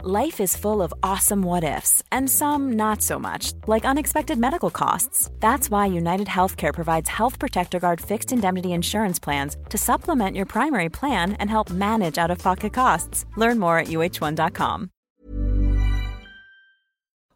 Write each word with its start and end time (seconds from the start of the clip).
Life 0.00 0.40
is 0.40 0.56
full 0.56 0.82
of 0.82 0.92
awesome 1.02 1.42
what 1.42 1.62
ifs, 1.62 2.02
and 2.10 2.28
some 2.28 2.72
not 2.72 3.02
so 3.02 3.18
much, 3.18 3.52
like 3.68 3.84
unexpected 3.84 4.36
medical 4.38 4.70
costs. 4.70 5.30
That's 5.38 5.70
why 5.70 5.86
United 5.86 6.26
Healthcare 6.26 6.72
provides 6.72 7.08
Health 7.08 7.38
Protector 7.38 7.78
Guard 7.78 8.00
fixed 8.00 8.32
indemnity 8.32 8.72
insurance 8.72 9.20
plans 9.20 9.56
to 9.68 9.78
supplement 9.78 10.34
your 10.34 10.46
primary 10.46 10.88
plan 10.88 11.36
and 11.38 11.48
help 11.50 11.70
manage 11.70 12.18
out 12.18 12.30
of 12.30 12.38
pocket 12.38 12.72
costs. 12.72 13.26
Learn 13.36 13.58
more 13.58 13.78
at 13.78 13.88
uh1.com. 13.88 14.90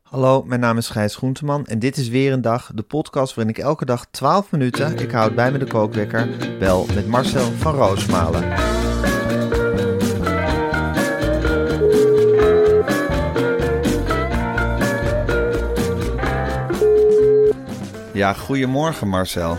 Hallo, 0.02 0.42
mijn 0.42 0.60
naam 0.60 0.76
is 0.76 0.88
Gijs 0.88 1.16
Groenteman 1.16 1.66
en 1.66 1.78
dit 1.78 1.96
is 1.96 2.09
weer 2.09 2.32
een 2.32 2.40
dag, 2.40 2.70
de 2.74 2.82
podcast 2.82 3.34
waarin 3.34 3.54
ik 3.54 3.62
elke 3.62 3.84
dag 3.84 4.06
12 4.10 4.50
minuten, 4.50 4.98
ik 4.98 5.10
houd 5.10 5.34
bij 5.34 5.52
me 5.52 5.59
de 5.59 5.66
kookwekker, 5.66 6.28
bel 6.59 6.86
met 6.95 7.06
Marcel 7.06 7.50
van 7.50 7.74
Roosmalen. 7.74 8.85
Ja, 18.16 18.32
goedemorgen 18.32 19.09
Marcel. 19.09 19.56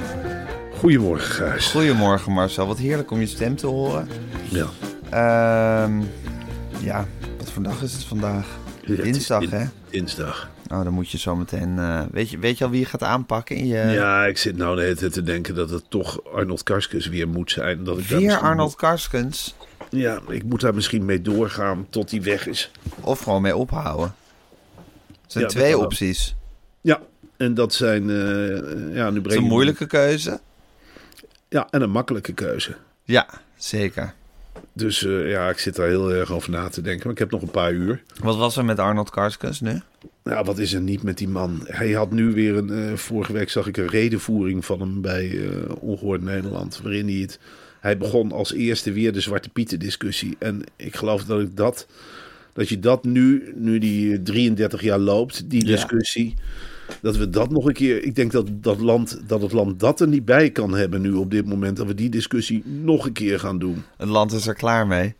Goedemorgen, 0.74 1.32
Gijs. 1.48 1.72
Goedemorgen 1.72 2.32
Marcel, 2.32 2.68
wat 2.68 2.78
heerlijk 2.78 3.12
om 3.12 3.20
je 3.20 3.26
stem 3.28 3.56
te 3.56 3.68
horen. 3.68 4.08
Ja. 4.50 4.66
Ehm 5.10 6.02
ja, 6.80 7.06
wat 7.38 7.52
voor 7.52 7.64
dag 7.64 7.82
is 7.82 7.94
het 7.94 8.04
vandaag? 8.04 8.48
Ja, 8.82 8.94
het 8.94 9.04
Dinsdag, 9.04 9.40
din- 9.40 9.50
hè? 9.50 9.66
Dinsdag. 9.90 10.50
Oh, 10.72 10.84
dan 10.84 10.94
moet 10.94 11.10
je 11.12 11.18
zo 11.18 11.36
meteen... 11.36 11.80
eh, 11.80 12.02
weet, 12.12 12.30
je, 12.30 12.38
weet 12.38 12.58
je 12.58 12.64
al 12.64 12.70
wie 12.70 12.80
je 12.80 12.86
gaat 12.86 13.04
aanpakken 13.04 13.56
in 13.56 13.68
je... 13.68 13.78
Ja, 13.78 14.26
ik 14.26 14.38
zit 14.38 14.58
nou 14.58 14.76
de 14.76 14.82
hele 14.82 14.96
tijd 14.96 15.14
te 15.14 15.24
denken 15.24 15.56
dat 15.56 15.70
het 15.70 15.90
toch 15.90 16.20
Arnold 16.34 16.64
Karskens 16.64 17.08
weer 17.08 17.28
moet 17.28 17.52
zijn. 17.52 17.84
Dat 17.84 17.98
ik 17.98 18.06
Weer 18.06 18.38
Arnold 18.38 18.76
Karskens. 18.76 19.56
Ja, 19.90 20.20
ik 20.28 20.44
moet 20.44 20.62
daar 20.62 20.74
misschien 20.74 21.06
mee 21.06 21.22
doorgaan 21.22 21.88
tot 21.90 22.12
hij 22.12 22.22
weg 22.22 22.48
is. 22.48 22.72
Of 23.02 23.20
gewoon 23.20 23.42
mee 23.42 23.56
ophouden. 23.56 24.16
Er 25.08 25.14
zijn 25.28 25.44
Ja, 25.44 25.50
twee 25.50 25.78
opties. 25.78 26.36
Ja, 26.82 27.00
en 27.38 27.54
dat 27.54 27.74
zijn... 27.74 28.10
eh, 28.10 28.96
ja, 28.96 29.10
nu 29.10 29.22
breng 29.22 29.26
is 29.26 29.36
een 29.36 29.44
moeilijke 29.44 29.86
keuze. 29.88 30.40
Ja, 31.50 31.68
en 31.72 31.82
een 31.82 31.90
makkelijke 31.90 32.34
keuze. 32.34 32.76
Ja, 33.04 33.28
zeker. 33.58 34.14
Dus 34.74 35.06
eh, 35.06 35.30
ja, 35.30 35.50
ik 35.50 35.58
zit 35.58 35.76
daar 35.76 35.88
heel 35.88 36.14
erg 36.14 36.32
over 36.32 36.50
na 36.52 36.68
te 36.70 36.82
denken. 36.82 37.04
Maar 37.04 37.12
ik 37.14 37.20
heb 37.20 37.32
nog 37.32 37.42
een 37.42 37.52
paar 37.52 37.72
uur. 37.72 38.04
Wat 38.24 38.36
was 38.38 38.58
er 38.58 38.66
met 38.66 38.80
Arnold 38.80 39.10
Karskens 39.10 39.62
nu? 39.62 39.80
Ja, 40.24 40.44
wat 40.44 40.58
is 40.58 40.74
er 40.74 40.82
niet 40.82 41.04
met 41.04 41.18
die 41.18 41.28
man? 41.28 41.62
Hij 41.66 41.92
had 41.92 42.12
nu 42.12 42.34
weer 42.34 42.56
een... 42.58 42.70
eh, 42.70 42.94
vorige 42.94 43.34
week 43.34 43.50
zag 43.50 43.68
ik 43.68 43.78
een 43.78 43.88
redenvoering 43.88 44.66
van 44.66 44.80
hem 44.80 45.02
bij 45.02 45.30
eh 45.50 45.72
Ongehoord 45.80 46.22
Nederland. 46.22 46.80
Waarin 46.84 47.08
hij 47.08 47.16
het... 47.18 47.40
Hij 47.80 47.98
begon 47.98 48.32
als 48.32 48.54
eerste 48.54 48.92
weer 48.92 49.14
de 49.14 49.22
Zwarte 49.22 49.50
Pieten 49.50 49.80
discussie. 49.80 50.36
En 50.40 50.64
ik 50.76 50.96
geloof 50.96 51.24
dat 51.26 51.40
ik 51.42 51.58
dat... 51.58 51.88
Dat 52.54 52.70
je 52.70 52.80
dat 52.80 53.04
nu, 53.04 53.54
nu 53.56 53.78
die 53.80 54.24
33 54.24 54.82
jaar 54.82 55.00
loopt, 55.00 55.50
die 55.50 55.66
Ja. 55.66 55.72
Dat 57.02 57.16
we 57.18 57.30
dat 57.30 57.50
nog 57.50 57.66
een 57.66 57.74
keer... 57.74 58.04
Ik 58.04 58.16
denk 58.16 58.32
dat, 58.32 58.48
dat, 58.52 58.80
land, 58.80 59.22
dat 59.28 59.42
het 59.42 59.52
land 59.52 59.80
dat 59.80 60.00
er 60.02 60.08
niet 60.08 60.26
bij 60.26 60.50
kan 60.50 60.74
hebben 60.74 61.02
nu 61.02 61.12
op 61.14 61.32
dit 61.32 61.46
moment. 61.46 61.78
Dat 61.78 61.88
we 61.88 61.94
die 61.94 62.10
discussie 62.10 62.64
nog 62.66 63.06
een 63.06 63.14
keer 63.14 63.40
gaan 63.40 63.60
doen. 63.60 63.84
Het 63.98 64.10
land 64.10 64.32
is 64.32 64.48
er 64.48 64.54
klaar 64.56 64.88
mee. 64.88 65.16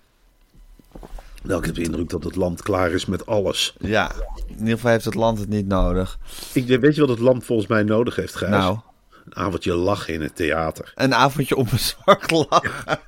Nou, 1.44 1.60
ik 1.60 1.66
heb 1.66 1.76
de 1.76 1.84
indruk 1.84 2.10
dat 2.10 2.24
het 2.24 2.36
land 2.36 2.62
klaar 2.62 2.92
is 2.92 3.06
met 3.06 3.26
alles. 3.26 3.76
Ja, 3.80 4.12
in 4.48 4.58
ieder 4.60 4.74
geval 4.74 4.92
heeft 4.92 5.06
het 5.06 5.16
land 5.16 5.40
het 5.40 5.50
niet 5.50 5.68
nodig. 5.68 6.18
Ik, 6.54 6.80
weet 6.80 6.96
je 6.96 7.02
wat 7.02 7.10
het 7.10 7.20
land 7.20 7.46
volgens 7.46 7.68
mij 7.68 7.84
nodig 7.84 8.16
heeft, 8.16 8.36
Gijs? 8.36 8.52
Nou, 8.52 8.78
Een 9.26 9.36
avondje 9.36 9.74
lachen 9.76 10.14
in 10.14 10.22
het 10.22 10.36
theater. 10.36 10.92
een 10.96 11.14
avondje 11.14 11.56
onbezorgd 11.56 12.32
lachen. 12.32 13.00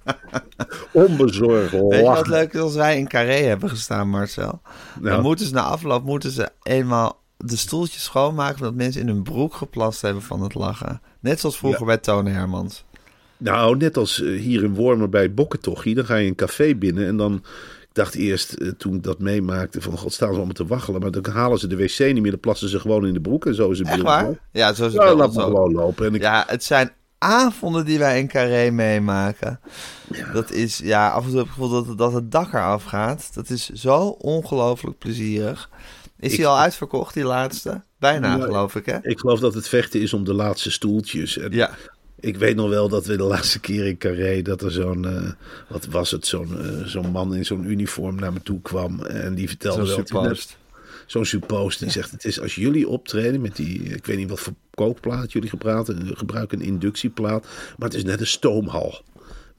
Onbezorgd 0.92 1.72
Weet 1.72 1.82
je 1.82 1.88
wat 1.88 2.02
lachen. 2.02 2.30
leuk 2.30 2.54
is 2.54 2.60
als 2.60 2.76
wij 2.76 2.98
in 2.98 3.08
Carré 3.08 3.34
hebben 3.44 3.70
gestaan, 3.70 4.10
Marcel? 4.10 4.62
Dan 5.02 5.22
moeten 5.22 5.46
ze 5.46 5.54
na 5.54 5.62
afloop 5.62 6.04
moeten 6.04 6.32
ze 6.32 6.50
eenmaal 6.64 7.22
de 7.46 7.56
stoeltjes 7.58 8.04
schoonmaken... 8.04 8.62
dat 8.62 8.74
mensen 8.74 9.02
in 9.02 9.08
hun 9.08 9.24
broek 9.24 9.54
geplast 9.54 10.02
hebben 10.02 10.22
van 10.24 10.42
het 10.42 10.54
lachen. 10.54 11.02
Net 11.20 11.40
zoals 11.40 11.58
vroeger 11.58 11.80
Ja. 11.80 11.86
bij 11.86 11.98
Tone 11.98 12.30
Hermans. 12.30 12.84
nou, 13.38 13.78
net 13.78 13.98
als 13.98 14.22
eh, 14.22 14.40
hier 14.40 14.64
in 14.64 14.74
Wormer 14.76 15.10
bij 15.10 15.34
Bokkentochie. 15.34 15.96
Dan 15.96 16.06
ga 16.06 16.16
je 16.16 16.28
een 16.28 16.36
café 16.36 16.76
binnen 16.76 17.08
en 17.08 17.18
dan... 17.18 17.44
Ik 17.82 17.96
dacht 17.96 18.16
eerst, 18.16 18.54
eh, 18.54 18.70
toen 18.78 18.96
ik 18.96 19.04
dat 19.04 19.20
meemaakte, 19.20 19.82
van 19.82 19.98
god, 19.98 20.14
staan 20.14 20.30
ze 20.30 20.36
allemaal 20.36 20.54
te 20.54 20.66
waggelen. 20.66 21.02
Maar 21.02 21.12
dan 21.12 21.26
halen 21.34 21.60
ze 21.60 21.68
de 21.68 21.76
wc 21.76 22.00
niet 22.00 22.22
meer, 22.22 22.32
dan 22.32 22.40
plassen 22.40 22.70
ze 22.70 22.80
gewoon 22.80 23.06
in 23.08 23.14
de 23.14 23.22
broek. 23.22 23.46
En 23.46 23.56
zo 23.56 23.70
is 23.72 23.80
het 23.80 23.88
Echt 23.88 24.02
waar? 24.02 24.40
Ja, 24.52 24.74
zo 24.74 24.86
is 24.86 24.94
het 24.94 25.02
Ja, 25.02 25.14
laat 25.16 25.34
me 25.34 25.42
ook. 25.42 25.48
gewoon 25.48 25.72
lopen. 25.72 26.06
En 26.06 26.14
ik, 26.16 26.22
Ja, 26.22 26.44
het 26.48 26.64
zijn 26.64 26.92
avonden 27.18 27.86
die 27.86 28.00
wij 28.00 28.20
in 28.20 28.28
Carré 28.28 28.72
meemaken. 28.72 29.60
Dat 30.34 30.52
is, 30.52 30.78
ja, 30.78 31.10
af 31.10 31.24
en 31.24 31.30
toe 31.30 31.38
heb 31.38 31.48
ik 31.48 31.54
het 31.56 31.64
gevoel 31.64 31.84
dat, 31.86 31.98
dat 31.98 32.14
het 32.14 32.32
dak 32.32 32.54
eraf 32.54 32.84
gaat. 32.84 33.30
Dat 33.34 33.50
is 33.50 33.70
zo 33.70 34.00
ongelooflijk 34.08 34.98
plezierig. 34.98 35.70
Is 36.20 36.36
die 36.36 36.48
al 36.48 36.58
uitverkocht, 36.58 37.14
die 37.14 37.24
laatste? 37.24 37.82
Bijna, 37.98 38.36
Ja, 38.38 38.44
geloof 38.44 38.76
ik, 38.76 38.86
hè? 38.86 38.98
ik 39.02 39.20
geloof 39.20 39.40
dat 39.40 39.54
het 39.54 39.68
vechten 39.68 40.02
is 40.02 40.14
om 40.14 40.24
de 40.24 40.34
laatste 40.34 40.72
stoeltjes. 40.72 41.38
En 41.38 41.52
Ja, 41.52 41.78
Ik 42.20 42.38
weet 42.38 42.56
nog 42.56 42.70
wel 42.70 42.90
dat 42.90 43.06
we 43.06 43.18
de 43.18 43.24
laatste 43.24 43.60
keer 43.60 43.86
in 43.86 43.98
Carré... 43.98 44.42
dat 44.42 44.62
er 44.62 44.72
zo'n, 44.72 45.06
eh, 45.08 45.32
wat 45.68 45.86
was 45.86 46.12
het, 46.12 46.28
zo'n 46.28 46.60
eh, 46.62 46.86
zo'n 46.86 47.12
man 47.12 47.36
in 47.36 47.46
zo'n 47.46 47.70
uniform 47.70 48.16
naar 48.16 48.34
me 48.34 48.42
toe 48.44 48.62
kwam. 48.62 49.02
En 49.04 49.36
die 49.36 49.48
vertelde 49.48 49.86
zo'n 49.86 49.96
hij 49.96 50.06
suppost. 50.06 50.58
zo'n 51.06 51.26
suppost 51.26 51.80
die 51.80 51.90
zegt: 51.90 52.12
Het 52.12 52.26
is 52.26 52.40
als 52.42 52.56
jullie 52.56 52.88
optreden 52.88 53.42
met 53.42 53.56
die, 53.56 53.80
ik 53.84 54.06
weet 54.06 54.18
niet 54.18 54.30
wat 54.30 54.40
voor 54.40 54.54
kookplaat 54.74 55.32
jullie 55.32 55.50
gebruiken, 55.50 56.18
gebruiken 56.18 56.60
een 56.60 56.66
inductieplaat, 56.66 57.46
maar 57.78 57.88
het 57.88 57.98
is 57.98 58.04
net 58.04 58.20
een 58.20 58.28
stoomhal. 58.28 59.02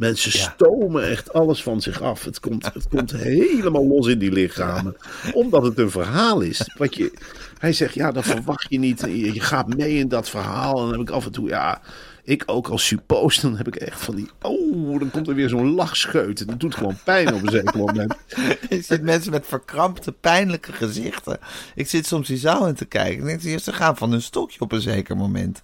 Mensen 0.00 0.32
stomen 0.32 1.08
echt 1.08 1.32
alles 1.32 1.62
van 1.62 1.80
zich 1.80 2.02
af. 2.02 2.24
Het 2.24 2.40
komt, 2.40 2.74
het 2.74 2.88
komt 2.88 3.12
helemaal 3.12 3.86
los 3.86 4.06
in 4.06 4.18
die 4.18 4.32
lichamen. 4.32 4.96
Omdat 5.32 5.62
het 5.62 5.78
een 5.78 5.90
verhaal 5.90 6.40
is. 6.40 6.70
Wat 6.76 6.94
je, 6.94 7.12
hij 7.58 7.72
zegt, 7.72 7.94
ja, 7.94 8.12
dan 8.12 8.22
verwacht 8.22 8.66
je 8.68 8.78
niet. 8.78 9.00
Je, 9.00 9.32
je 9.32 9.40
gaat 9.40 9.76
mee 9.76 9.94
in 9.94 10.08
dat 10.08 10.28
verhaal. 10.28 10.74
En 10.74 10.80
dan 10.80 10.90
heb 10.90 11.00
ik 11.00 11.10
af 11.10 11.24
en 11.24 11.32
toe, 11.32 11.48
ja, 11.48 11.80
ik 12.24 12.42
ook 12.46 12.68
als 12.68 12.86
suppost. 12.86 13.42
Dan 13.42 13.56
heb 13.56 13.66
ik 13.66 13.76
echt 13.76 14.00
van 14.00 14.14
die, 14.14 14.30
oh, 14.42 14.98
dan 14.98 15.10
komt 15.10 15.28
er 15.28 15.34
weer 15.34 15.48
zo'n 15.48 15.74
lachscheut. 15.74 16.40
En 16.40 16.46
dat 16.46 16.60
doet 16.60 16.74
gewoon 16.74 16.98
pijn 17.04 17.34
op 17.34 17.42
een 17.42 17.50
zeker 17.50 17.78
moment. 17.78 18.14
Je 18.70 18.82
ziet 18.82 19.02
mensen 19.02 19.30
met 19.30 19.46
verkrampte, 19.46 20.12
pijnlijke 20.12 20.72
gezichten. 20.72 21.38
Ik 21.74 21.88
zit 21.88 22.06
soms 22.06 22.26
die 22.26 22.38
zaal 22.38 22.66
in 22.66 22.74
te 22.74 22.84
kijken. 22.84 23.28
En 23.28 23.38
denk, 23.38 23.60
ze 23.60 23.72
gaan 23.72 23.96
van 23.96 24.10
hun 24.10 24.22
stokje 24.22 24.60
op 24.60 24.72
een 24.72 24.80
zeker 24.80 25.16
moment. 25.16 25.60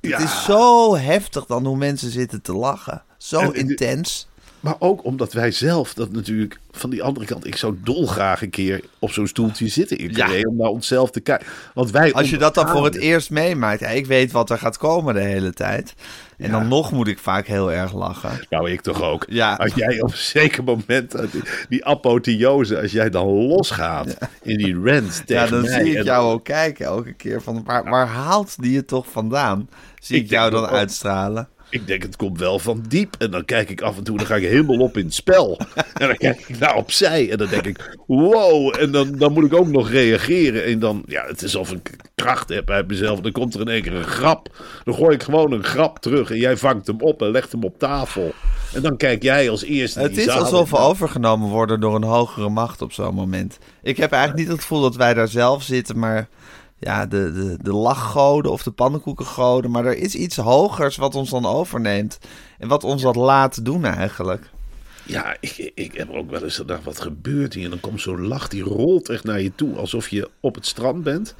Ja. 0.00 0.18
Het 0.18 0.28
is 0.28 0.44
zo 0.44 0.96
heftig 0.96 1.46
dan 1.46 1.66
hoe 1.66 1.76
mensen 1.76 2.10
zitten 2.10 2.42
te 2.42 2.52
lachen. 2.52 3.02
Zo 3.22 3.38
En- 3.40 3.54
en- 3.54 3.68
intens. 3.68 4.26
Maar 4.60 4.74
ook 4.78 5.04
omdat 5.04 5.32
wij 5.32 5.50
zelf 5.50 5.94
dat 5.94 6.12
natuurlijk 6.12 6.58
van 6.70 6.90
die 6.90 7.02
andere 7.02 7.26
kant. 7.26 7.46
Ik 7.46 7.56
zou 7.56 7.76
dolgraag 7.84 8.42
een 8.42 8.50
keer 8.50 8.80
op 8.98 9.10
zo'n 9.10 9.26
stoeltje 9.26 9.68
zitten 9.68 9.98
in 9.98 10.08
Ja. 10.10 10.14
Carré 10.26 10.46
om 10.48 10.56
naar 10.56 10.68
onszelf 10.68 11.10
te 11.10 11.20
kijken. 11.20 11.46
Want 11.74 11.90
wij 11.90 12.12
Als 12.12 12.30
je 12.30 12.36
dat 12.38 12.54
dan 12.54 12.68
voor 12.68 12.84
het 12.84 12.96
eerst 12.96 13.30
meemaakt. 13.30 13.80
Ja, 13.80 13.86
ik 13.88 14.06
weet 14.06 14.32
wat 14.32 14.50
er 14.50 14.58
gaat 14.58 14.76
komen 14.78 15.14
de 15.14 15.20
hele 15.20 15.52
tijd. 15.52 15.94
En 16.38 16.46
Ja. 16.46 16.52
dan 16.58 16.68
nog 16.68 16.92
moet 16.92 17.08
ik 17.08 17.18
vaak 17.18 17.46
heel 17.46 17.72
erg 17.72 17.92
lachen. 17.94 18.30
Nou, 18.50 18.70
ik 18.70 18.80
toch 18.80 19.02
ook. 19.02 19.24
Ja. 19.28 19.54
Als 19.54 19.74
jij 19.74 20.00
op 20.00 20.10
een 20.10 20.16
zeker 20.16 20.64
moment, 20.64 21.14
die, 21.68 21.84
apotheose, 21.84 22.80
als 22.80 22.92
jij 22.92 23.10
dan 23.10 23.26
losgaat 23.26 24.16
in 24.42 24.56
die 24.58 24.74
rant 24.84 25.22
Ja, 25.26 25.44
tegen 25.44 25.50
dan 25.50 25.60
mij 25.70 25.80
zie 25.82 25.90
ik 25.90 25.96
en- 25.98 26.04
jou 26.04 26.32
ook 26.32 26.44
kijken 26.44 26.84
elke 26.86 27.12
keer 27.12 27.42
van 27.42 27.62
waar, 27.64 27.84
waar 27.90 28.06
haalt 28.06 28.54
die 28.62 28.76
het 28.76 28.86
toch 28.86 29.06
vandaan? 29.10 29.68
Zie 30.00 30.16
ik, 30.16 30.22
Ik 30.22 30.30
jou 30.30 30.50
dan 30.50 30.62
ook. 30.62 30.70
uitstralen? 30.70 31.48
Ik 31.72 31.86
denk, 31.86 32.02
het 32.02 32.16
komt 32.16 32.38
wel 32.38 32.58
van 32.58 32.84
diep. 32.88 33.14
En 33.18 33.30
dan 33.30 33.44
kijk 33.44 33.70
ik 33.70 33.80
af 33.80 33.96
en 33.96 34.04
toe, 34.04 34.16
dan 34.16 34.26
ga 34.26 34.36
ik 34.36 34.42
helemaal 34.42 34.78
op 34.78 34.96
in 34.96 35.04
het 35.04 35.14
spel. 35.14 35.60
En 35.94 36.06
dan 36.06 36.16
kijk 36.16 36.44
ik 36.46 36.58
naar 36.58 36.76
opzij. 36.76 37.30
En 37.30 37.38
dan 37.38 37.48
denk 37.48 37.66
ik, 37.66 37.96
wow. 38.06 38.80
En 38.80 38.92
dan, 38.92 39.18
dan 39.18 39.32
moet 39.32 39.44
ik 39.44 39.54
ook 39.54 39.68
nog 39.68 39.90
reageren. 39.90 40.64
En 40.64 40.78
dan, 40.78 41.02
ja, 41.06 41.24
het 41.26 41.42
is 41.42 41.56
alsof 41.56 41.78
ik 41.78 41.96
kracht 42.14 42.48
heb 42.48 42.70
uit 42.70 42.88
mezelf. 42.88 43.20
Dan 43.20 43.32
komt 43.32 43.54
er 43.54 43.60
in 43.60 43.68
één 43.68 43.82
keer 43.82 43.94
een 43.94 44.04
grap. 44.04 44.48
Dan 44.84 44.94
gooi 44.94 45.14
ik 45.14 45.22
gewoon 45.22 45.52
een 45.52 45.64
grap 45.64 45.98
terug. 45.98 46.30
En 46.30 46.38
jij 46.38 46.56
vangt 46.56 46.86
hem 46.86 47.00
op 47.00 47.22
en 47.22 47.30
legt 47.30 47.52
hem 47.52 47.64
op 47.64 47.78
tafel. 47.78 48.34
En 48.74 48.82
dan 48.82 48.96
kijk 48.96 49.22
jij 49.22 49.50
als 49.50 49.64
eerste. 49.64 50.00
Het 50.00 50.16
is 50.16 50.28
alsof 50.28 50.70
we 50.70 50.78
overgenomen 50.78 51.48
worden 51.48 51.80
door 51.80 51.94
een 51.94 52.02
hogere 52.02 52.48
macht 52.48 52.82
op 52.82 52.92
zo'n 52.92 53.14
moment. 53.14 53.58
Ik 53.82 53.96
heb 53.96 54.12
eigenlijk 54.12 54.42
niet 54.42 54.52
het 54.52 54.60
gevoel 54.60 54.80
dat 54.80 54.96
wij 54.96 55.14
daar 55.14 55.28
zelf 55.28 55.62
zitten, 55.62 55.98
maar 55.98 56.28
ja, 56.82 57.06
de, 57.06 57.32
de, 57.32 57.56
de 57.62 57.72
lachgoden 57.72 58.52
of 58.52 58.62
de 58.62 58.70
pannenkoekengoden. 58.70 59.70
Maar 59.70 59.84
er 59.84 59.96
is 59.96 60.14
iets 60.14 60.36
hogers 60.36 60.96
wat 60.96 61.14
ons 61.14 61.30
dan 61.30 61.46
overneemt 61.46 62.18
en 62.58 62.68
wat 62.68 62.84
ons 62.84 63.02
dat 63.02 63.16
laat 63.16 63.64
doen 63.64 63.84
eigenlijk. 63.84 64.50
Ja, 65.04 65.36
ik, 65.40 65.72
ik 65.74 65.94
heb 65.94 66.10
ook 66.10 66.30
wel 66.30 66.42
eens 66.42 66.56
gedacht, 66.56 66.84
wat 66.84 67.00
gebeurt 67.00 67.54
hier? 67.54 67.64
En 67.64 67.70
dan 67.70 67.80
komt 67.80 68.00
zo'n 68.00 68.26
lach, 68.26 68.48
die 68.48 68.62
rolt 68.62 69.08
echt 69.08 69.24
naar 69.24 69.40
je 69.40 69.52
toe, 69.54 69.76
alsof 69.76 70.08
je 70.08 70.30
op 70.40 70.54
het 70.54 70.66
strand 70.66 71.02
bent. 71.02 71.34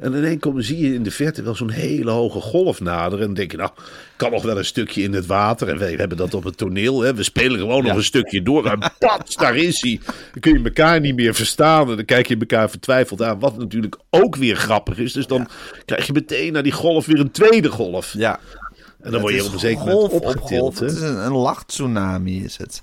En 0.00 0.14
in 0.14 0.24
één 0.24 0.38
keer 0.38 0.52
zie 0.56 0.78
je 0.78 0.94
in 0.94 1.02
de 1.02 1.10
verte 1.10 1.42
wel 1.42 1.54
zo'n 1.54 1.70
hele 1.70 2.10
hoge 2.10 2.40
golf 2.40 2.80
naderen. 2.80 3.18
En 3.18 3.26
dan 3.26 3.34
denk 3.34 3.50
je, 3.50 3.56
nou, 3.56 3.70
kan 4.16 4.30
nog 4.30 4.42
wel 4.42 4.58
een 4.58 4.64
stukje 4.64 5.02
in 5.02 5.12
het 5.12 5.26
water. 5.26 5.68
En 5.68 5.78
wij 5.78 5.94
hebben 5.94 6.16
dat 6.16 6.34
op 6.34 6.44
het 6.44 6.56
toneel. 6.56 7.00
Hè. 7.00 7.14
We 7.14 7.22
spelen 7.22 7.58
gewoon 7.58 7.84
nog 7.84 7.96
een 7.96 8.04
stukje 8.04 8.42
door. 8.42 8.66
En 8.66 8.92
pats, 8.98 9.36
daar 9.36 9.56
is 9.56 9.80
hij. 9.82 10.00
Dan 10.04 10.40
kun 10.40 10.52
je 10.58 10.64
elkaar 10.64 11.00
niet 11.00 11.14
meer 11.14 11.34
verstaan. 11.34 11.90
En 11.90 11.96
dan 11.96 12.04
kijk 12.04 12.28
je 12.28 12.36
elkaar 12.38 12.70
vertwijfeld 12.70 13.22
aan. 13.22 13.38
Wat 13.38 13.58
natuurlijk 13.58 13.96
ook 14.10 14.36
weer 14.36 14.56
grappig 14.56 14.98
is. 14.98 15.12
Dus 15.12 15.26
dan 15.26 15.48
krijg 15.84 16.06
je 16.06 16.12
meteen 16.12 16.52
naar 16.52 16.62
die 16.62 16.72
golf 16.72 17.06
weer 17.06 17.20
een 17.20 17.30
tweede 17.30 17.68
golf. 17.68 18.12
Ja. 18.16 18.40
En 19.00 19.12
dan 19.12 19.20
word 19.20 19.34
je 19.34 19.44
op 19.44 19.52
een 19.52 19.58
zeker 19.58 19.84
moment 19.84 20.12
op 20.12 20.24
opgetild. 20.24 20.60
golf. 20.60 20.78
hè. 20.78 20.86
Het 20.86 20.94
is 20.94 21.00
een, 21.00 21.24
een 21.24 21.32
lachtsunami 21.32 22.44
is 22.44 22.56
het. 22.56 22.82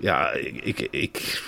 Ja, 0.00 0.32
ik, 0.32 0.60
ik, 0.62 0.88
ik- 0.90 1.42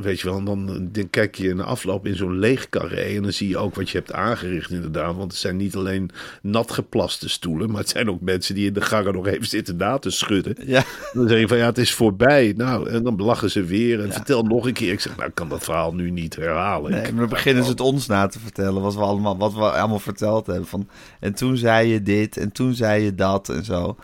weet 0.00 0.20
je 0.20 0.30
wel, 0.30 0.42
dan, 0.44 0.88
dan 0.92 1.10
kijk 1.10 1.34
je 1.34 1.48
in 1.48 1.56
de 1.56 1.62
afloop 1.62 2.06
in 2.06 2.16
zo'n 2.16 2.38
leeg 2.38 2.68
carré 2.68 3.00
en 3.16 3.22
dan 3.22 3.32
zie 3.32 3.48
je 3.48 3.58
ook 3.58 3.74
wat 3.74 3.90
je 3.90 3.98
hebt 3.98 4.12
aangericht 4.12 4.70
inderdaad. 4.70 5.16
Want 5.16 5.30
het 5.32 5.40
zijn 5.40 5.56
niet 5.56 5.74
alleen 5.76 6.10
nat 6.42 6.70
geplaste 6.70 7.28
stoelen, 7.28 7.70
maar 7.70 7.80
het 7.80 7.88
zijn 7.88 8.10
ook 8.10 8.20
mensen 8.20 8.54
die 8.54 8.66
in 8.66 8.72
de 8.72 8.80
gangen 8.80 9.12
nog 9.12 9.26
even 9.26 9.46
zitten 9.46 9.76
na 9.76 9.98
te 9.98 10.10
schudden. 10.10 10.54
Ja. 10.66 10.84
Dan 11.12 11.28
zeg 11.28 11.38
je 11.38 11.48
van 11.48 11.56
ja, 11.56 11.66
het 11.66 11.78
is 11.78 11.92
voorbij. 11.92 12.54
Nou, 12.56 12.88
en 12.90 13.02
dan 13.02 13.16
lachen 13.16 13.50
ze 13.50 13.64
weer 13.64 14.00
en 14.00 14.12
vertel 14.12 14.42
nog 14.42 14.66
een 14.66 14.72
keer. 14.72 14.92
Ik 14.92 15.00
zeg, 15.00 15.16
nou, 15.16 15.28
ik 15.28 15.34
kan 15.34 15.48
dat 15.48 15.64
verhaal 15.64 15.94
nu 15.94 16.10
niet 16.10 16.36
herhalen. 16.36 16.90
Nee, 16.90 17.02
maar 17.02 17.20
dan 17.20 17.28
beginnen 17.28 17.64
ze 17.64 17.70
het 17.70 17.80
ons 17.80 18.06
na 18.06 18.26
te 18.26 18.38
vertellen. 18.40 18.82
Wat 18.82 18.94
we 18.94 19.00
allemaal, 19.00 19.36
wat 19.36 19.54
we 19.54 19.60
allemaal 19.60 19.98
verteld 19.98 20.46
hebben. 20.46 20.66
Van, 20.66 20.88
en 21.20 21.34
toen 21.34 21.56
zei 21.56 21.88
je 21.88 22.02
dit 22.02 22.36
en 22.36 22.52
toen 22.52 22.74
zei 22.74 23.02
je 23.04 23.14
dat 23.14 23.48
en 23.48 23.64
zo. 23.64 23.82
Dat 23.86 23.96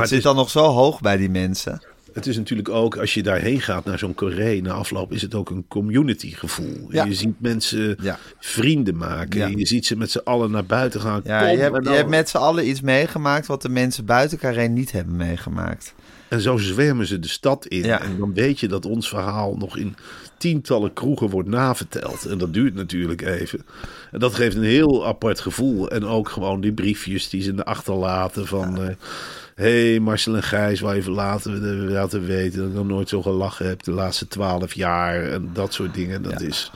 het 0.00 0.08
zit 0.08 0.18
is- 0.18 0.24
dan 0.24 0.36
nog 0.36 0.50
zo 0.50 0.64
hoog 0.64 1.00
bij 1.00 1.16
die 1.16 1.30
mensen. 1.30 1.82
Het 2.16 2.26
is 2.26 2.36
natuurlijk 2.36 2.68
ook, 2.68 2.96
als 2.96 3.14
je 3.14 3.22
daarheen 3.22 3.60
gaat 3.60 3.84
naar 3.84 3.98
zo'n 3.98 4.14
carré, 4.14 4.60
na 4.60 4.72
afloop 4.72 5.12
is 5.12 5.22
het 5.22 5.34
ook 5.34 5.50
een 5.50 5.64
community 5.68 6.30
gevoel. 6.34 6.86
Ja. 6.88 7.04
Je 7.04 7.14
ziet 7.14 7.40
mensen 7.40 7.96
Ja. 8.00 8.18
vrienden 8.38 8.96
maken. 8.96 9.38
Ja. 9.40 9.46
Je 9.46 9.66
ziet 9.66 9.86
ze 9.86 9.96
met 9.96 10.10
z'n 10.10 10.20
allen 10.24 10.50
naar 10.50 10.64
buiten 10.64 11.00
gaan. 11.00 11.20
Ja, 11.24 11.46
je 11.48 11.58
hebt, 11.58 11.84
je 11.84 11.90
hebt 11.90 12.08
met 12.08 12.28
z'n 12.28 12.36
allen 12.36 12.68
iets 12.68 12.80
meegemaakt 12.80 13.46
wat 13.46 13.62
de 13.62 13.68
mensen 13.68 14.04
buiten 14.04 14.38
Carré 14.38 14.66
niet 14.66 14.92
hebben 14.92 15.16
meegemaakt. 15.16 15.94
En 16.28 16.40
zo 16.40 16.56
zwermen 16.56 17.06
ze 17.06 17.18
de 17.18 17.28
stad 17.28 17.66
in. 17.66 17.84
Ja. 17.84 18.00
En 18.00 18.18
dan 18.18 18.34
weet 18.34 18.60
je 18.60 18.68
dat 18.68 18.86
ons 18.86 19.08
verhaal 19.08 19.56
nog 19.56 19.76
in 19.76 19.96
tientallen 20.38 20.92
kroegen 20.92 21.30
wordt 21.30 21.48
naverteld. 21.48 22.24
En 22.24 22.38
dat 22.38 22.52
duurt 22.52 22.74
natuurlijk 22.74 23.22
even. 23.22 23.66
En 24.10 24.18
dat 24.18 24.34
geeft 24.34 24.56
een 24.56 24.62
heel 24.62 25.06
apart 25.06 25.40
gevoel. 25.40 25.90
En 25.90 26.04
ook 26.04 26.28
gewoon 26.28 26.60
die 26.60 26.72
briefjes 26.72 27.28
die 27.28 27.42
ze 27.42 27.64
achterlaten 27.64 28.46
van... 28.46 28.82
eh 28.82 28.94
hey 29.54 30.00
Marcel 30.00 30.34
en 30.36 30.42
Gijs, 30.42 30.80
waar 30.80 30.94
even 30.94 31.12
laten, 31.12 31.90
laten 31.90 32.26
weten 32.26 32.58
dat 32.58 32.68
ik 32.68 32.74
nog 32.74 32.86
nooit 32.86 33.08
zo 33.08 33.22
gelachen 33.22 33.66
heb 33.66 33.82
de 33.82 33.90
laatste 33.92 34.28
twaalf 34.28 34.74
jaar. 34.74 35.22
En 35.22 35.50
dat 35.52 35.72
soort 35.72 35.94
dingen. 35.94 36.22
Dat 36.22 36.40
is... 36.40 36.70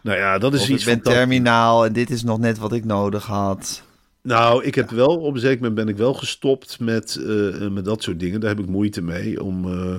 Nou 0.00 0.18
ja, 0.18 0.38
dat 0.38 0.54
is 0.54 0.62
Of 0.62 0.68
iets 0.68 0.86
ik 0.86 1.02
ben 1.02 1.12
terminaal 1.14 1.84
en 1.84 1.92
dit 1.92 2.10
is 2.10 2.22
nog 2.22 2.38
net 2.38 2.58
wat 2.58 2.72
ik 2.72 2.84
nodig 2.84 3.26
had. 3.26 3.82
Nou, 4.22 4.64
ik 4.64 4.74
heb 4.74 4.90
wel, 4.90 5.16
op 5.20 5.34
een 5.34 5.40
zeker 5.40 5.56
moment 5.56 5.74
ben 5.74 5.88
ik 5.88 5.96
wel 5.96 6.14
gestopt 6.14 6.80
met, 6.80 7.16
eh, 7.16 7.68
met 7.68 7.84
dat 7.84 8.02
soort 8.02 8.20
dingen. 8.20 8.40
Daar 8.40 8.50
heb 8.50 8.58
ik 8.60 8.66
moeite 8.70 9.02
mee 9.02 9.42
om... 9.42 9.64
eh, 9.72 9.96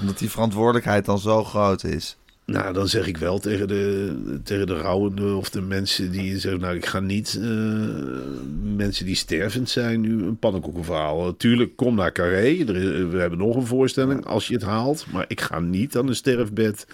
Omdat 0.00 0.18
die 0.18 0.30
verantwoordelijkheid 0.30 1.04
dan 1.04 1.18
zo 1.18 1.44
groot 1.44 1.84
is. 1.84 2.16
Nou, 2.46 2.72
dan 2.72 2.88
zeg 2.88 3.06
ik 3.06 3.16
wel 3.16 3.38
tegen 3.38 3.68
de, 3.68 4.40
tegen 4.44 4.66
de 4.66 4.76
rouwenden 4.76 5.36
of 5.36 5.50
de 5.50 5.60
mensen 5.60 6.10
die 6.10 6.38
zeggen... 6.38 6.60
nou, 6.60 6.74
ik 6.76 6.86
ga 6.86 7.00
niet 7.00 7.38
eh, 7.42 7.48
mensen 8.62 9.04
die 9.06 9.14
stervend 9.14 9.70
zijn 9.70 10.00
nu 10.00 10.22
een 10.22 10.38
pannenkoekenverhaal. 10.38 11.36
Tuurlijk, 11.36 11.76
kom 11.76 11.94
naar 11.94 12.12
Carré. 12.12 12.64
Er 12.66 12.76
is- 12.76 13.10
we 13.10 13.18
hebben 13.18 13.38
nog 13.38 13.56
een 13.56 13.66
voorstelling 13.66 14.26
als 14.26 14.46
je 14.48 14.54
het 14.54 14.62
haalt. 14.62 15.06
Maar 15.12 15.24
ik 15.28 15.40
ga 15.40 15.60
niet 15.60 15.96
aan 15.96 16.08
een 16.08 16.14
sterfbed 16.16 16.86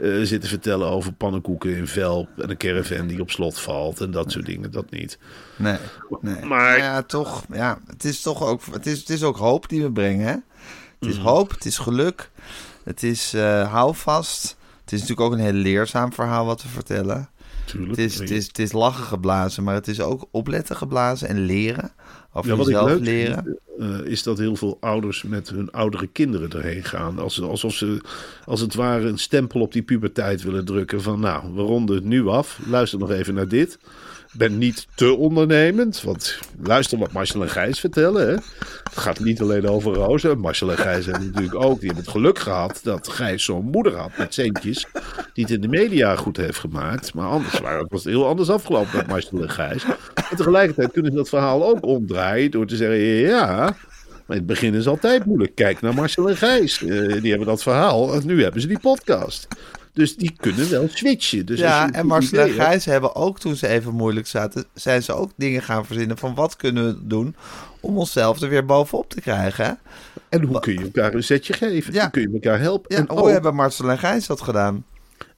eh, 0.00 0.20
zitten 0.22 0.48
vertellen 0.48 0.88
over 0.88 1.12
pannenkoeken 1.12 1.76
in 1.76 1.86
Velp... 1.86 2.28
en 2.38 2.50
een 2.50 2.56
caravan 2.56 3.06
die 3.06 3.20
op 3.20 3.30
slot 3.30 3.58
valt 3.60 4.00
en 4.00 4.10
dat 4.10 4.32
soort 4.32 4.46
dingen. 4.46 4.70
Dat 4.70 4.90
niet. 4.90 5.18
Nee, 5.56 5.76
nee. 6.20 6.44
Maar- 6.44 6.78
ja, 6.78 7.02
toch. 7.02 7.44
Ja, 7.52 7.78
het 7.86 8.04
is 8.04 8.20
toch 8.20 8.42
ook, 8.42 8.60
het 8.72 8.86
is, 8.86 8.98
het 8.98 9.10
is 9.10 9.22
ook 9.22 9.36
hoop 9.36 9.68
die 9.68 9.82
we 9.82 9.92
brengen. 9.92 10.26
Hè? 10.26 10.34
Het 11.00 11.08
is 11.08 11.16
hoop, 11.16 11.50
het 11.50 11.64
is 11.64 11.78
geluk, 11.78 12.30
het 12.84 13.02
is 13.02 13.34
eh 13.34 13.72
houvast. 13.72 14.55
Het 14.86 14.94
is 14.94 15.00
natuurlijk 15.00 15.26
ook 15.26 15.38
een 15.38 15.44
heel 15.44 15.52
leerzaam 15.62 16.12
verhaal 16.12 16.46
wat 16.46 16.62
we 16.62 16.68
vertellen. 16.68 17.28
Tuurlijk. 17.64 17.90
Het 17.90 17.98
is, 17.98 18.18
het, 18.18 18.30
is, 18.30 18.46
het 18.46 18.58
is 18.58 18.72
lachen 18.72 19.04
geblazen, 19.04 19.62
maar 19.64 19.74
het 19.74 19.88
is 19.88 20.00
ook 20.00 20.28
opletten 20.30 20.76
geblazen 20.76 21.28
en 21.28 21.44
leren. 21.44 21.92
Over 22.32 22.50
Ja, 22.50 22.56
wat 22.56 22.68
ik 22.68 22.80
leuk 22.80 23.00
leren. 23.00 23.44
vind, 23.44 23.58
eh, 23.78 24.10
is 24.10 24.22
dat 24.22 24.38
heel 24.38 24.56
veel 24.56 24.76
ouders 24.80 25.22
met 25.22 25.48
hun 25.48 25.70
oudere 25.70 26.06
kinderen 26.06 26.50
erheen 26.50 26.84
gaan. 26.84 27.18
Als, 27.18 27.42
alsof 27.42 27.74
ze 27.74 28.00
als 28.44 28.60
het 28.60 28.74
ware 28.74 29.08
een 29.08 29.18
stempel 29.18 29.60
op 29.60 29.72
die 29.72 29.82
puberteit 29.82 30.42
willen 30.42 30.64
drukken. 30.64 31.02
Van 31.02 31.20
nou, 31.20 31.54
we 31.54 31.62
ronden 31.62 31.96
het 31.96 32.04
nu 32.04 32.26
af. 32.28 32.58
Luister 32.66 32.98
nog 32.98 33.10
even 33.10 33.34
naar 33.34 33.48
dit. 33.48 33.78
Ben 34.36 34.58
niet 34.58 34.86
te 34.94 35.14
ondernemend. 35.14 36.02
Want 36.02 36.38
luister 36.62 36.98
wat 36.98 37.12
Marcel 37.12 37.42
en 37.42 37.48
Gijs 37.48 37.80
vertellen. 37.80 38.28
Hè. 38.28 38.34
Het 38.84 38.98
gaat 38.98 39.20
niet 39.20 39.40
alleen 39.40 39.68
over 39.68 39.94
Rozen. 39.94 40.38
Marcel 40.38 40.70
en 40.70 40.78
Gijs 40.78 41.06
hebben 41.06 41.26
natuurlijk 41.26 41.54
ook. 41.54 41.80
Die 41.80 41.86
hebben 41.86 42.04
het 42.04 42.12
geluk 42.12 42.38
gehad 42.38 42.80
dat 42.82 43.08
Gijs 43.08 43.44
zo'n 43.44 43.64
moeder 43.64 43.96
had 43.96 44.16
met 44.18 44.34
centjes. 44.34 44.86
Die 45.32 45.44
het 45.44 45.52
in 45.52 45.60
de 45.60 45.68
media 45.68 46.16
goed 46.16 46.36
heeft 46.36 46.58
gemaakt. 46.58 47.14
Maar 47.14 47.28
anders 47.28 47.60
was 47.88 48.04
het 48.04 48.12
heel 48.12 48.26
anders 48.26 48.48
afgelopen 48.48 48.96
met 48.96 49.06
Marcel 49.06 49.42
en 49.42 49.50
Gijs. 49.50 49.84
En 50.30 50.36
tegelijkertijd 50.36 50.92
kunnen 50.92 51.10
ze 51.10 51.16
dat 51.16 51.28
verhaal 51.28 51.68
ook 51.68 51.84
omdraaien. 51.84 52.50
Door 52.50 52.66
te 52.66 52.76
zeggen: 52.76 52.98
ja. 52.98 53.76
Maar 54.26 54.36
in 54.36 54.42
het 54.42 54.46
begin 54.46 54.74
is 54.74 54.86
altijd 54.86 55.24
moeilijk. 55.24 55.54
Kijk 55.54 55.80
naar 55.80 55.94
Marcel 55.94 56.28
en 56.28 56.36
Gijs. 56.36 56.82
Eh, 56.82 57.20
die 57.20 57.30
hebben 57.30 57.48
dat 57.48 57.62
verhaal. 57.62 58.14
En 58.14 58.26
nu 58.26 58.42
hebben 58.42 58.60
ze 58.60 58.66
die 58.66 58.78
podcast. 58.78 59.48
Dus 59.96 60.16
die 60.16 60.32
kunnen 60.36 60.70
wel 60.70 60.88
switchen. 60.88 61.46
Dus 61.46 61.62
als 61.62 61.70
je 61.70 61.76
ja, 61.76 61.92
en 61.92 62.06
Marcel 62.06 62.38
en 62.38 62.50
Gijs 62.50 62.84
hebben 62.84 63.14
ook 63.14 63.38
toen 63.38 63.56
ze 63.56 63.68
even 63.68 63.94
moeilijk 63.94 64.26
zaten, 64.26 64.64
zijn 64.74 65.02
ze 65.02 65.12
ook 65.12 65.30
dingen 65.36 65.62
gaan 65.62 65.86
verzinnen 65.86 66.18
van 66.18 66.34
wat 66.34 66.56
kunnen 66.56 66.86
we 66.86 67.06
doen 67.06 67.36
om 67.80 67.98
onszelf 67.98 68.40
er 68.40 68.48
weer 68.48 68.64
bovenop 68.64 69.10
te 69.10 69.20
krijgen. 69.20 69.78
En 70.28 70.42
hoe 70.42 70.60
kun 70.60 70.72
je 70.72 70.80
elkaar 70.80 71.14
een 71.14 71.24
zetje 71.24 71.52
geven? 71.52 71.92
Ja. 71.92 72.00
Hoe 72.02 72.10
kun 72.10 72.22
je 72.22 72.30
elkaar 72.32 72.60
helpen? 72.60 72.96
Ja, 72.96 73.00
en, 73.02 73.08
hoe 73.08 73.18
ook- 73.18 73.28
hebben 73.28 73.54
Marcel 73.54 73.90
en 73.90 73.98
Gijs 73.98 74.26
dat 74.26 74.40
gedaan? 74.40 74.84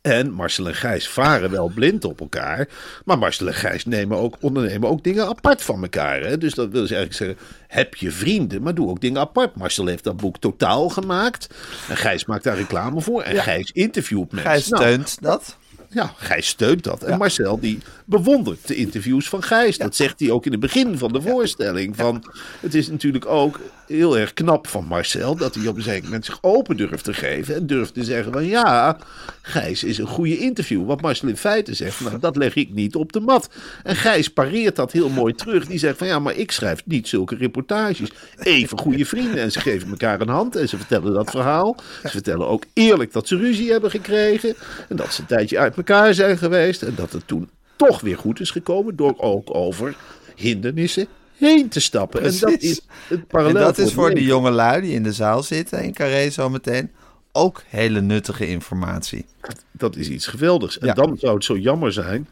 En 0.00 0.30
Marcel 0.30 0.66
en 0.66 0.74
Gijs 0.74 1.08
varen 1.08 1.50
wel 1.50 1.70
blind 1.74 2.04
op 2.04 2.20
elkaar. 2.20 2.68
Maar 3.04 3.18
Marcel 3.18 3.46
en 3.46 3.54
Gijs 3.54 3.84
nemen 3.84 4.18
ook, 4.18 4.36
ondernemen 4.40 4.88
ook 4.88 5.04
dingen 5.04 5.26
apart 5.26 5.62
van 5.62 5.82
elkaar. 5.82 6.20
Hè? 6.20 6.38
Dus 6.38 6.54
dat 6.54 6.70
wil 6.70 6.80
dus 6.80 6.90
eigenlijk 6.90 7.18
zeggen, 7.18 7.46
heb 7.66 7.94
je 7.94 8.10
vrienden, 8.10 8.62
maar 8.62 8.74
doe 8.74 8.88
ook 8.88 9.00
dingen 9.00 9.20
apart. 9.20 9.56
Marcel 9.56 9.86
heeft 9.86 10.04
dat 10.04 10.16
boek 10.16 10.38
Totaal 10.38 10.88
gemaakt. 10.88 11.48
En 11.88 11.96
Gijs 11.96 12.24
maakt 12.24 12.44
daar 12.44 12.56
reclame 12.56 13.00
voor. 13.00 13.22
En 13.22 13.42
Gijs 13.42 13.70
interviewt 13.72 14.32
mensen. 14.32 14.50
Gijs 14.50 14.68
Nou, 14.68 14.82
steunt 14.82 15.16
dat. 15.20 15.56
Ja, 15.90 16.12
Gijs 16.16 16.46
steunt 16.46 16.84
dat. 16.84 17.02
En 17.02 17.18
Marcel 17.18 17.60
die 17.60 17.78
bewondert 18.04 18.66
de 18.66 18.74
interviews 18.74 19.28
van 19.28 19.42
Gijs. 19.42 19.78
Dat 19.78 19.96
zegt 19.96 20.20
hij 20.20 20.30
ook 20.30 20.46
in 20.46 20.52
het 20.52 20.60
begin 20.60 20.98
van 20.98 21.12
de 21.12 21.22
voorstelling. 21.22 21.96
Van, 21.96 22.24
het 22.60 22.74
is 22.74 22.88
natuurlijk 22.88 23.26
ook 23.26 23.60
heel 23.88 24.18
erg 24.18 24.32
knap 24.32 24.66
van 24.66 24.84
Marcel... 24.84 25.36
dat 25.36 25.54
hij 25.54 25.66
op 25.66 25.76
een 25.76 25.82
zeker 25.82 26.04
moment 26.04 26.24
zich 26.24 26.38
open 26.40 26.76
durft 26.76 27.04
te 27.04 27.14
geven... 27.14 27.54
en 27.54 27.66
durft 27.66 27.94
te 27.94 28.04
zeggen 28.04 28.32
van 28.32 28.46
ja, 28.46 28.96
Gijs 29.42 29.84
is 29.84 29.98
een 29.98 30.06
goede 30.06 30.38
interview. 30.38 30.86
Wat 30.86 31.00
Marcel 31.00 31.28
in 31.28 31.36
feite 31.36 31.74
zegt, 31.74 32.00
nou, 32.00 32.18
dat 32.18 32.36
leg 32.36 32.54
ik 32.54 32.70
niet 32.72 32.94
op 32.94 33.12
de 33.12 33.20
mat. 33.20 33.48
En 33.82 33.96
Gijs 33.96 34.28
pareert 34.28 34.76
dat 34.76 34.92
heel 34.92 35.08
mooi 35.08 35.34
terug. 35.34 35.66
Die 35.66 35.78
zegt 35.78 35.98
van 35.98 36.06
ja, 36.06 36.18
maar 36.18 36.36
ik 36.36 36.50
schrijf 36.50 36.82
niet 36.84 37.08
zulke 37.08 37.36
reportages. 37.36 38.10
Even 38.38 38.78
goede 38.78 39.04
vrienden. 39.04 39.40
En 39.40 39.52
ze 39.52 39.60
geven 39.60 39.90
elkaar 39.90 40.20
een 40.20 40.28
hand 40.28 40.56
en 40.56 40.68
ze 40.68 40.76
vertellen 40.76 41.14
dat 41.14 41.30
verhaal. 41.30 41.76
Ze 42.02 42.08
vertellen 42.08 42.48
ook 42.48 42.64
eerlijk 42.72 43.12
dat 43.12 43.28
ze 43.28 43.36
ruzie 43.36 43.70
hebben 43.70 43.90
gekregen. 43.90 44.54
En 44.88 44.96
dat 44.96 45.12
ze 45.12 45.20
een 45.20 45.26
tijdje 45.26 45.58
uit 45.58 45.76
elkaar 45.76 46.14
zijn 46.14 46.38
geweest. 46.38 46.82
En 46.82 46.94
dat 46.96 47.12
het 47.12 47.26
toen 47.26 47.48
toch 47.76 48.00
weer 48.00 48.18
goed 48.18 48.40
is 48.40 48.50
gekomen. 48.50 48.96
Door 48.96 49.14
ook 49.18 49.54
over 49.54 49.96
hindernissen 50.34 51.08
heen 51.38 51.68
te 51.68 51.80
stappen. 51.80 52.22
En 52.22 52.32
dat 52.40 52.60
is 52.60 52.70
het 52.70 53.18
En 53.18 53.26
parallel. 53.26 53.62
dat 53.64 53.78
is 53.78 53.84
het 53.84 53.92
voor 53.94 54.14
die 54.14 54.24
jonge 54.24 54.50
lui 54.50 54.80
die 54.80 54.92
in 54.94 55.02
de 55.02 55.12
zaal 55.12 55.42
zitten 55.42 55.82
in 55.82 55.92
Carré 55.92 56.30
zometeen 56.30 56.90
ook 57.32 57.62
hele 57.66 58.00
nuttige 58.00 58.48
informatie. 58.48 59.24
Dat 59.72 59.96
is 59.96 60.08
iets 60.08 60.26
geweldigs. 60.26 60.78
En 60.78 60.86
Ja. 60.86 60.94
dan 60.94 61.16
zou 61.18 61.34
het 61.34 61.44
zo 61.44 61.56
jammer 61.56 61.92
zijn 61.92 62.28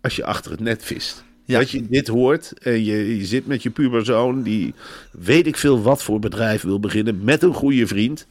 als 0.00 0.16
je 0.16 0.24
achter 0.24 0.50
het 0.50 0.60
net 0.60 0.84
vist. 0.84 1.24
Ja. 1.44 1.58
Dat 1.58 1.70
je 1.70 1.86
dit 1.88 2.08
hoort 2.08 2.52
en 2.58 2.84
je, 2.84 3.18
je 3.18 3.26
zit 3.26 3.46
met 3.46 3.62
je 3.62 3.70
puberzoon 3.70 4.42
die 4.42 4.74
weet 5.10 5.46
ik 5.46 5.56
veel 5.56 5.82
wat 5.82 6.02
voor 6.02 6.18
bedrijf 6.18 6.62
wil 6.62 6.80
beginnen 6.80 7.24
met 7.24 7.42
een 7.42 7.54
goede 7.54 7.86
vriend. 7.86 8.26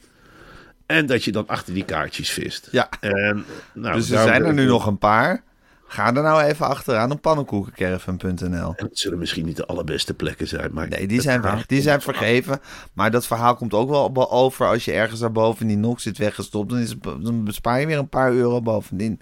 En 0.86 1.06
dat 1.06 1.24
je 1.24 1.32
dan 1.32 1.46
achter 1.46 1.74
die 1.74 1.84
kaartjes 1.84 2.30
vist. 2.30 2.68
Ja. 2.70 2.88
En, 3.00 3.44
nou, 3.74 3.94
dus 3.96 4.10
er 4.10 4.22
zijn 4.22 4.44
er 4.44 4.54
nu 4.54 4.64
nog 4.64 4.86
een 4.86 4.98
paar. 4.98 5.42
Ga 5.90 6.06
er 6.06 6.22
nou 6.22 6.42
even 6.42 6.66
achteraan 6.66 7.10
op 7.10 7.20
pannenkoekencaravan.nl. 7.22 8.74
En 8.76 8.84
het 8.86 8.98
zullen 8.98 9.18
misschien 9.18 9.46
niet 9.46 9.56
de 9.56 9.66
allerbeste 9.66 10.14
plekken 10.14 10.48
zijn, 10.48 10.70
maar... 10.72 10.88
Nee, 10.88 11.06
die 11.06 11.20
zijn 11.20 11.42
weg. 11.42 11.66
Die 11.66 11.82
zijn 11.82 12.00
vergeven. 12.00 12.60
Maar 12.92 13.10
dat 13.10 13.26
verhaal 13.26 13.54
komt 13.54 13.74
ook 13.74 13.88
wel 14.14 14.30
over 14.30 14.66
als 14.66 14.84
je 14.84 14.92
ergens 14.92 15.20
daarboven 15.20 15.60
in 15.62 15.68
die 15.68 15.76
nok 15.76 16.00
zit 16.00 16.18
weggestopt. 16.18 16.70
Dan, 16.70 16.78
is 16.78 16.90
het, 16.90 17.02
dan 17.02 17.44
bespaar 17.44 17.80
je 17.80 17.86
weer 17.86 17.98
een 17.98 18.08
paar 18.08 18.32
euro 18.32 18.60
bovendien. 18.62 19.20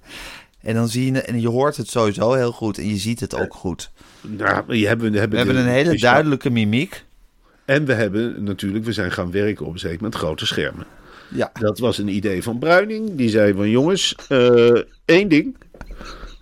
En 0.61 0.75
dan 0.75 0.89
zie 0.89 1.13
je, 1.13 1.21
en 1.23 1.41
je 1.41 1.49
hoort 1.49 1.77
het 1.77 1.89
sowieso 1.89 2.33
heel 2.33 2.53
goed 2.53 2.79
en 2.79 2.89
je 2.89 2.97
ziet 2.97 3.21
het 3.21 3.35
ook 3.35 3.55
goed. 3.55 3.91
Nou, 4.21 4.77
je 4.77 4.87
hebben, 4.87 5.13
we 5.13 5.19
hebben, 5.19 5.39
We 5.39 5.45
hebben 5.45 5.65
een 5.65 5.73
hele 5.73 5.91
de- 5.91 5.99
duidelijke 6.01 6.51
mimiek. 6.51 7.05
En 7.65 7.85
we 7.85 7.93
hebben 7.93 8.45
natuurlijk, 8.45 8.85
we 8.85 8.93
zijn 8.93 9.13
gaan 9.13 9.31
werken 9.31 9.67
op 9.67 9.73
een 9.73 9.79
zeker 9.79 9.97
moment 9.97 10.15
grote 10.15 10.47
schermen. 10.47 10.87
Ja. 11.29 11.51
Dat 11.53 11.79
was 11.79 11.99
een 11.99 12.09
idee 12.09 12.43
van 12.43 12.59
Bruining. 12.59 13.15
Die 13.15 13.29
zei 13.29 13.55
van 13.55 13.71
jongens, 13.71 14.15
eh, 14.29 14.81
één 15.05 15.29
ding. 15.29 15.57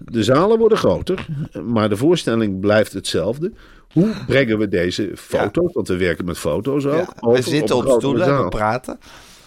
De 0.04 0.23
zalen 0.23 0.58
worden 0.58 0.78
groter, 0.78 1.26
maar 1.64 1.88
de 1.88 1.96
voorstelling 1.96 2.61
blijft 2.61 2.92
hetzelfde. 2.92 3.52
Hoe 3.92 4.14
brengen 4.26 4.58
we 4.58 4.68
deze 4.68 5.11
foto's, 5.14 5.73
want 5.73 5.88
we 5.88 5.96
werken 5.96 6.25
met 6.25 6.38
foto's 6.38 6.84
ook, 6.84 7.12
Ja, 7.20 7.30
we 7.32 7.42
zitten 7.42 7.76
op 7.76 7.82
grotere 7.82 8.00
stoelen 8.00 8.26
en 8.26 8.42
we 8.42 8.49
praten. 8.49 8.99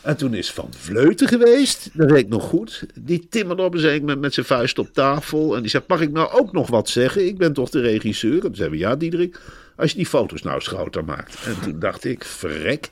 En 0.01 0.17
toen 0.17 0.33
is 0.33 0.51
Van 0.51 0.69
Vleuten 0.77 1.27
geweest, 1.27 1.89
dat 1.93 2.11
weet 2.11 2.23
ik 2.23 2.29
nog 2.29 2.43
goed. 2.43 2.85
Die 2.99 3.27
timmerde 3.29 3.63
op 3.63 3.73
een 3.73 3.79
zeker 3.79 3.99
moment 3.99 4.19
met 4.19 4.33
zijn 4.33 4.45
vuist 4.45 4.79
op 4.79 4.89
tafel. 4.93 5.55
En 5.55 5.61
die 5.61 5.69
zei, 5.69 5.83
mag 5.87 6.01
ik 6.01 6.11
nou 6.11 6.31
ook 6.31 6.51
nog 6.51 6.69
wat 6.69 6.89
zeggen? 6.89 7.25
Ik 7.25 7.37
ben 7.37 7.53
toch 7.53 7.69
de 7.69 7.81
regisseur? 7.81 8.33
En 8.33 8.41
toen 8.41 8.55
zei 8.55 8.69
we, 8.69 8.77
ja 8.77 8.95
Diederik, 8.95 9.41
als 9.75 9.91
je 9.91 9.97
die 9.97 10.05
foto's 10.05 10.41
nou 10.41 10.55
eens 10.55 10.67
groter 10.67 11.03
maakt. 11.03 11.37
En 11.45 11.55
toen 11.61 11.79
dacht 11.79 12.05
ik, 12.05 12.23
verrek. 12.23 12.89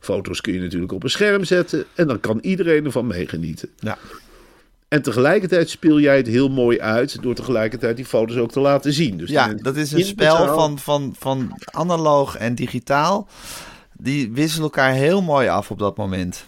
Foto's 0.00 0.40
kun 0.40 0.52
je 0.52 0.60
natuurlijk 0.60 0.92
op 0.92 1.02
een 1.02 1.10
scherm 1.10 1.44
zetten. 1.44 1.84
En 1.94 2.06
dan 2.06 2.20
kan 2.20 2.38
iedereen 2.42 2.84
ervan 2.84 3.06
meegenieten. 3.06 3.68
Ja. 3.78 3.98
En 4.92 5.02
tegelijkertijd 5.02 5.70
speel 5.70 6.00
jij 6.00 6.16
het 6.16 6.26
heel 6.26 6.48
mooi 6.48 6.80
uit... 6.80 7.22
door 7.22 7.34
tegelijkertijd 7.34 7.96
die 7.96 8.04
foto's 8.04 8.36
ook 8.36 8.52
te 8.52 8.60
laten 8.60 8.92
zien. 8.92 9.16
Dus 9.16 9.30
Ja, 9.30 9.54
dat 9.54 9.76
is 9.76 9.92
een 9.92 10.04
spel 10.04 10.54
van, 10.54 10.78
van, 10.78 11.14
van 11.18 11.58
analoog 11.64 12.36
en 12.36 12.54
digitaal. 12.54 13.28
Die 13.92 14.32
wisselen 14.32 14.64
elkaar 14.64 14.92
heel 14.92 15.22
mooi 15.22 15.48
af 15.48 15.70
op 15.70 15.78
dat 15.78 15.96
moment. 15.96 16.44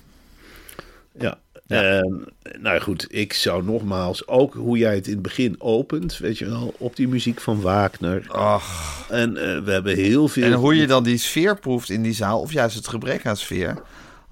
Ja. 1.19 1.39
En, 1.67 2.25
nou 2.61 2.81
goed, 2.81 3.07
ik 3.09 3.33
zou 3.33 3.65
nogmaals, 3.65 4.27
ook 4.27 4.55
hoe 4.55 4.79
jij 4.79 4.95
het 4.95 5.07
in 5.07 5.13
het 5.13 5.23
begin 5.23 5.57
opent, 5.59 6.19
weet 6.19 6.39
je 6.39 6.49
wel, 6.49 6.75
op 6.79 6.97
die 6.97 7.09
muziek 7.09 7.41
van 7.41 7.61
Wagner. 7.61 8.27
Ach. 8.29 9.07
En 9.11 9.37
eh, 9.37 9.65
we 9.65 9.71
hebben 9.71 9.97
heel 9.97 10.29
veel. 10.29 10.45
En 10.45 10.53
hoe 10.53 10.77
je 10.77 10.87
dan 10.87 11.03
die 11.03 11.19
sfeer 11.19 11.59
proeft 11.59 11.91
in 11.91 12.03
die 12.03 12.15
zaal, 12.15 12.41
of 12.41 12.53
juist 12.53 12.77
het 12.77 12.89
gebrek 12.89 13.27
aan 13.27 13.37
sfeer. 13.37 13.83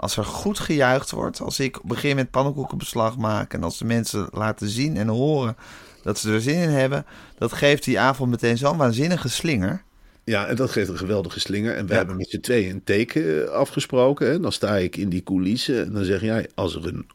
Als 0.03 0.17
er 0.17 0.25
goed 0.25 0.59
gejuicht 0.59 1.11
wordt, 1.11 1.41
als 1.41 1.61
ik 1.61 1.83
begin 1.83 2.17
met 2.17 2.31
pannenkoekenbeslag 2.31 3.17
maken 3.17 3.59
en 3.59 3.65
als 3.65 3.79
de 3.79 3.85
mensen 3.85 4.29
laten 4.33 4.69
zien 4.69 4.97
en 4.97 5.09
horen 5.09 5.57
dat 6.03 6.19
ze 6.19 6.33
er 6.33 6.43
zin 6.43 6.63
in 6.63 6.69
hebben, 6.69 7.07
dat 7.39 7.53
geeft 7.53 7.85
die 7.85 8.01
avond 8.01 8.31
meteen 8.31 8.59
zo'n 8.59 8.77
waanzinnige 8.77 9.29
slinger. 9.29 9.83
Ja, 10.25 10.47
en 10.47 10.57
dat 10.57 10.71
geeft 10.71 10.89
een 10.89 10.97
geweldige 10.99 11.41
slinger. 11.41 11.75
En 11.75 11.85
we 11.87 11.91
Ja. 11.93 11.99
hebben 11.99 12.17
met 12.17 12.31
z'n 12.31 12.41
tweeën 12.41 12.71
een 12.71 12.85
teken 12.85 13.45
eh, 13.47 13.51
afgesproken. 13.51 14.27
Hè. 14.31 14.41
Dan 14.41 14.53
sta 14.53 14.77
ik 14.77 14.97
in 14.97 15.09
die 15.09 15.23
coulissen 15.23 15.85
en 15.85 15.93
dan 15.93 16.05
zeg 16.05 16.21
jij, 16.21 16.47
als 16.55 16.75
er 16.75 16.87
een 16.87 17.07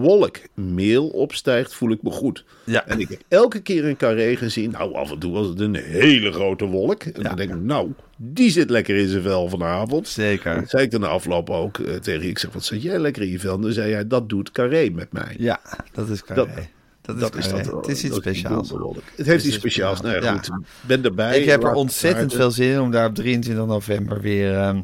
wolk 0.00 0.36
meel 0.54 1.06
opstijgt, 1.08 1.74
voel 1.74 1.90
ik 1.90 2.02
me 2.02 2.10
goed. 2.10 2.44
Ja. 2.64 2.86
En 2.86 3.00
ik 3.00 3.08
heb 3.08 3.20
elke 3.28 3.60
keer 3.60 3.84
een 3.84 3.96
carré 3.96 4.36
gezien. 4.36 4.70
Nou, 4.70 4.94
af 4.94 5.10
en 5.10 5.18
toe 5.18 5.32
was 5.32 5.46
het 5.46 5.60
een 5.60 5.74
hele 5.74 6.32
grote 6.32 6.64
wolk. 6.64 7.02
En 7.02 7.12
Ja. 7.22 7.22
dan 7.28 7.36
denk 7.36 7.50
ik, 7.50 7.60
nou, 7.60 7.92
die 8.16 8.50
zit 8.50 8.70
lekker 8.70 8.96
in 8.96 9.08
zijn 9.08 9.22
vel 9.22 9.48
vanavond. 9.48 10.08
Zeker. 10.08 10.54
Dat 10.54 10.70
zei 10.70 10.82
ik 10.82 10.90
dan 10.90 11.00
na 11.00 11.06
afloop 11.06 11.50
ook 11.50 11.78
eh, 11.78 11.94
tegen 11.94 12.22
je. 12.22 12.28
Ik 12.28 12.38
zeg, 12.38 12.52
wat 12.52 12.64
zit 12.64 12.82
jij 12.82 12.98
lekker 12.98 13.22
in 13.22 13.30
je 13.30 13.38
vel? 13.38 13.54
En 13.54 13.60
dan 13.60 13.72
zei 13.72 13.90
jij, 13.90 14.06
dat 14.06 14.28
doet 14.28 14.50
carré 14.50 14.88
met 14.90 15.12
mij. 15.12 15.34
Ja, 15.38 15.60
dat 15.92 16.08
is 16.08 16.24
carré. 16.24 16.44
Dat, 16.54 16.64
Dat 17.06 17.36
is 17.36 17.48
dat. 17.48 17.66
het 17.66 17.88
is 17.88 18.04
iets 18.04 18.16
speciaals. 18.16 18.72
Het 19.14 19.26
heeft 19.26 19.44
iets 19.44 19.56
speciaals. 19.56 20.00
Nou 20.00 20.14
ja, 20.14 20.20
speciaals. 20.20 20.46
goed, 20.46 20.66
ben 20.80 21.04
erbij. 21.04 21.40
Ik 21.40 21.48
heb 21.48 21.62
er 21.62 21.72
ontzettend 21.72 22.34
veel 22.34 22.50
zin 22.50 22.70
in 22.70 22.80
om 22.80 22.90
daar 22.90 23.08
op 23.08 23.14
23 23.14 23.66
november 23.66 24.20
weer 24.20 24.54
ehm, 24.54 24.80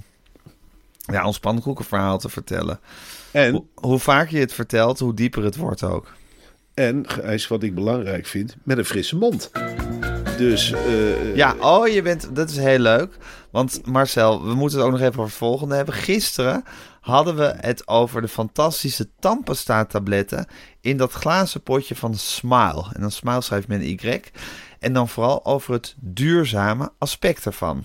ja, 0.99 1.27
ons 1.27 1.39
pannenkoekenverhaal 1.39 2.19
te 2.19 2.29
vertellen. 2.29 2.81
En 3.31 3.53
Hoe, 3.53 3.65
hoe 3.75 3.99
vaker 3.99 4.35
je 4.35 4.41
het 4.41 4.53
vertelt, 4.53 4.99
hoe 4.99 5.15
dieper 5.15 5.45
het 5.45 5.57
wordt 5.57 5.83
ook. 5.83 6.13
En, 6.75 7.09
Gijs, 7.09 7.49
wat 7.49 7.63
ik 7.63 7.75
belangrijk 7.75 8.27
vind, 8.27 8.57
met 8.63 8.79
een 8.79 8.85
frisse 8.85 9.17
mond. 9.17 9.51
Dus, 10.39 10.73
eh, 10.73 11.37
Ja, 11.37 11.57
oh, 11.61 11.89
je 11.89 12.03
bent, 12.03 12.29
dat 12.33 12.51
is 12.51 12.57
heel 12.57 12.79
leuk. 12.79 13.17
Want 13.51 13.87
Marcel, 13.87 14.45
we 14.45 14.55
moeten 14.55 14.79
het 14.79 14.87
ook 14.87 14.93
nog 14.93 15.01
even 15.01 15.13
over 15.13 15.25
het 15.25 15.35
volgende 15.35 15.75
hebben. 15.75 15.95
Gisteren 15.95 16.65
hadden 17.03 17.37
we 17.37 17.55
het 17.61 17.89
over 17.89 18.21
de 18.21 18.29
fantastische 18.29 19.09
tandpasta-tabletten 19.19 20.47
in 20.81 20.97
dat 20.97 21.13
glazen 21.13 21.63
potje 21.63 21.97
van 21.97 22.15
Smile. 22.15 22.85
En 22.93 23.01
dan 23.01 23.11
Smile 23.11 23.41
schrijft 23.41 23.69
met 23.69 23.81
een 23.81 23.99
Y. 24.03 24.21
En 24.79 24.93
dan 24.93 25.09
vooral 25.09 25.45
over 25.45 25.73
het 25.73 25.95
duurzame 25.99 26.93
aspect 26.99 27.47
ervan. 27.47 27.85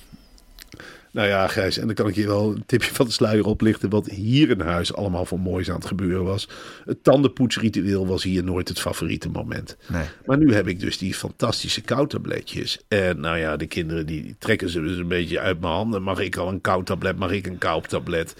nou 1.11 1.27
ja, 1.27 1.47
Gijs, 1.47 1.77
en 1.77 1.85
dan 1.85 1.95
kan 1.95 2.07
ik 2.07 2.15
je 2.15 2.27
wel 2.27 2.51
een 2.51 2.65
tipje 2.65 2.93
van 2.93 3.05
de 3.05 3.11
sluier 3.11 3.45
oplichten. 3.45 3.89
Wat 3.89 4.09
hier 4.09 4.49
in 4.49 4.61
huis 4.61 4.93
allemaal 4.93 5.25
voor 5.25 5.39
moois 5.39 5.69
aan 5.69 5.75
het 5.75 5.85
gebeuren 5.85 6.23
was. 6.23 6.49
Het 6.85 7.03
tandenpoetsritueel 7.03 8.07
was 8.07 8.23
hier 8.23 8.43
nooit 8.43 8.67
het 8.67 8.79
favoriete 8.79 9.29
moment. 9.29 9.77
Nee. 9.87 10.05
Maar 10.25 10.37
nu 10.37 10.53
heb 10.53 10.67
ik 10.67 10.79
dus 10.79 10.97
die 10.97 11.13
fantastische 11.13 11.81
koudtabletjes. 11.81 12.79
En 12.87 13.19
nou 13.19 13.37
ja, 13.37 13.55
de 13.57 13.67
kinderen 13.67 14.05
die 14.05 14.35
trekken 14.39 14.69
ze 14.69 14.81
dus 14.81 14.97
een 14.97 15.07
beetje 15.07 15.39
uit 15.39 15.59
mijn 15.59 15.73
handen. 15.73 16.03
Mag 16.03 16.19
ik 16.19 16.35
al 16.35 16.47
een 16.47 16.61
koud 16.61 16.85
tablet? 16.85 17.17
Mag 17.17 17.31
ik 17.31 17.47
een 17.47 17.57
koud 17.57 17.89
tablet? 17.89 18.35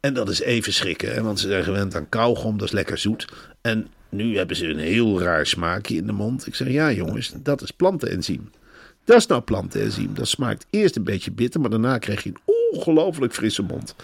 En 0.00 0.14
dat 0.14 0.28
is 0.28 0.40
even 0.40 0.72
schrikken, 0.72 1.14
hè? 1.14 1.22
want 1.22 1.40
ze 1.40 1.48
zijn 1.48 1.64
gewend 1.64 1.94
aan 1.94 2.08
kauwgom, 2.08 2.58
dat 2.58 2.66
is 2.66 2.74
lekker 2.74 2.98
zoet. 2.98 3.28
En 3.60 3.88
nu 4.08 4.36
hebben 4.36 4.56
ze 4.56 4.66
een 4.66 4.78
heel 4.78 5.20
raar 5.22 5.46
smaakje 5.46 5.96
in 5.96 6.06
de 6.06 6.12
mond. 6.12 6.46
Ik 6.46 6.54
zeg, 6.54 6.68
ja 6.68 6.92
jongens, 6.92 7.32
dat 7.36 7.62
is 7.62 7.70
plantenenzym. 7.70 8.50
Dat 9.04 9.16
is 9.16 9.26
nou 9.26 9.40
plantenenzym. 9.42 10.14
Dat 10.14 10.28
smaakt 10.28 10.66
eerst 10.70 10.96
een 10.96 11.04
beetje 11.04 11.30
bitter, 11.30 11.60
maar 11.60 11.70
daarna 11.70 11.98
krijg 11.98 12.22
je 12.22 12.28
een 12.30 12.54
ongelooflijk 12.72 13.34
frisse 13.34 13.62
mond. 13.62 13.94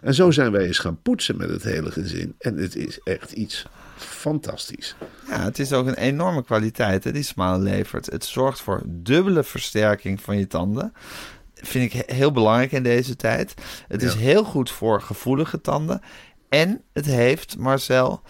En 0.00 0.14
zo 0.14 0.30
zijn 0.30 0.52
wij 0.52 0.66
eens 0.66 0.78
gaan 0.78 1.02
poetsen 1.02 1.36
met 1.36 1.50
het 1.50 1.62
hele 1.62 1.90
gezin. 1.90 2.34
En 2.38 2.56
het 2.56 2.76
is 2.76 3.00
echt 3.02 3.32
iets 3.32 3.66
fantastisch. 3.96 4.94
Ja, 5.28 5.44
het 5.44 5.58
is 5.58 5.72
ook 5.72 5.86
een 5.86 5.94
enorme 5.94 6.44
kwaliteit 6.44 7.04
hè, 7.04 7.12
die 7.12 7.22
Smile 7.22 7.58
levert. 7.58 8.06
Het 8.06 8.24
zorgt 8.24 8.60
voor 8.60 8.82
dubbele 8.86 9.44
versterking 9.44 10.20
van 10.20 10.38
je 10.38 10.46
tanden. 10.46 10.92
Vind 11.66 11.92
ik 11.92 12.02
he- 12.06 12.14
heel 12.14 12.32
belangrijk 12.32 12.72
in 12.72 12.82
deze 12.82 13.16
tijd. 13.16 13.54
Het 13.88 14.02
is 14.02 14.14
heel 14.14 14.44
goed 14.44 14.70
voor 14.70 15.02
gevoelige 15.02 15.60
tanden. 15.60 16.00
En 16.48 16.82
het 16.92 17.06
heeft, 17.06 17.58
Marcel, 17.58 18.22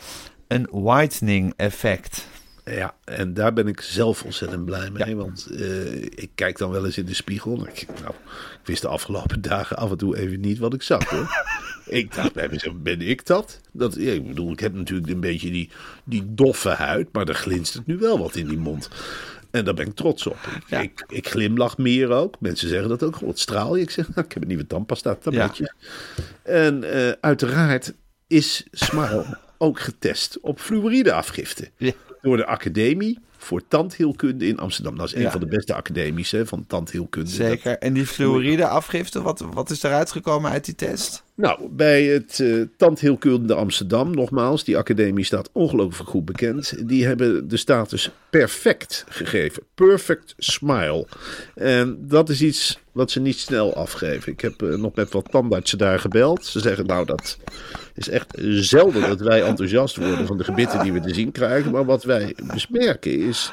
een 0.48 0.68
whitening 0.70 1.52
effect. 1.56 2.26
Ja, 2.64 2.94
en 3.04 3.34
daar 3.34 3.52
ben 3.52 3.66
ik 3.66 3.80
zelf 3.80 4.22
ontzettend 4.22 4.64
blij 4.64 4.90
mee. 4.90 5.16
Want 5.16 5.46
eh, 5.46 6.02
ik 6.02 6.30
kijk 6.34 6.58
dan 6.58 6.70
wel 6.70 6.84
eens 6.84 6.98
in 6.98 7.04
de 7.06 7.14
spiegel. 7.14 7.58
En 7.58 7.66
ik, 7.72 7.86
nou, 8.00 8.14
ik 8.60 8.66
wist 8.66 8.82
de 8.82 8.88
afgelopen 8.88 9.40
dagen 9.50 9.76
af 9.76 9.90
en 9.90 9.96
toe 9.96 10.18
even 10.18 10.40
niet 10.40 10.58
wat 10.58 10.74
ik 10.74 10.82
zag 10.82 11.08
hoor. 11.08 11.44
ik 12.00 12.14
dacht 12.14 12.32
bij 12.32 12.48
mezelf, 12.48 12.74
ben 12.76 13.00
ik 13.00 13.26
dat? 13.26 13.60
dat 13.72 13.94
ja, 13.94 14.12
ik 14.12 14.26
bedoel, 14.26 14.52
ik 14.52 14.60
heb 14.60 14.74
natuurlijk 14.74 15.10
een 15.12 15.20
beetje 15.20 15.50
die, 15.50 15.70
die 16.04 16.34
doffe 16.34 16.68
huid. 16.68 17.08
Maar 17.12 17.28
er 17.28 17.34
glinstert 17.34 17.86
nu 17.86 17.98
wel 17.98 18.18
wat 18.18 18.36
in 18.36 18.48
die 18.48 18.58
mond. 18.58 18.88
En 19.54 19.64
daar 19.64 19.74
ben 19.74 19.86
ik 19.86 19.94
trots 19.94 20.26
op. 20.26 20.36
Ik, 20.56 20.62
Ja. 20.68 20.80
ik, 20.80 21.04
ik 21.08 21.28
glimlach 21.28 21.78
meer 21.78 22.10
ook. 22.10 22.34
Mensen 22.40 22.68
zeggen 22.68 22.88
dat 22.88 23.02
ook. 23.02 23.18
Wat 23.18 23.38
straal 23.38 23.76
je? 23.76 23.82
Ik 23.82 23.90
zeg, 23.90 24.14
nou, 24.14 24.20
ik 24.26 24.32
heb 24.32 24.42
een 24.42 24.48
nieuwe 24.48 24.66
tandpasta 24.66 25.14
tabletjes. 25.14 25.72
En 26.42 26.92
eh, 26.92 27.12
uiteraard 27.20 27.92
is 28.26 28.64
Smile 28.70 29.38
ook 29.58 29.80
getest 29.80 30.38
op 30.40 30.60
fluorideafgifte 30.60 31.70
Ja. 31.76 31.92
door 32.22 32.36
de 32.36 32.46
Academie 32.46 33.18
voor 33.36 33.62
Tandheelkunde 33.68 34.46
in 34.46 34.58
Amsterdam. 34.58 34.96
Dat 34.96 35.06
is 35.06 35.14
een 35.14 35.20
Ja. 35.20 35.30
van 35.30 35.40
de 35.40 35.46
beste 35.46 35.74
academies 35.74 36.30
hè, 36.30 36.46
van 36.46 36.66
tandheelkunde. 36.66 37.30
Zeker. 37.30 37.78
En 37.78 37.92
die 37.92 38.06
fluoride 38.06 38.66
afgifte, 38.66 39.22
wat, 39.22 39.40
wat 39.52 39.70
is 39.70 39.82
eruit 39.82 40.12
gekomen 40.12 40.50
uit 40.50 40.64
die 40.64 40.74
test? 40.74 41.22
Nou, 41.36 41.68
bij 41.70 42.04
het 42.04 42.44
Tandheelkunde 42.76 43.54
Amsterdam, 43.54 44.14
nogmaals, 44.14 44.64
die 44.64 44.76
academie 44.76 45.24
staat 45.24 45.50
ongelooflijk 45.52 46.10
goed 46.10 46.24
bekend. 46.24 46.88
Die 46.88 47.06
hebben 47.06 47.48
de 47.48 47.56
status 47.56 48.10
perfect 48.30 49.04
gegeven. 49.08 49.62
Perfect 49.74 50.34
smile. 50.38 51.06
En 51.54 51.98
dat 52.00 52.28
is 52.28 52.42
iets 52.42 52.78
wat 52.92 53.10
ze 53.10 53.20
niet 53.20 53.38
snel 53.38 53.74
afgeven. 53.74 54.32
Ik 54.32 54.40
heb 54.40 54.62
eh, 54.62 54.68
nog 54.68 54.94
met 54.94 55.12
wat 55.12 55.30
tandartsen 55.30 55.78
daar 55.78 55.98
gebeld. 55.98 56.44
Ze 56.44 56.60
zeggen, 56.60 56.86
nou, 56.86 57.06
dat 57.06 57.38
is 57.94 58.08
echt 58.08 58.34
zelden 58.40 59.00
dat 59.00 59.20
wij 59.20 59.42
enthousiast 59.42 59.96
worden 59.96 60.26
van 60.26 60.38
de 60.38 60.44
gebitten 60.44 60.82
die 60.82 60.92
we 60.92 61.00
te 61.00 61.14
zien 61.14 61.32
krijgen. 61.32 61.70
Maar 61.70 61.84
wat 61.84 62.04
wij 62.04 62.36
besmerken 62.52 63.20
is 63.20 63.52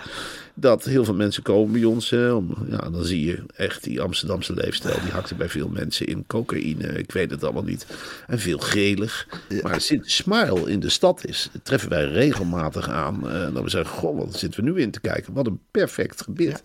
dat 0.56 0.84
heel 0.84 1.06
veel 1.06 1.14
mensen 1.14 1.44
komen 1.44 1.72
bij 1.72 1.84
ons. 1.84 2.10
Hè, 2.10 2.32
om, 2.32 2.56
ja, 2.70 2.78
dan 2.90 3.04
zie 3.06 3.26
je 3.26 3.44
echt 3.56 3.84
die 3.84 4.02
Amsterdamse 4.02 4.54
leefstijl. 4.54 5.02
Die 5.02 5.12
hakte 5.12 5.36
bij 5.36 5.50
veel 5.50 5.68
mensen 5.70 6.06
in 6.06 6.24
cocaïne. 6.28 6.88
Ik 6.88 7.12
weet 7.12 7.32
het 7.32 7.44
allemaal 7.44 7.64
niet. 7.64 7.86
En 8.28 8.40
veel 8.40 8.58
gelig. 8.58 9.28
Maar 9.62 9.82
sinds 9.82 10.16
Smile 10.16 10.70
in 10.72 10.80
de 10.80 10.90
stad 10.90 11.26
is, 11.26 11.50
treffen 11.64 11.90
wij 11.90 12.06
regelmatig 12.06 12.90
aan. 12.90 13.30
eh, 13.30 13.54
dat 13.54 13.64
we 13.64 13.70
zeggen: 13.70 13.96
Goh, 13.98 14.18
wat 14.18 14.38
zitten 14.40 14.64
we 14.64 14.72
nu 14.72 14.82
in 14.82 14.92
te 14.92 15.00
kijken? 15.02 15.34
Wat 15.34 15.48
een 15.48 15.60
perfect 15.72 16.22
gebit. 16.22 16.62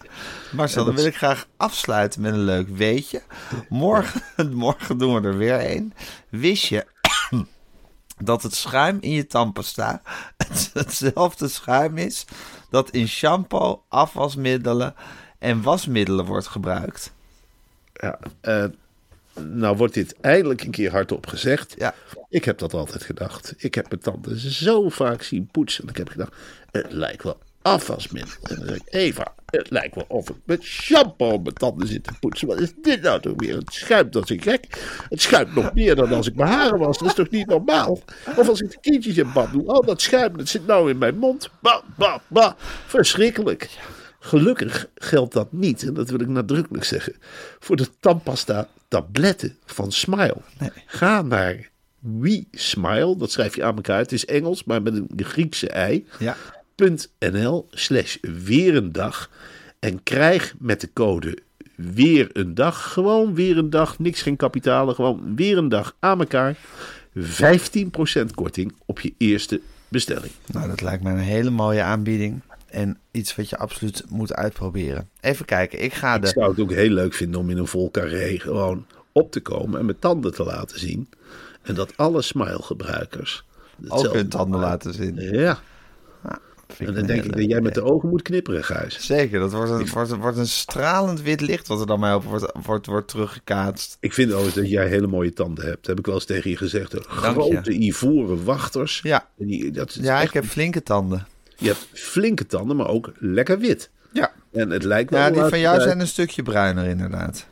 Marcel, 0.52 0.84
dan 0.84 0.94
wil 0.94 1.04
ik 1.04 1.16
graag 1.16 1.46
afsluiten 1.56 2.20
met 2.20 2.32
een 2.32 2.44
leuk 2.44 2.68
weetje. 2.68 3.22
Morgen, 3.68 4.22
morgen 4.54 4.98
doen 4.98 5.14
we 5.20 5.28
er 5.28 5.36
weer 5.36 5.70
een. 5.76 5.92
Wist 6.30 6.64
je 6.66 6.86
dat 8.24 8.42
het 8.42 8.54
schuim 8.54 8.98
in 9.00 9.10
je 9.10 9.26
tandpasta 9.26 10.02
het- 10.36 10.70
hetzelfde 10.72 11.48
schuim 11.48 11.98
is 11.98 12.24
dat 12.70 12.90
in 12.90 13.08
shampoo, 13.08 13.82
afwasmiddelen 13.88 14.94
en 15.38 15.62
wasmiddelen 15.62 16.24
wordt 16.24 16.46
gebruikt? 16.46 17.12
Ja, 17.92 18.18
eh, 18.40 18.64
nou 19.40 19.76
wordt 19.76 19.94
dit 19.94 20.20
eindelijk 20.20 20.62
een 20.62 20.70
keer 20.70 20.90
hardop 20.90 21.26
gezegd. 21.26 21.74
Ja. 21.78 21.94
Ik 22.28 22.44
heb 22.44 22.58
dat 22.58 22.74
altijd 22.74 23.02
gedacht. 23.02 23.54
Ik 23.56 23.74
heb 23.74 23.88
mijn 23.88 24.00
tanden 24.00 24.38
zo 24.38 24.88
vaak 24.88 25.22
zien 25.22 25.46
poetsen. 25.46 25.84
En 25.84 25.90
ik 25.90 25.96
heb 25.96 26.08
gedacht, 26.08 26.34
het 26.70 26.92
lijkt 26.92 27.22
wel 27.22 27.38
afwasmiddel. 27.66 28.32
En 28.42 28.56
dan 28.56 28.66
zeg 28.66 28.76
ik, 28.76 28.82
Eva, 28.86 29.34
Het 29.46 29.70
lijkt 29.70 29.94
wel 29.94 30.04
of 30.08 30.30
ik 30.30 30.36
met 30.44 30.62
shampoo 30.62 31.38
mijn 31.38 31.54
tanden 31.54 31.88
zit 31.88 32.04
te 32.04 32.12
poetsen. 32.20 32.48
Wat 32.48 32.60
is 32.60 32.72
dit 32.82 33.02
nou 33.02 33.20
toch 33.20 33.32
weer? 33.36 33.56
Het 33.56 33.72
schuimt 33.72 34.16
als 34.16 34.30
ik 34.30 34.42
gek. 34.42 34.66
Het 35.08 35.22
schuimt 35.22 35.54
nog 35.54 35.74
meer 35.74 35.94
dan 35.96 36.12
als 36.12 36.26
ik 36.26 36.34
mijn 36.34 36.50
haren 36.50 36.78
was. 36.78 36.98
Dat 36.98 37.08
is 37.08 37.14
toch 37.14 37.30
niet 37.30 37.46
normaal? 37.46 38.02
Of 38.36 38.48
als 38.48 38.60
ik 38.60 38.70
de 38.70 38.78
kindjes 38.80 39.16
in 39.16 39.32
bad 39.32 39.52
doe. 39.52 39.64
Oh, 39.64 39.86
dat 39.86 40.00
schuim, 40.00 40.36
dat 40.36 40.48
zit 40.48 40.66
nou 40.66 40.90
in 40.90 40.98
mijn 40.98 41.18
mond. 41.18 41.50
Bah, 41.60 41.82
bah, 41.96 42.18
bah. 42.28 42.52
Verschrikkelijk. 42.86 43.70
Gelukkig 44.18 44.88
geldt 44.94 45.32
dat 45.32 45.52
niet, 45.52 45.82
en 45.82 45.94
dat 45.94 46.10
wil 46.10 46.20
ik 46.20 46.28
nadrukkelijk 46.28 46.84
zeggen, 46.84 47.14
voor 47.58 47.76
de 47.76 47.86
tandpasta 48.00 48.68
tabletten 48.88 49.58
van 49.64 49.92
Smile. 49.92 50.36
Ga 50.86 51.22
naar 51.22 51.70
We 51.98 52.44
Smile, 52.50 53.16
dat 53.16 53.30
schrijf 53.30 53.56
je 53.56 53.64
aan 53.64 53.76
elkaar. 53.76 53.98
Het 53.98 54.12
is 54.12 54.24
Engels, 54.24 54.64
maar 54.64 54.82
met 54.82 54.94
een 54.94 55.08
Griekse 55.16 55.68
ei. 55.68 56.06
Ja. 56.18 56.36
Slash 57.70 58.16
weer 58.44 58.76
een 58.76 58.92
dag. 58.92 59.30
En 59.78 60.02
krijg 60.02 60.54
met 60.58 60.80
de 60.80 60.92
code 60.92 61.38
weer 61.76 62.30
een 62.32 62.54
dag, 62.54 62.92
gewoon 62.92 63.34
weer 63.34 63.58
een 63.58 63.70
dag, 63.70 63.98
niks 63.98 64.22
geen 64.22 64.36
kapitalen, 64.36 64.94
gewoon 64.94 65.36
weer 65.36 65.58
een 65.58 65.68
dag 65.68 65.96
aan 65.98 66.18
elkaar. 66.18 66.56
15% 67.18 67.20
korting 68.34 68.74
op 68.86 69.00
je 69.00 69.14
eerste 69.18 69.60
bestelling. 69.88 70.32
Nou, 70.46 70.68
dat 70.68 70.80
lijkt 70.80 71.02
mij 71.02 71.12
een 71.12 71.18
hele 71.18 71.50
mooie 71.50 71.82
aanbieding. 71.82 72.40
En 72.66 72.98
iets 73.10 73.36
wat 73.36 73.48
je 73.48 73.58
absoluut 73.58 74.04
moet 74.08 74.34
uitproberen. 74.34 75.08
Even 75.20 75.44
kijken, 75.44 75.82
ik 75.82 75.94
ga 75.94 76.14
Ik 76.14 76.22
de... 76.22 76.28
zou 76.28 76.50
het 76.50 76.60
ook 76.60 76.72
heel 76.72 76.90
leuk 76.90 77.14
vinden 77.14 77.40
om 77.40 77.50
in 77.50 77.58
een 77.58 77.66
vol 77.66 77.90
carré 77.90 78.38
gewoon 78.38 78.86
op 79.12 79.32
te 79.32 79.40
komen 79.40 79.78
en 79.78 79.84
mijn 79.84 79.98
tanden 79.98 80.34
te 80.34 80.44
laten 80.44 80.78
zien. 80.78 81.08
En 81.62 81.74
dat 81.74 81.96
alle 81.96 82.22
Smile-gebruikers 82.22 83.44
Ook 83.78 83.90
hetzelfde 83.90 84.18
hun 84.18 84.28
tanden 84.28 84.60
laten 84.60 84.94
zien. 84.94 85.14
Ja, 85.14 85.60
en 86.78 86.94
dan 86.94 87.06
denk 87.06 87.24
ik 87.24 87.32
dat 87.36 87.44
jij 87.44 87.60
met 87.60 87.74
de 87.74 87.82
ogen 87.82 88.08
moet 88.08 88.22
knipperen, 88.22 88.64
Gijs. 88.64 89.06
Zeker, 89.06 89.40
dat 89.40 89.52
wordt 89.52 89.70
een, 89.70 89.88
wordt, 89.92 90.10
een- 90.10 90.18
wordt 90.20 90.36
een 90.38 90.46
stralend 90.46 91.22
wit 91.22 91.40
licht 91.40 91.66
wat 91.66 91.80
er 91.80 91.86
dan 91.86 92.00
mij 92.00 92.14
op 92.14 92.24
wordt, 92.24 92.52
wordt, 92.64 92.86
wordt 92.86 93.08
teruggekaatst. 93.08 93.96
Ik 94.00 94.12
vind 94.12 94.28
overigens 94.32 94.54
dat 94.54 94.68
jij 94.70 94.86
hele 94.88 95.06
mooie 95.06 95.32
tanden 95.32 95.64
hebt. 95.66 95.86
heb 95.86 95.98
ik 95.98 96.06
wel 96.06 96.14
eens 96.14 96.24
tegen 96.24 96.50
je 96.50 96.56
gezegd. 96.56 96.92
hè. 96.92 96.98
je. 96.98 97.04
Grote 97.08 97.72
ivoren 97.72 98.44
wachters. 98.44 99.00
Ja. 99.02 99.28
En 99.38 99.46
Die, 99.46 99.70
dat 99.70 99.88
is 99.88 99.96
Ja, 99.96 100.16
echt- 100.16 100.24
ik 100.28 100.32
heb 100.34 100.44
flinke 100.44 100.82
tanden. 100.82 101.26
Je 101.56 101.66
hebt 101.66 101.86
flinke 101.92 102.46
tanden, 102.46 102.76
maar 102.76 102.88
ook 102.88 103.12
lekker 103.18 103.58
wit. 103.58 103.90
Ja. 104.12 104.32
En 104.52 104.70
het 104.70 104.82
lijkt 104.84 105.10
wel... 105.10 105.20
Ja, 105.20 105.30
die 105.30 105.42
van 105.42 105.60
jou 105.60 105.80
zijn 105.80 106.00
een 106.00 106.06
stukje 106.06 106.42
bruiner 106.42 106.84
inderdaad. 106.84 107.46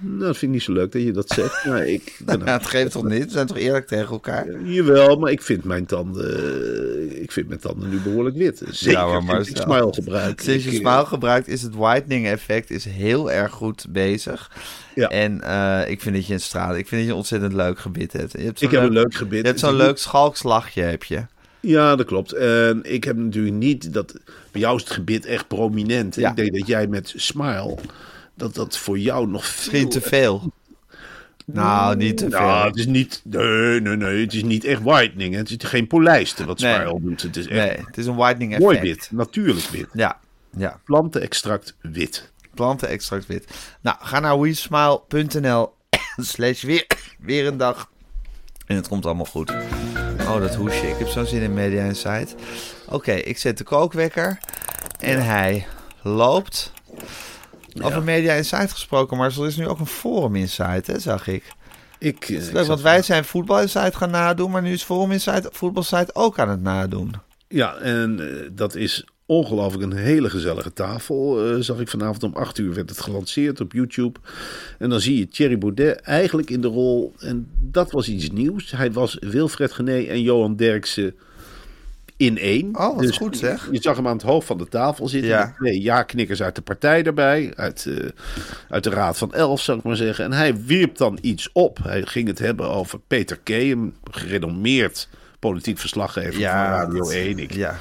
Nou, 0.00 0.18
dat 0.18 0.36
vind 0.36 0.42
ik 0.42 0.48
niet 0.48 0.62
zo 0.62 0.72
leuk 0.72 0.92
dat 0.92 1.02
je 1.02 1.12
dat 1.12 1.30
zegt. 1.30 1.64
Maar 1.64 1.86
ik 1.86 2.18
Ja, 2.44 2.52
het 2.52 2.66
geeft 2.66 2.90
toch 2.90 3.04
niet? 3.04 3.24
We 3.24 3.30
zijn 3.30 3.46
toch 3.46 3.56
eerlijk 3.56 3.86
tegen 3.86 4.10
elkaar? 4.10 4.62
Jawel, 4.64 5.16
maar 5.16 5.30
ik 5.30 5.42
vind 5.42 5.64
mijn 5.64 5.86
tanden, 5.86 6.24
eh, 7.10 7.22
ik 7.22 7.32
vind 7.32 7.48
mijn 7.48 7.60
tanden 7.60 7.88
nu 7.88 8.00
behoorlijk 8.00 8.36
wit. 8.36 8.62
Zeker 8.70 8.98
Ja, 8.98 9.20
maar 9.20 9.40
ik. 9.40 9.56
Smile 9.56 9.92
gebruik. 9.92 10.40
Sinds 10.40 10.64
je 10.64 10.70
eh, 10.70 10.76
smaal 10.76 11.04
gebruikt 11.04 11.48
is 11.48 11.62
het 11.62 11.74
whitening 11.74 12.26
effect 12.26 12.70
is 12.70 12.84
heel 12.84 13.30
erg 13.30 13.52
goed 13.52 13.86
bezig. 13.88 14.50
Ja. 14.94 15.08
En 15.08 15.40
eh, 15.40 15.90
ik 15.90 16.00
vind 16.00 16.14
dat 16.14 16.26
je 16.26 16.32
een 16.32 16.40
straal, 16.40 16.76
ik 16.76 16.88
vind 16.88 16.90
dat 16.90 17.00
je 17.00 17.08
een 17.08 17.14
ontzettend 17.14 17.52
leuk 17.52 17.78
gebit 17.78 18.12
hebt. 18.12 18.32
Je 18.32 18.44
hebt 18.44 18.62
Ik 18.62 18.70
heb 18.70 18.82
een 18.82 18.92
leuk 18.92 19.14
gebit. 19.14 19.40
Je 19.40 19.46
hebt 19.46 19.60
zo'n 19.60 19.76
leuk 19.76 19.98
schalkslachje, 19.98 20.82
heb 20.82 21.04
je. 21.04 21.26
Ja, 21.60 21.96
dat 21.96 22.06
klopt. 22.06 22.32
En 22.32 22.80
ik 22.82 23.04
heb 23.04 23.16
natuurlijk 23.16 23.54
niet 23.54 23.92
dat. 23.92 24.12
Bij 24.52 24.60
jou 24.60 24.76
is 24.76 24.82
het 24.82 24.92
gebit 24.92 25.26
echt 25.26 25.48
prominent. 25.48 26.14
Ja. 26.14 26.30
Ik 26.30 26.36
denk 26.36 26.58
dat 26.58 26.66
jij 26.66 26.86
met 26.86 27.12
Smile. 27.16 27.76
Dat 28.40 28.54
dat 28.54 28.78
voor 28.78 28.98
jou 28.98 29.28
nog 29.28 29.46
veel. 29.46 29.56
Misschien 29.72 29.88
te 29.88 30.00
veel. 30.00 30.52
Nou, 31.44 31.96
niet 31.96 32.16
te 32.16 32.30
veel. 32.30 32.40
Nou, 32.40 32.66
het 32.66 32.76
is 32.76 32.86
niet. 32.86 33.20
Nee, 33.24 33.80
nee, 33.80 33.96
nee. 33.96 34.20
Het 34.20 34.34
is 34.34 34.42
niet 34.42 34.64
echt 34.64 34.82
whitening. 34.82 35.32
hè. 35.32 35.38
Het 35.38 35.50
is 35.50 35.68
geen 35.68 35.86
polijsten 35.86 36.46
wat 36.46 36.58
Nee. 36.60 37.00
Doet. 37.00 37.22
Het 37.22 37.36
is 37.36 37.46
echt 37.46 37.56
nee, 37.76 37.86
het 37.86 37.98
is 37.98 38.06
een 38.06 38.14
whitening 38.16 38.52
effect. 38.54 38.72
mooi 38.72 38.80
wit. 38.80 39.08
Natuurlijk 39.10 39.66
wit. 39.66 39.86
Ja, 39.92 40.18
ja. 40.56 40.80
Plantenextract 40.84 41.74
wit. 41.80 42.32
Plantenextract 42.54 43.26
wit. 43.26 43.46
Nou, 43.80 43.96
ga 44.00 44.20
naar 44.20 44.40
wesmile.nl 44.40 45.72
slash 46.16 46.62
weer, 46.62 46.86
weer 47.18 47.46
een 47.46 47.56
dag. 47.56 47.90
En 48.66 48.76
het 48.76 48.88
komt 48.88 49.06
allemaal 49.06 49.24
goed. 49.24 49.50
Oh, 50.20 50.40
dat 50.40 50.54
hoesje. 50.54 50.88
Ik 50.88 50.98
heb 50.98 51.08
zo'n 51.08 51.26
zin 51.26 51.42
in 51.42 51.54
Media 51.54 51.84
Insight. 51.84 52.34
Oké, 52.88 53.12
ik 53.12 53.38
zet 53.38 53.58
de 53.58 53.64
kookwekker. 53.64 54.38
En 54.98 55.24
hij 55.24 55.66
loopt. 56.02 56.72
Over 57.82 58.02
Media 58.02 58.32
Insight 58.32 58.72
gesproken, 58.72 59.16
maar 59.16 59.32
er 59.38 59.46
is 59.46 59.56
nu 59.56 59.68
ook 59.68 59.78
een 59.78 59.86
Forum 59.86 60.36
Insight, 60.36 60.86
hè, 60.86 60.98
zag 60.98 61.26
ik. 61.26 61.44
Ik, 61.98 62.28
eh, 62.28 62.46
ik 62.46 62.52
Leuk, 62.52 62.66
want 62.66 62.80
wij 62.80 63.02
zijn 63.02 63.24
Voetbal 63.24 63.60
Insight 63.60 63.96
gaan 63.96 64.10
nadoen, 64.10 64.50
maar 64.50 64.62
nu 64.62 64.72
is 64.72 64.82
Forum 64.82 65.12
Insight, 65.12 65.48
Voetbal 65.52 65.82
Insight 65.82 66.14
ook 66.14 66.38
aan 66.38 66.48
het 66.48 66.62
nadoen. 66.62 67.12
Ja, 67.48 67.76
en 67.76 68.20
eh, 68.20 68.48
dat 68.52 68.74
is 68.74 69.04
ongelooflijk 69.26 69.82
een 69.84 69.98
hele 69.98 70.30
gezellige 70.30 70.72
tafel. 70.72 71.46
eh, 71.46 71.56
zag 71.60 71.80
ik 71.80 71.88
vanavond 71.88 72.22
om 72.22 72.34
8 72.34 72.58
uur 72.58 72.74
werd 72.74 72.90
het 72.90 73.00
gelanceerd 73.00 73.60
op 73.60 73.72
YouTube. 73.72 74.18
En 74.78 74.90
dan 74.90 75.00
zie 75.00 75.18
je 75.18 75.28
Thierry 75.28 75.58
Baudet 75.58 76.00
eigenlijk 76.00 76.50
in 76.50 76.60
de 76.60 76.68
rol. 76.68 77.14
En 77.18 77.48
dat 77.60 77.90
was 77.90 78.08
iets 78.08 78.30
nieuws. 78.30 78.70
Hij 78.70 78.92
was 78.92 79.16
Wilfred 79.20 79.72
Gené 79.72 80.02
en 80.02 80.22
Johan 80.22 80.56
Derksen 80.56 81.14
in 82.20 82.38
één. 82.38 82.76
Oh, 82.76 82.96
wat 82.96 83.16
goed, 83.16 83.36
zeg. 83.36 83.68
Je 83.72 83.78
zag 83.82 83.96
hem 83.96 84.06
aan 84.06 84.12
het 84.16 84.22
hoofd 84.22 84.46
van 84.46 84.58
de 84.58 84.68
tafel 84.68 85.08
zitten. 85.08 85.30
Ja. 85.30 85.54
Twee 85.58 85.82
ja-knikkers 85.82 86.42
uit 86.42 86.54
de 86.54 86.60
partij 86.62 87.02
erbij. 87.04 87.52
Uit, 87.56 87.86
eh, 87.86 88.08
uit 88.68 88.84
de 88.84 88.90
Raad 88.90 89.18
van 89.18 89.34
Elf, 89.34 89.60
zou 89.60 89.78
ik 89.78 89.84
maar 89.84 89.96
zeggen. 89.96 90.24
En 90.24 90.32
hij 90.32 90.56
wierp 90.64 90.96
dan 90.96 91.18
iets 91.20 91.48
op. 91.52 91.78
Hij 91.82 92.02
ging 92.02 92.28
het 92.28 92.38
hebben 92.38 92.68
over 92.68 92.98
Peter 93.06 93.38
K., 93.42 93.48
een 93.48 93.94
gerenommeerd 94.10 95.08
politiek 95.38 95.78
verslaggever 95.78 96.32
van 96.32 96.42
Radio 96.42 96.98
dat- 96.98 97.12
1. 97.12 97.38
Ik, 97.38 97.52
Ja, 97.54 97.78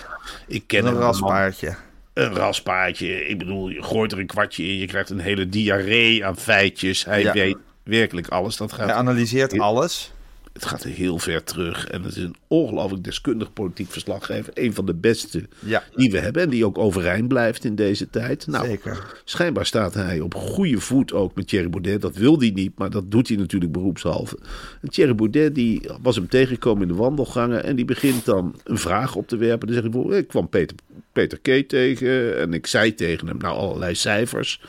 ik 0.47 0.63
ken 0.67 0.86
een 0.86 0.93
raspaardje. 0.93 1.75
Een 2.13 2.34
raspaardje. 2.34 3.28
Ik 3.28 3.38
bedoel, 3.38 3.69
je 3.69 3.84
gooit 3.84 4.12
er 4.12 4.19
een 4.19 4.28
kwartje 4.28 4.63
in. 4.63 4.78
Je 4.78 4.86
krijgt 4.88 5.10
een 5.10 5.19
hele 5.19 5.49
diarree 5.49 6.25
aan 6.25 6.38
feitjes. 6.38 7.06
Hij 7.06 7.21
Ja. 7.21 7.34
weet 7.34 7.58
werkelijk 7.84 8.28
alles. 8.28 8.58
Dat 8.58 8.71
gaat, 8.73 8.86
Hij 8.86 8.95
analyseert 8.95 9.52
Ja. 9.54 9.62
alles. 9.62 10.12
Het 10.53 10.65
gaat 10.65 10.83
heel 10.83 11.19
ver 11.19 11.43
terug. 11.43 11.88
En 11.88 12.03
het 12.03 12.15
is 12.15 12.23
een 12.23 12.35
ongelooflijk 12.47 13.03
deskundig 13.03 13.53
politiek 13.53 13.91
verslaggever. 13.91 14.51
Een 14.53 14.73
van 14.73 14.85
de 14.85 14.93
beste 14.93 15.43
Ja. 15.59 15.83
die 15.95 16.12
we 16.12 16.19
hebben. 16.19 16.41
En 16.41 16.49
die 16.49 16.65
ook 16.65 16.77
overeind 16.77 17.27
blijft 17.27 17.65
in 17.65 17.75
deze 17.75 18.09
tijd. 18.09 18.47
Nou, 18.47 18.65
Zeker. 18.67 19.21
schijnbaar 19.23 19.65
staat 19.65 19.93
hij 19.93 20.19
op 20.19 20.35
goede 20.35 20.79
voet 20.79 21.13
ook 21.13 21.35
met 21.35 21.47
Thierry 21.47 21.69
Baudet. 21.69 22.01
Dat 22.01 22.15
wil 22.15 22.39
hij 22.39 22.49
niet, 22.49 22.77
maar 22.77 22.89
dat 22.89 23.12
doet 23.12 23.27
hij 23.27 23.38
natuurlijk 23.38 23.71
beroepshalve. 23.71 24.38
En 24.81 24.89
Thierry 24.89 25.15
Baudet 25.15 25.55
die 25.55 25.89
was 26.01 26.15
hem 26.15 26.27
tegengekomen 26.29 26.81
in 26.81 26.88
de 26.88 26.93
wandelgangen. 26.93 27.63
En 27.63 27.75
die 27.75 27.85
begint 27.85 28.25
dan 28.25 28.55
een 28.63 28.77
vraag 28.77 29.15
op 29.15 29.27
te 29.27 29.38
werpen. 29.38 29.67
Dan 29.67 29.81
zegt 29.83 29.93
hij, 30.09 30.17
ik 30.17 30.27
kwam 30.27 30.49
Peter, 30.49 30.75
Peter 31.13 31.39
K. 31.39 31.69
tegen. 31.69 32.38
En 32.39 32.53
ik 32.53 32.67
zei 32.67 32.95
tegen 32.95 33.27
hem 33.27 33.38
nou 33.38 33.57
allerlei 33.57 33.95
cijfers. 33.95 34.62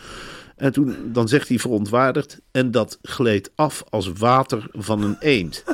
En 0.60 0.72
toen, 0.72 0.96
dan 1.12 1.28
zegt 1.28 1.48
hij 1.48 1.58
verontwaardigd. 1.58 2.40
En 2.50 2.70
dat 2.70 2.98
gleed 3.02 3.50
af 3.54 3.84
als 3.88 4.12
water 4.12 4.66
van 4.72 5.02
een 5.02 5.16
eend. 5.20 5.64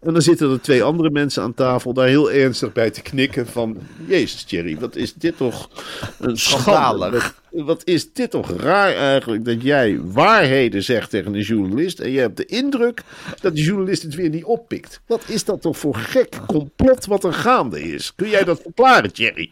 En 0.00 0.12
dan 0.12 0.22
zitten 0.22 0.50
er 0.50 0.60
twee 0.60 0.82
andere 0.82 1.10
mensen 1.10 1.42
aan 1.42 1.54
tafel 1.54 1.92
daar 1.92 2.06
heel 2.06 2.30
ernstig 2.30 2.72
bij 2.72 2.90
te 2.90 3.02
knikken 3.02 3.46
van... 3.46 3.78
Jezus 4.06 4.42
Thierry, 4.42 4.78
wat 4.78 4.96
is 4.96 5.14
dit 5.14 5.36
toch 5.36 5.68
een. 6.18 6.36
Schandalig. 6.36 7.42
Wat, 7.62 7.82
is 7.84 8.12
dit 8.12 8.30
toch 8.30 8.50
raar 8.50 8.94
eigenlijk 8.94 9.44
dat 9.44 9.62
jij 9.62 10.00
waarheden 10.02 10.82
zegt 10.82 11.10
tegen 11.10 11.34
een 11.34 11.40
journalist... 11.40 11.98
en 11.98 12.10
je 12.10 12.20
hebt 12.20 12.36
de 12.36 12.46
indruk 12.46 13.02
dat 13.40 13.56
de 13.56 13.62
journalist 13.62 14.02
het 14.02 14.14
weer 14.14 14.28
niet 14.28 14.44
oppikt. 14.44 15.00
Wat 15.06 15.22
is 15.26 15.44
dat 15.44 15.62
toch 15.62 15.78
voor 15.78 15.94
gek 15.94 16.38
complot 16.46 17.06
wat 17.06 17.24
er 17.24 17.32
gaande 17.32 17.82
is? 17.82 18.14
Kun 18.14 18.28
jij 18.28 18.44
dat 18.44 18.60
verklaren, 18.62 19.12
Thierry? 19.12 19.50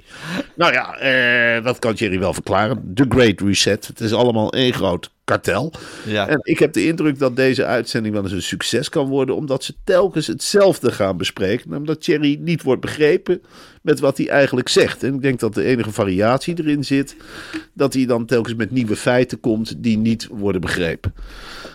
Nou 0.54 0.72
ja, 0.72 0.96
eh, 0.96 1.64
dat 1.64 1.78
kan 1.78 1.94
Thierry 1.94 2.18
wel 2.18 2.34
verklaren. 2.34 2.92
The 2.94 3.06
Great 3.08 3.40
Reset. 3.40 3.86
Het 3.86 4.00
is 4.00 4.12
allemaal 4.12 4.52
één 4.52 4.72
groot 4.72 5.10
kartel. 5.24 5.72
Ja. 6.06 6.28
En 6.28 6.38
ik 6.42 6.58
heb 6.58 6.72
de 6.72 6.86
indruk 6.86 7.18
dat 7.18 7.36
deze 7.36 7.64
uitzending 7.64 8.14
wel 8.14 8.22
eens 8.22 8.32
een 8.32 8.42
succes 8.42 8.88
kan 8.88 9.08
worden, 9.08 9.36
omdat 9.36 9.64
ze 9.64 9.74
telkens 9.84 10.26
hetzelfde 10.26 10.92
gaan 10.92 11.16
bespreken. 11.16 11.68
Namelijk 11.68 11.94
dat 11.94 12.02
Thierry 12.02 12.38
niet 12.40 12.62
wordt 12.62 12.80
begrepen 12.80 13.42
met 13.82 14.00
wat 14.00 14.16
hij 14.16 14.28
eigenlijk 14.28 14.68
zegt. 14.68 15.02
En 15.02 15.14
ik 15.14 15.22
denk 15.22 15.40
dat 15.40 15.54
de 15.54 15.64
enige 15.64 15.92
variatie 15.92 16.58
erin 16.58 16.84
zit, 16.84 17.16
dat 17.72 17.91
hij 17.94 18.06
dan 18.06 18.26
telkens 18.26 18.54
met 18.54 18.70
nieuwe 18.70 18.96
feiten 18.96 19.40
komt 19.40 19.82
die 19.82 19.98
niet 19.98 20.28
worden 20.30 20.60
begrepen. 20.60 21.14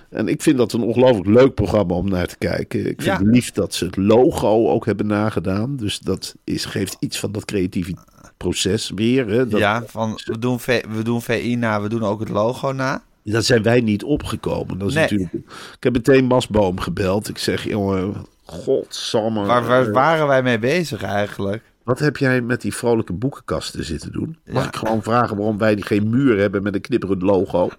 En 0.10 0.28
ik 0.28 0.42
vind 0.42 0.58
dat 0.58 0.74
een 0.74 0.82
ongelooflijk 0.82 1.28
leuk 1.28 1.54
programma 1.54 1.96
om 1.96 2.10
naar 2.10 2.28
te 2.28 2.38
kijken. 2.38 2.90
Ik 2.90 3.02
vind 3.02 3.18
het 3.18 3.28
lief 3.28 3.52
dat 3.52 3.74
ze 3.74 3.86
het 3.86 3.96
logo 3.98 4.70
ook 4.70 4.86
hebben 4.86 5.08
nagedaan. 5.08 5.76
Dus 5.78 6.00
dat 6.00 6.36
is, 6.44 6.66
geeft 6.66 6.98
iets 7.00 7.20
van 7.20 7.32
dat 7.32 7.46
creatieve 7.46 7.94
proces 8.38 8.92
weer. 8.96 9.28
Hè? 9.28 9.48
Dat, 9.48 9.60
ja, 9.60 9.84
van 9.88 10.20
we 10.26 10.40
doen, 10.40 10.60
v, 10.60 10.84
we 10.96 11.04
doen 11.04 11.22
VI 11.22 11.56
na, 11.56 11.82
we 11.82 11.90
doen 11.90 12.04
ook 12.04 12.20
het 12.20 12.30
logo 12.30 12.72
na. 12.72 13.02
Dat 13.24 13.46
zijn 13.46 13.64
wij 13.64 13.82
niet 13.82 14.04
opgekomen. 14.04 14.78
Dat 14.78 14.88
is 14.88 14.94
Nee. 14.94 15.04
natuurlijk... 15.04 15.34
Ik 15.74 15.84
heb 15.84 15.94
meteen 15.94 16.26
Masboom 16.26 16.80
gebeld. 16.80 17.30
Ik 17.30 17.38
zeg, 17.38 17.64
jongen, 17.64 18.14
godsamme. 18.46 19.46
Waar, 19.46 19.66
waar 19.68 19.92
waren 19.92 20.28
wij 20.28 20.44
mee 20.44 20.60
bezig 20.60 21.04
eigenlijk? 21.04 21.64
Wat 21.88 22.00
heb 22.00 22.18
jij 22.18 22.42
met 22.42 22.62
die 22.62 22.76
vrolijke 22.76 23.14
boekenkasten 23.14 23.84
zitten 23.84 24.12
doen? 24.12 24.38
Mag 24.46 24.62
Ja. 24.64 24.68
ik 24.68 24.76
gewoon 24.76 25.04
vragen 25.04 25.38
waarom 25.38 25.58
wij 25.58 25.76
die 25.76 25.86
geen 25.86 26.10
muur 26.10 26.40
hebben 26.40 26.64
met 26.64 26.76
een 26.76 26.82
knipperend 26.82 27.22
logo? 27.22 27.70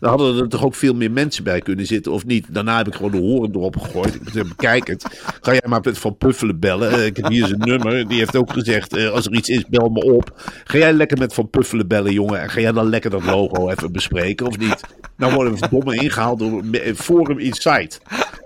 Daar 0.00 0.10
hadden 0.10 0.36
er 0.42 0.48
toch 0.48 0.64
ook 0.64 0.74
veel 0.74 0.94
meer 0.94 1.10
mensen 1.10 1.44
bij 1.44 1.60
kunnen 1.60 1.86
zitten, 1.86 2.12
of 2.12 2.24
niet? 2.26 2.46
Daarna 2.54 2.76
heb 2.76 2.86
ik 2.86 2.94
gewoon 2.94 3.10
de 3.10 3.18
horen 3.18 3.50
erop 3.54 3.76
gegooid. 3.76 4.14
Ik 4.14 4.32
ben 4.32 4.48
bekijk 4.48 4.86
het. 4.86 5.22
Ga 5.40 5.52
jij 5.52 5.62
maar 5.68 5.80
met 5.84 5.98
Van 5.98 6.16
Puffelen 6.16 6.58
bellen. 6.58 6.90
Eh, 6.90 7.06
Ik 7.06 7.16
heb 7.16 7.28
hier 7.28 7.46
zijn 7.46 7.58
nummer. 7.60 8.08
Die 8.08 8.18
heeft 8.18 8.36
ook 8.36 8.52
gezegd, 8.52 8.96
eh, 8.96 9.08
als 9.10 9.26
er 9.26 9.32
iets 9.34 9.48
is, 9.48 9.64
bel 9.66 9.88
me 9.88 10.00
op. 10.12 10.40
Ga 10.64 10.78
jij 10.78 10.92
lekker 10.92 11.18
met 11.18 11.34
Van 11.34 11.50
Puffelen 11.50 11.88
bellen, 11.88 12.12
jongen. 12.12 12.40
En 12.40 12.50
ga 12.50 12.60
jij 12.60 12.72
dan 12.72 12.88
lekker 12.88 13.10
dat 13.10 13.24
logo 13.24 13.68
even 13.70 13.92
bespreken, 13.92 14.46
of 14.46 14.58
niet? 14.58 14.80
Nou 15.16 15.34
worden 15.34 15.52
we 15.52 15.58
verdomme 15.58 15.94
ingehaald 15.96 16.38
door 16.38 16.62
Forum 16.94 17.38
Insight. 17.38 18.00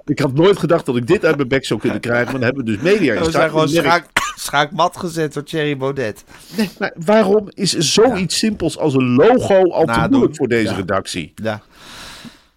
Ik 0.04 0.18
had 0.18 0.32
nooit 0.34 0.58
gedacht 0.58 0.86
dat 0.86 0.96
ik 0.96 1.06
dit 1.06 1.24
uit 1.24 1.36
mijn 1.36 1.48
bek 1.48 1.64
zou 1.64 1.80
kunnen 1.80 2.00
krijgen. 2.00 2.24
Maar 2.24 2.34
dan 2.40 2.42
hebben 2.42 2.64
we 2.64 2.70
dus 2.70 2.80
Media 2.80 2.98
We 3.12 3.18
Insight. 3.18 3.32
zijn 3.32 3.50
gewoon 3.50 3.68
schaak, 3.68 4.06
schaakmat 4.44 4.96
gezet 4.96 5.32
door 5.34 5.42
Thierry 5.42 5.76
Baudet. 5.76 6.24
Nee, 6.56 6.70
maar 6.78 6.92
waarom 7.04 7.48
is 7.54 7.72
zoiets 7.72 8.38
simpels 8.38 8.78
als 8.78 8.94
een 8.94 9.14
logo 9.14 9.62
al 9.70 9.84
te 9.84 10.06
moeilijk 10.10 10.36
voor 10.36 10.48
deze 10.48 10.70
Ja. 10.70 10.76
redactie? 10.76 11.32
Ja. 11.34 11.62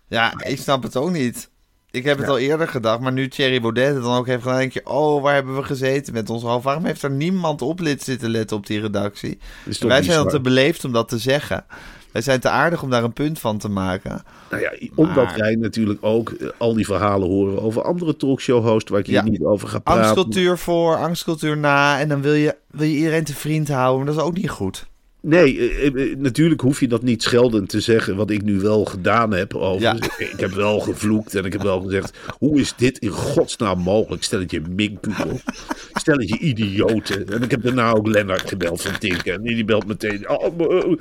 ja, 0.08 0.34
ik 0.38 0.58
snap 0.60 0.84
het 0.84 0.96
ook 0.96 1.12
niet. 1.12 1.50
Ik 1.92 2.04
heb 2.04 2.18
het 2.18 2.28
al 2.28 2.38
eerder 2.38 2.68
gedacht, 2.68 3.00
maar 3.00 3.12
nu 3.12 3.28
Thierry 3.28 3.62
Baudet 3.62 3.94
het 3.94 4.04
dan 4.04 4.18
ook 4.18 4.28
heeft 4.28 4.42
gedaan, 4.42 4.58
denk 4.58 4.74
je, 4.74 4.86
oh, 4.86 5.22
waar 5.22 5.34
hebben 5.34 5.56
we 5.56 5.64
gezeten 5.64 6.14
met 6.14 6.30
ons 6.30 6.44
hoofd? 6.44 6.64
Waarom 6.64 6.86
heeft 6.86 7.04
er 7.04 7.12
niemand 7.12 7.62
op 7.62 7.80
lid 7.80 8.04
zitten 8.04 8.30
letten 8.30 8.58
op 8.58 8.66
die 8.66 8.80
redactie? 8.80 9.38
Wij 9.64 9.74
zijn 9.74 9.88
dan 9.90 10.04
bizar? 10.04 10.28
te 10.28 10.42
beleefd 10.42 10.86
om 10.86 10.92
dat 10.92 11.10
te 11.10 11.18
zeggen. 11.18 11.66
Wij 12.12 12.22
zijn 12.22 12.40
te 12.40 12.50
aardig 12.50 12.84
om 12.84 12.90
daar 12.90 13.04
een 13.04 13.14
punt 13.14 13.40
van 13.40 13.58
te 13.58 13.70
maken. 13.70 14.24
Nou 14.50 14.62
ja, 14.62 14.72
omdat 14.96 15.16
Maar- 15.26 15.38
wij 15.38 15.56
natuurlijk 15.56 16.00
ook 16.04 16.30
eh, 16.30 16.48
al 16.58 16.74
die 16.74 16.86
verhalen 16.86 17.28
horen 17.28 17.62
over 17.62 17.84
andere 17.84 18.16
talkshow-hosts 18.16 18.90
waar 18.92 19.00
ik 19.00 19.06
hier 19.06 19.16
Ja. 19.16 19.24
niet 19.24 19.44
over 19.44 19.68
ga 19.68 19.80
praten. 19.80 20.02
Angstcultuur 20.04 20.58
voor, 20.58 20.96
angstcultuur 20.98 21.58
na. 21.58 22.00
En 22.00 22.10
dan 22.10 22.22
wil 22.22 22.34
je, 22.34 22.56
wil 22.68 22.88
je 22.88 22.96
iedereen 22.96 23.24
te 23.24 23.34
vriend 23.36 23.68
houden, 23.68 23.98
maar 23.98 24.14
dat 24.14 24.24
is 24.24 24.30
ook 24.30 24.38
niet 24.38 24.50
goed. 24.50 24.88
Nee, 25.22 25.70
eh, 25.70 26.12
eh, 26.12 26.18
natuurlijk 26.18 26.62
hoef 26.62 26.80
je 26.80 26.88
dat 26.88 27.02
niet 27.02 27.24
scheldend 27.24 27.70
te 27.70 27.80
zeggen, 27.80 28.16
wat 28.16 28.30
ik 28.30 28.44
nu 28.44 28.60
wel 28.60 28.86
gedaan 28.86 29.34
heb. 29.34 29.56
Over. 29.56 29.82
Ja. 29.82 29.96
Ik 30.34 30.40
heb 30.40 30.52
wel 30.52 30.80
gevloekt 30.80 31.36
en 31.36 31.46
ik 31.46 31.54
heb 31.54 31.62
wel 31.62 31.82
gezegd, 31.82 32.18
hoe 32.38 32.60
is 32.60 32.74
dit 32.78 32.98
in 32.98 33.10
godsnaam 33.10 33.80
mogelijk? 33.80 34.24
Stel 34.24 34.40
het 34.40 34.52
je 34.52 34.62
minkpukkel. 34.76 35.40
Stel 35.94 36.18
het 36.18 36.30
je 36.30 36.38
idioten. 36.38 37.28
En 37.28 37.44
ik 37.44 37.52
heb 37.52 37.64
daarna 37.64 37.92
ook 37.92 38.08
Lennart 38.08 38.50
gebeld 38.50 38.82
van 38.82 38.98
Tinken. 38.98 39.34
En 39.34 39.42
die 39.42 39.66
belt 39.66 39.88
meteen. 39.88 40.30
Oh, 40.30 40.58
maar, 40.58 40.68
eh, 40.68 40.92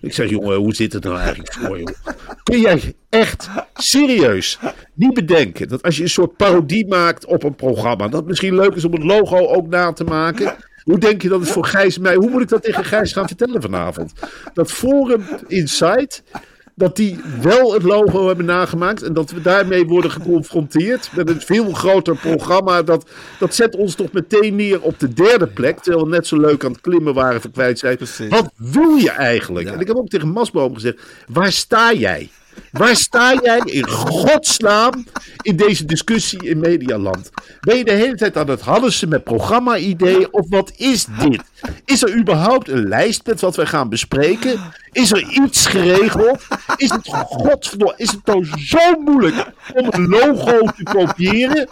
ik 0.00 0.12
zeg, 0.12 0.30
jongen, 0.30 0.56
hoe 0.56 0.74
zit 0.74 0.92
het 0.92 1.04
nou 1.04 1.18
eigenlijk 1.18 1.52
voor, 1.52 1.78
joh? 1.78 1.96
Kun 2.42 2.60
jij 2.60 2.94
echt 3.08 3.48
serieus 3.74 4.58
niet 4.94 5.14
bedenken 5.14 5.68
dat 5.68 5.82
als 5.82 5.96
je 5.96 6.02
een 6.02 6.08
soort 6.08 6.36
parodie 6.36 6.86
maakt 6.86 7.26
op 7.26 7.42
een 7.42 7.54
programma, 7.54 8.08
dat 8.08 8.26
misschien 8.26 8.54
leuk 8.54 8.74
is 8.74 8.84
om 8.84 8.92
het 8.92 9.04
logo 9.04 9.46
ook 9.46 9.68
na 9.68 9.92
te 9.92 10.04
maken? 10.04 10.56
Hoe 10.88 10.98
denk 10.98 11.22
je 11.22 11.28
dat 11.28 11.40
het 11.40 11.48
voor 11.48 11.64
Gijs 11.64 11.98
mij... 11.98 12.14
Hoe 12.14 12.30
moet 12.30 12.42
ik 12.42 12.48
dat 12.48 12.62
tegen 12.62 12.84
Gijs 12.84 13.12
gaan 13.12 13.26
vertellen 13.26 13.62
vanavond? 13.62 14.12
Dat 14.54 14.72
Forum 14.72 15.22
Insight... 15.46 16.22
Dat 16.74 16.96
die 16.96 17.20
wel 17.40 17.72
het 17.72 17.82
logo 17.82 18.26
hebben 18.26 18.44
nagemaakt. 18.44 19.02
En 19.02 19.12
dat 19.12 19.30
we 19.30 19.40
daarmee 19.40 19.86
worden 19.86 20.10
geconfronteerd. 20.10 21.10
Met 21.16 21.28
een 21.28 21.40
veel 21.40 21.72
groter 21.72 22.16
programma. 22.16 22.82
Dat, 22.82 23.10
dat 23.38 23.54
zet 23.54 23.76
ons 23.76 23.94
toch 23.94 24.12
meteen 24.12 24.56
neer 24.56 24.80
op 24.80 24.98
de 24.98 25.12
derde 25.12 25.46
plek. 25.46 25.78
Terwijl 25.78 26.04
we 26.04 26.10
net 26.10 26.26
zo 26.26 26.40
leuk 26.40 26.64
aan 26.64 26.72
het 26.72 26.80
klimmen 26.80 27.14
waren 27.14 27.40
voor 27.40 27.50
kwijt 27.50 27.78
zijn. 27.78 27.96
Precies. 27.96 28.28
Wat 28.28 28.50
wil 28.56 28.94
je 28.94 29.10
eigenlijk? 29.10 29.68
En 29.68 29.80
ik 29.80 29.86
heb 29.86 29.96
ook 29.96 30.08
tegen 30.08 30.28
Masboom 30.28 30.74
gezegd. 30.74 31.00
Waar 31.28 31.52
sta 31.52 31.92
jij? 31.92 32.30
Waar 32.70 32.96
sta 32.96 33.34
jij 33.42 33.60
in 33.64 33.88
godsnaam 33.88 35.06
in 35.42 35.56
deze 35.56 35.84
discussie 35.84 36.44
in 36.48 36.58
Medialand? 36.58 37.30
Ben 37.60 37.76
je 37.76 37.84
de 37.84 37.92
hele 37.92 38.14
tijd 38.14 38.36
aan 38.36 38.48
het 38.48 38.60
hadden 38.60 39.08
met 39.08 39.24
programma-ideeën? 39.24 40.32
Of 40.32 40.46
wat 40.48 40.72
is 40.76 41.06
dit? 41.18 41.42
Is 41.84 42.02
er 42.02 42.18
überhaupt 42.18 42.68
een 42.68 42.88
lijst 42.88 43.26
met 43.26 43.40
wat 43.40 43.56
wij 43.56 43.66
gaan 43.66 43.88
bespreken? 43.88 44.60
Is 44.92 45.12
er 45.12 45.28
iets 45.30 45.66
geregeld? 45.66 46.46
Is 46.76 46.90
het 46.90 47.08
godverdomme, 47.08 47.94
is 47.96 48.10
het 48.10 48.26
nou 48.26 48.46
zo 48.58 49.00
moeilijk 49.04 49.50
om 49.74 49.86
een 49.90 50.08
logo 50.08 50.58
te 50.76 50.82
kopiëren? 50.82 51.68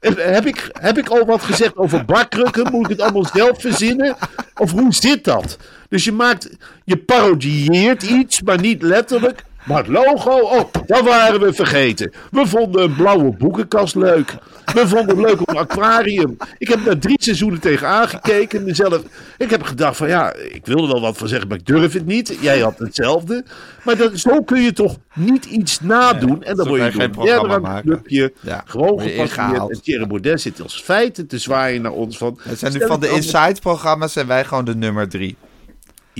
En 0.00 0.14
Heb 0.16 0.46
ik, 0.46 0.70
heb 0.72 0.98
ik 0.98 1.08
al 1.08 1.24
wat 1.24 1.42
gezegd 1.42 1.76
over 1.76 2.04
bakrukken? 2.04 2.70
Moet 2.70 2.84
ik 2.84 2.90
het 2.90 3.00
allemaal 3.00 3.30
zelf 3.34 3.60
verzinnen? 3.60 4.16
Of 4.56 4.70
hoe 4.70 4.94
zit 4.94 5.24
dat? 5.24 5.58
Dus 5.88 6.04
je 6.04 6.12
maakt, 6.12 6.50
je 6.84 6.96
parodieert 6.96 8.02
iets, 8.02 8.42
maar 8.42 8.60
niet 8.60 8.82
letterlijk. 8.82 9.42
Maar 9.70 9.78
het 9.78 9.88
logo, 9.88 10.38
oh, 10.38 10.72
dat 10.86 11.04
waren 11.04 11.40
we 11.40 11.52
vergeten. 11.52 12.12
We 12.30 12.46
vonden 12.46 12.82
een 12.82 12.94
blauwe 12.94 13.36
boekenkast 13.36 13.94
leuk. 13.94 14.34
We 14.74 14.88
vonden 14.88 15.16
het 15.16 15.26
leuk 15.26 15.40
op 15.40 15.48
een 15.48 15.56
aquarium. 15.56 16.36
Ik 16.58 16.68
heb 16.68 16.84
daar 16.84 16.98
drie 16.98 17.22
seizoenen 17.22 17.60
tegen 17.60 17.88
aangekeken. 17.88 18.64
Mezelf, 18.64 19.02
ik 19.38 19.50
heb 19.50 19.62
gedacht 19.62 19.96
van 19.96 20.08
ja, 20.08 20.34
ik 20.34 20.66
wilde 20.66 20.86
wel 20.86 21.00
wat 21.00 21.16
van 21.16 21.28
zeggen, 21.28 21.48
maar 21.48 21.58
ik 21.58 21.66
durf 21.66 21.92
het 21.92 22.06
niet. 22.06 22.36
Jij 22.40 22.60
had 22.60 22.78
hetzelfde. 22.78 23.44
Maar 23.84 23.96
dat, 23.96 24.18
zo 24.18 24.42
kun 24.42 24.62
je 24.62 24.72
toch 24.72 24.96
niet 25.14 25.44
iets 25.44 25.80
nadoen. 25.80 26.42
en 26.42 26.56
dan 26.56 26.68
word 26.68 26.82
je 26.82 26.92
geen 26.92 27.10
programma 27.10 27.48
derde 27.48 27.60
maken. 27.60 27.88
clubje 27.88 28.32
Ja, 28.40 28.62
gewoon 28.66 29.00
gepasseerd. 29.00 29.70
En 29.70 29.82
Thierry 29.82 30.06
Baudet 30.06 30.40
zit 30.40 30.62
als 30.62 30.80
feiten 30.82 31.26
te 31.26 31.38
zwaaien 31.38 31.82
naar 31.82 31.92
ons 31.92 32.18
van... 32.18 32.38
Het 32.42 32.58
zijn 32.58 32.72
nu 32.72 32.86
van 32.86 33.00
de 33.00 33.10
Inside-programma's 33.10 34.12
zijn 34.12 34.26
wij 34.26 34.44
gewoon 34.44 34.64
de 34.64 34.76
nummer 34.76 35.08
drie. 35.08 35.36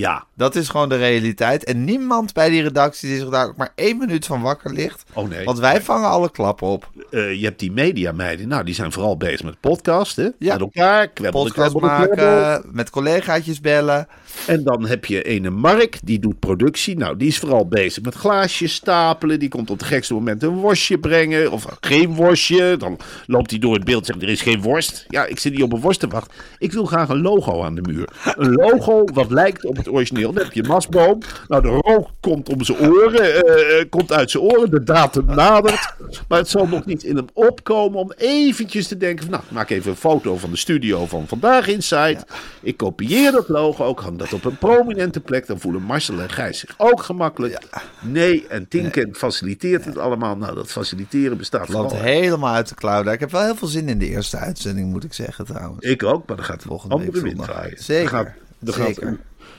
Ja. 0.01 0.25
Dat 0.35 0.55
is 0.55 0.69
gewoon 0.69 0.89
de 0.89 0.97
realiteit. 0.97 1.65
En 1.65 1.85
niemand 1.85 2.33
bij 2.33 2.49
die 2.49 2.63
redactie 2.63 3.09
die 3.09 3.19
zich 3.19 3.29
daar 3.29 3.47
ook 3.47 3.57
maar 3.57 3.73
één 3.75 3.99
minuut 3.99 4.27
van 4.27 4.41
wakker 4.41 4.73
ligt. 4.73 5.05
Oh 5.13 5.29
nee. 5.29 5.45
Want 5.45 5.59
wij 5.59 5.83
vangen 5.83 6.09
alle 6.09 6.31
klappen 6.31 6.67
op. 6.67 6.91
Eh, 7.11 7.35
je 7.35 7.45
hebt 7.45 7.59
die 7.59 7.73
mediameiden. 7.73 8.49
Nou, 8.49 8.65
die 8.65 8.75
zijn 8.75 8.93
vooral 8.93 9.17
bezig 9.17 9.43
met 9.43 9.61
podcasten. 9.61 10.35
Ja. 10.39 10.53
Met 10.53 10.61
elkaar. 10.61 11.09
Podcast 11.31 11.81
maken, 11.81 12.63
met 12.73 12.91
collegaatjes 12.91 13.61
bellen. 13.61 14.09
En 14.47 14.63
dan 14.63 14.87
heb 14.87 15.05
je 15.05 15.23
ene 15.23 15.51
Mark, 15.51 15.99
die 16.05 16.19
doet 16.19 16.39
productie. 16.39 16.97
Nou, 16.99 17.17
die 17.17 17.29
is 17.29 17.39
vooral 17.39 17.69
bezig 17.69 18.03
met 18.03 18.15
glaasjes 18.15 18.75
stapelen. 18.75 19.39
Die 19.39 19.49
komt 19.49 19.71
op 19.71 19.79
het 19.79 19.89
gekste 19.89 20.15
moment 20.15 20.43
een 20.43 20.57
worstje 20.57 20.99
brengen. 20.99 21.51
Of 21.53 21.67
geen 21.81 22.15
worstje. 22.15 22.77
Dan 22.77 22.99
loopt 23.27 23.51
hij 23.51 23.59
door 23.59 23.75
het 23.75 23.85
beeld 23.85 24.01
en 24.01 24.07
zegt, 24.07 24.23
er 24.23 24.29
is 24.29 24.43
geen 24.43 24.63
worst. 24.63 25.05
Ja, 25.09 25.25
ik 25.27 25.39
zit 25.39 25.53
niet 25.53 25.63
op 25.63 25.73
een 25.73 25.81
worst 25.81 26.01
te 26.01 26.09
wachten. 26.09 26.33
Ik 26.59 26.73
wil 26.73 26.85
graag 26.85 27.09
een 27.09 27.21
logo 27.21 27.63
aan 27.63 27.75
de 27.75 27.83
muur. 27.83 28.09
Een 28.37 28.53
logo 28.53 29.05
wat 29.13 29.31
lijkt 29.31 29.65
op 29.65 29.77
het 29.77 29.89
origineel. 29.89 30.33
Dan 30.33 30.43
heb 30.45 30.53
je 30.53 30.63
Masboom. 30.63 31.19
Nou, 31.49 31.63
de 31.63 31.69
rook 31.69 32.09
komt 32.21 32.49
om 32.49 32.65
zijn 32.65 32.79
oren. 32.79 33.45
eh, 33.45 33.79
eh, 33.81 33.89
komt 33.89 34.13
uit 34.13 34.31
zijn 34.31 34.43
oren. 34.43 34.71
De 34.71 34.83
datum 34.83 35.25
nadert. 35.25 35.95
Maar 36.29 36.39
het 36.39 36.49
zal 36.49 36.67
nog 36.67 36.85
niet 36.87 37.03
in 37.03 37.17
hem 37.17 37.27
opkomen 37.33 37.99
om 38.01 38.13
eventjes 38.17 38.89
te 38.89 38.97
denken 38.97 39.25
van... 39.25 39.33
Nou, 39.33 39.45
maak 39.49 39.71
even 39.71 39.91
een 39.91 39.97
foto 39.97 40.37
van 40.37 40.51
de 40.51 40.57
studio 40.57 41.07
van 41.07 41.29
Vandaag 41.29 41.69
Inside. 41.69 42.19
Ik 42.63 42.77
kopieer 42.77 43.33
dat 43.33 43.49
logo. 43.49 43.91
Ik 43.91 43.99
hang 43.99 44.19
dat 44.19 44.30
op 44.33 44.45
een 44.45 44.59
prominente 44.59 45.21
plek. 45.21 45.47
Dan 45.47 45.61
voelen 45.61 45.83
Marcel 45.83 46.21
en 46.21 46.31
Gijs 46.31 46.59
zich 46.59 46.75
ook 46.77 47.03
gemakkelijk. 47.03 47.59
Nee, 48.01 48.47
en 48.49 48.69
Tinken 48.69 49.15
faciliteert 49.15 49.85
het 49.85 49.99
allemaal. 49.99 50.37
Nou, 50.37 50.55
dat 50.55 50.71
faciliteren 50.71 51.37
bestaat 51.37 51.61
Het 51.67 51.77
loopt 51.77 51.95
helemaal 51.95 52.55
uit 52.55 52.69
de 52.69 52.75
daar. 52.81 53.13
Ik 53.13 53.21
heb 53.21 53.31
wel 53.31 53.43
heel 53.45 53.55
veel 53.57 53.69
zin 53.69 53.89
in 53.89 53.99
de 53.99 54.07
eerste 54.09 54.37
uitzending, 54.37 54.91
moet 54.91 55.05
ik 55.05 55.13
zeggen 55.13 55.45
trouwens. 55.45 55.87
Ik 55.87 56.03
ook, 56.03 56.27
maar 56.27 56.37
dan 56.37 56.45
gaat 56.45 56.63
Volgende 56.63 56.95
volgende 56.97 57.21
week 57.23 57.39
andere 57.39 57.63
wind. 57.67 57.81
Zeker, 57.81 58.09
gaat- 58.09 58.29
zeker. 58.65 59.07
Gaat, 59.09 59.17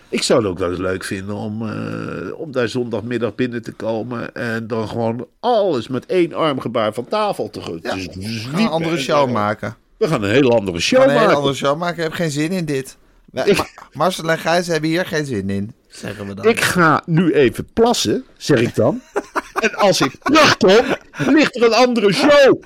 ik 0.09 0.23
zou 0.23 0.39
het 0.41 0.51
ook 0.51 0.57
wel 0.59 0.69
eens 0.69 0.79
leuk 0.79 1.03
vinden 1.03 1.35
om, 1.35 1.69
eh, 1.69 2.39
om 2.39 2.51
daar 2.51 2.67
zondagmiddag 2.69 3.35
binnen 3.35 3.61
te 3.61 3.71
komen. 3.71 4.33
En 4.35 4.67
dan 4.67 4.87
gewoon 4.87 5.27
alles 5.39 5.87
met 5.87 6.05
één 6.05 6.33
armgebaar 6.33 6.93
van 6.93 7.07
tafel 7.07 7.49
te 7.49 7.61
gaan. 7.61 7.79
Ja, 7.81 7.95
Dus 7.95 8.05
We 8.05 8.49
gaan 8.51 8.59
een 8.61 8.67
andere 8.67 8.97
show 8.97 9.27
zo. 9.27 9.33
maken. 9.33 9.75
We 9.97 10.07
gaan 10.07 10.23
een 10.23 10.29
hele 10.29 10.49
andere 10.49 10.79
show 10.79 10.99
gaan 10.99 11.07
een 11.07 11.13
hele 11.13 11.23
maken. 11.25 11.37
andere 11.39 11.55
show 11.57 11.77
maken. 11.79 11.97
Ik 11.97 12.03
heb 12.03 12.13
geen 12.13 12.31
zin 12.31 12.51
in 12.51 12.65
dit. 12.65 12.97
Wij- 13.31 13.57
Marcel 13.93 14.31
en 14.31 14.37
Gijs 14.39 14.67
hebben 14.67 14.89
hier 14.89 15.05
geen 15.05 15.25
zin 15.25 15.49
in. 15.49 15.73
Zeggen 15.87 16.27
we 16.27 16.33
dan. 16.33 16.45
Ik 16.45 16.61
ga 16.61 17.01
nu 17.05 17.33
even 17.33 17.67
plassen, 17.73 18.25
zeg 18.37 18.59
ik 18.59 18.75
dan. 18.75 19.01
en 19.59 19.75
als 19.75 20.01
ik 20.01 20.15
terugkom, 20.23 20.95
ligt 21.33 21.55
er 21.55 21.63
een 21.63 21.73
andere 21.73 22.13
show. 22.13 22.61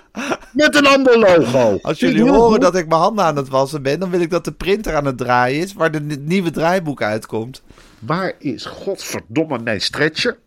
Met 0.51 0.75
een 0.75 0.85
ander 0.87 1.19
logo. 1.19 1.79
Als 1.81 1.99
jullie 1.99 2.23
horen 2.23 2.51
goed? 2.51 2.61
dat 2.61 2.75
ik 2.75 2.87
mijn 2.87 3.01
handen 3.01 3.25
aan 3.25 3.35
het 3.35 3.47
wassen 3.49 3.81
ben, 3.81 3.99
dan 3.99 4.09
wil 4.09 4.19
ik 4.19 4.29
dat 4.29 4.45
de 4.45 4.51
printer 4.51 4.95
aan 4.95 5.05
het 5.05 5.17
draaien 5.17 5.61
is 5.61 5.73
waar 5.73 5.91
de 5.91 6.01
ni- 6.01 6.17
nieuwe 6.19 6.51
draaiboek 6.51 7.01
uitkomt. 7.01 7.61
Waar 7.99 8.33
is 8.39 8.65
godverdomme 8.65 9.59
mijn 9.59 9.81
stretcher? 9.81 10.37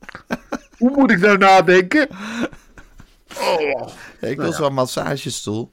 Hoe 0.78 0.90
moet 0.96 1.10
ik 1.10 1.18
nou 1.20 1.38
nadenken? 1.38 2.08
Oh, 3.40 3.60
Ja, 4.20 4.28
ik 4.28 4.36
wil 4.40 4.52
zo'n 4.52 4.74
massagestoel. 4.74 5.72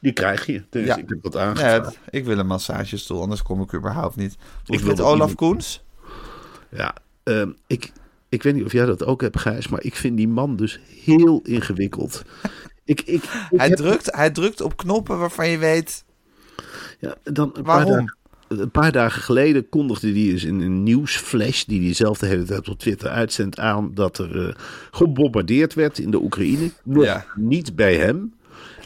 Die 0.00 0.12
krijg 0.12 0.46
je. 0.46 0.62
Dus 0.70 0.86
Ja. 0.86 0.96
ik 0.96 1.08
heb 1.08 1.22
dat 1.22 1.32
Nee, 1.34 1.42
aangevraagd. 1.42 1.98
ik 2.10 2.24
wil 2.24 2.38
een 2.38 2.46
massagestoel, 2.46 3.20
anders 3.20 3.42
kom 3.42 3.60
ik 3.62 3.74
überhaupt 3.74 4.16
niet. 4.16 4.36
Hoe 4.66 4.76
met 4.76 4.96
dat 4.96 5.06
Olaf 5.06 5.34
Koens? 5.34 5.82
Ja, 6.70 6.94
ehm, 7.22 7.50
ik, 7.66 7.92
ik 8.28 8.42
weet 8.42 8.54
niet 8.54 8.64
of 8.64 8.72
jij 8.72 8.86
dat 8.86 9.04
ook 9.04 9.20
hebt, 9.20 9.38
Gijs, 9.40 9.68
maar 9.68 9.82
ik 9.82 9.94
vind 9.94 10.16
die 10.16 10.28
man 10.28 10.56
dus 10.56 10.80
heel 11.04 11.40
ingewikkeld. 11.44 12.22
Ik, 12.84 13.00
ik, 13.00 13.22
ik 13.50 13.58
Hij 13.58 13.68
heb- 13.68 13.76
drukt, 13.76 14.14
hij 14.14 14.30
drukt 14.30 14.60
op 14.60 14.76
knoppen 14.76 15.18
waarvan 15.18 15.48
je 15.48 15.58
weet... 15.58 16.04
ja, 16.98 17.14
dan 17.24 17.46
een 17.46 17.62
paar 17.62 17.64
Waarom? 17.84 17.92
dagen- 17.92 18.16
een 18.48 18.70
paar 18.70 18.92
dagen 18.92 19.22
geleden 19.22 19.68
kondigde 19.68 20.08
hij 20.10 20.16
eens 20.20 20.44
in 20.44 20.60
een 20.60 20.82
nieuwsflash, 20.82 21.64
die 21.64 21.82
hij 21.84 21.94
zelf 21.94 22.18
de 22.18 22.26
hele 22.26 22.44
tijd 22.44 22.68
op 22.68 22.78
Twitter 22.78 23.08
uitzendt, 23.08 23.58
aan 23.58 23.90
dat 23.94 24.18
er 24.18 24.48
eh, 24.48 24.54
gebombardeerd 24.90 25.74
werd 25.74 25.98
in 25.98 26.10
de 26.10 26.22
Oekraïne. 26.22 26.70
Nog 26.84 27.04
Ja. 27.04 27.24
niet 27.34 27.76
bij 27.76 27.96
hem. 27.96 28.34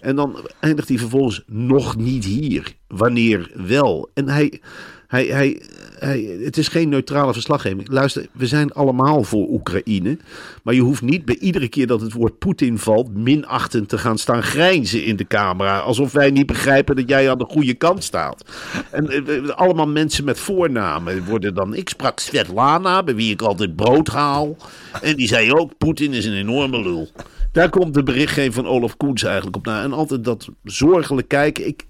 En 0.05 0.17
dan 0.17 0.37
eindigt 0.61 0.89
hij 0.89 0.99
vervolgens 0.99 1.43
nog 1.47 1.97
niet 1.97 2.25
hier. 2.25 2.75
Wanneer 2.89 3.51
wel? 3.55 4.11
En 4.15 4.29
hij, 4.29 4.61
hij, 5.07 5.27
hij, 5.27 5.61
hij, 5.99 6.39
het 6.45 6.57
is 6.57 6.69
geen 6.69 6.89
neutrale 6.89 7.33
verslaggeving. 7.33 7.89
Luister, 7.89 8.27
we 8.33 8.47
zijn 8.47 8.73
allemaal 8.73 9.23
voor 9.23 9.49
Oekraïne. 9.49 10.19
Maar 10.63 10.75
je 10.75 10.81
hoeft 10.81 11.03
niet 11.03 11.25
bij 11.25 11.39
iedere 11.39 11.69
keer 11.69 11.87
dat 11.87 12.01
het 12.01 12.13
woord 12.13 12.39
Poetin 12.39 12.79
valt... 12.79 13.15
minachtend 13.15 13.89
te 13.89 13.99
gaan 13.99 14.19
staan 14.19 14.43
grijnzen 14.43 15.05
in 15.05 15.17
de 15.17 15.27
camera. 15.27 15.79
Alsof 15.79 16.13
wij 16.13 16.31
niet 16.31 16.47
begrijpen 16.47 16.97
dat 16.97 17.09
jij 17.09 17.31
aan 17.31 17.39
de 17.39 17.49
goede 17.49 17.75
kant 17.75 18.05
staat. 18.05 18.45
En 18.91 19.09
eh, 19.09 19.49
allemaal 19.49 19.89
mensen 19.89 20.25
met 20.25 20.39
voornamen 20.39 21.25
worden 21.25 21.55
dan... 21.55 21.75
Ik 21.75 21.89
sprak 21.89 22.19
Svetlana, 22.19 23.03
bij 23.03 23.15
wie 23.15 23.33
ik 23.33 23.43
altijd 23.43 23.77
brood 23.77 24.09
haal. 24.09 24.57
En 25.03 25.17
die 25.17 25.29
zei 25.29 25.53
ook, 25.53 25.79
Poetin 25.79 26.13
is 26.13 26.25
een 26.25 26.37
enorme 26.37 26.83
lul. 26.83 27.11
Daar 27.55 27.69
komt 27.71 27.95
de 27.95 28.03
berichtgeving 28.03 28.55
van 28.55 28.67
Olaf 28.67 28.97
Koens 28.97 29.23
eigenlijk 29.23 29.57
op 29.57 29.65
na. 29.67 29.83
En 29.83 29.93
altijd 29.93 30.25
dat 30.25 30.49
zorgelijk 30.65 31.29
kijken. 31.29 31.67
Ik, 31.67 31.87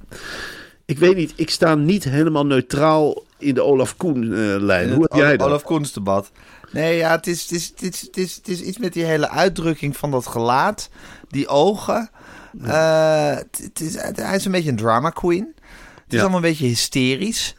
ik 0.85 0.98
weet 0.98 1.16
niet, 1.16 1.33
ik 1.37 1.50
sta 1.50 1.74
niet 1.74 2.05
helemaal 2.05 2.46
neutraal 2.46 3.22
in 3.38 3.55
de 3.55 3.62
Olaf 3.62 3.96
Koen-lijn. 3.96 4.92
Hoe 4.92 5.03
heb 5.03 5.12
jij 5.12 5.37
dat? 5.37 5.46
Olaf 5.46 5.62
Koens 5.62 5.92
debat. 5.92 6.31
Nee, 6.72 6.96
ja, 6.96 7.11
het 7.11 7.27
is, 7.27 7.42
het, 7.42 7.50
is, 7.53 7.66
het, 7.68 7.83
is, 7.83 8.00
het, 8.00 8.16
is, 8.16 8.35
het 8.35 8.48
is 8.48 8.61
iets 8.61 8.79
met 8.79 8.92
die 8.92 9.05
hele 9.05 9.29
uitdrukking 9.29 9.96
van 9.96 10.11
dat 10.11 10.27
gelaat. 10.27 10.88
Die 11.29 11.48
ogen. 11.48 12.11
Uh, 12.62 13.37
het 13.37 13.81
is, 13.81 13.94
hij 14.14 14.37
is 14.37 14.44
een 14.44 14.53
beetje 14.53 14.70
een 14.70 14.77
drama 14.77 15.11
queen. 15.11 15.53
Het 15.55 16.05
is 16.09 16.14
Ja. 16.14 16.20
allemaal 16.20 16.37
een 16.37 16.48
beetje 16.48 16.66
hysterisch. 16.66 17.55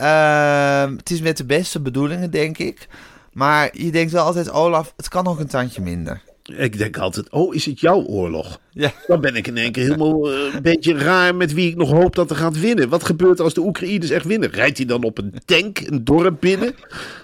Uh, 0.00 0.84
het 0.96 1.10
is 1.10 1.20
met 1.20 1.36
de 1.36 1.44
beste 1.44 1.80
bedoelingen, 1.80 2.30
denk 2.30 2.58
ik. 2.58 2.88
Maar 3.32 3.70
je 3.72 3.90
denkt 3.90 4.12
wel 4.12 4.24
altijd, 4.24 4.50
Olaf, 4.50 4.92
het 4.96 5.08
kan 5.08 5.26
ook 5.26 5.38
een 5.38 5.46
tandje 5.46 5.82
minder. 5.82 6.22
Ik 6.56 6.78
denk 6.78 6.98
altijd, 6.98 7.30
oh, 7.30 7.54
is 7.54 7.64
het 7.66 7.80
jouw 7.80 8.02
oorlog? 8.04 8.60
Ja. 8.70 8.92
Dan 9.06 9.20
ben 9.20 9.36
ik 9.36 9.46
in 9.46 9.56
één 9.56 9.72
keer 9.72 9.82
helemaal 9.82 10.30
eh, 10.32 10.54
een 10.54 10.62
beetje 10.62 10.94
raar 10.98 11.34
met 11.34 11.52
wie 11.52 11.68
ik 11.70 11.76
nog 11.76 11.90
hoop 11.90 12.14
dat 12.14 12.30
er 12.30 12.36
gaat 12.36 12.60
winnen. 12.60 12.88
Wat 12.88 13.04
gebeurt 13.04 13.40
als 13.40 13.54
de 13.54 13.60
Oekraïners 13.60 14.10
echt 14.10 14.24
winnen? 14.26 14.50
Rijdt 14.50 14.76
hij 14.76 14.86
dan 14.86 15.02
op 15.02 15.18
een 15.18 15.34
tank 15.44 15.78
een 15.78 16.04
dorp 16.04 16.36
binnen? 16.40 16.74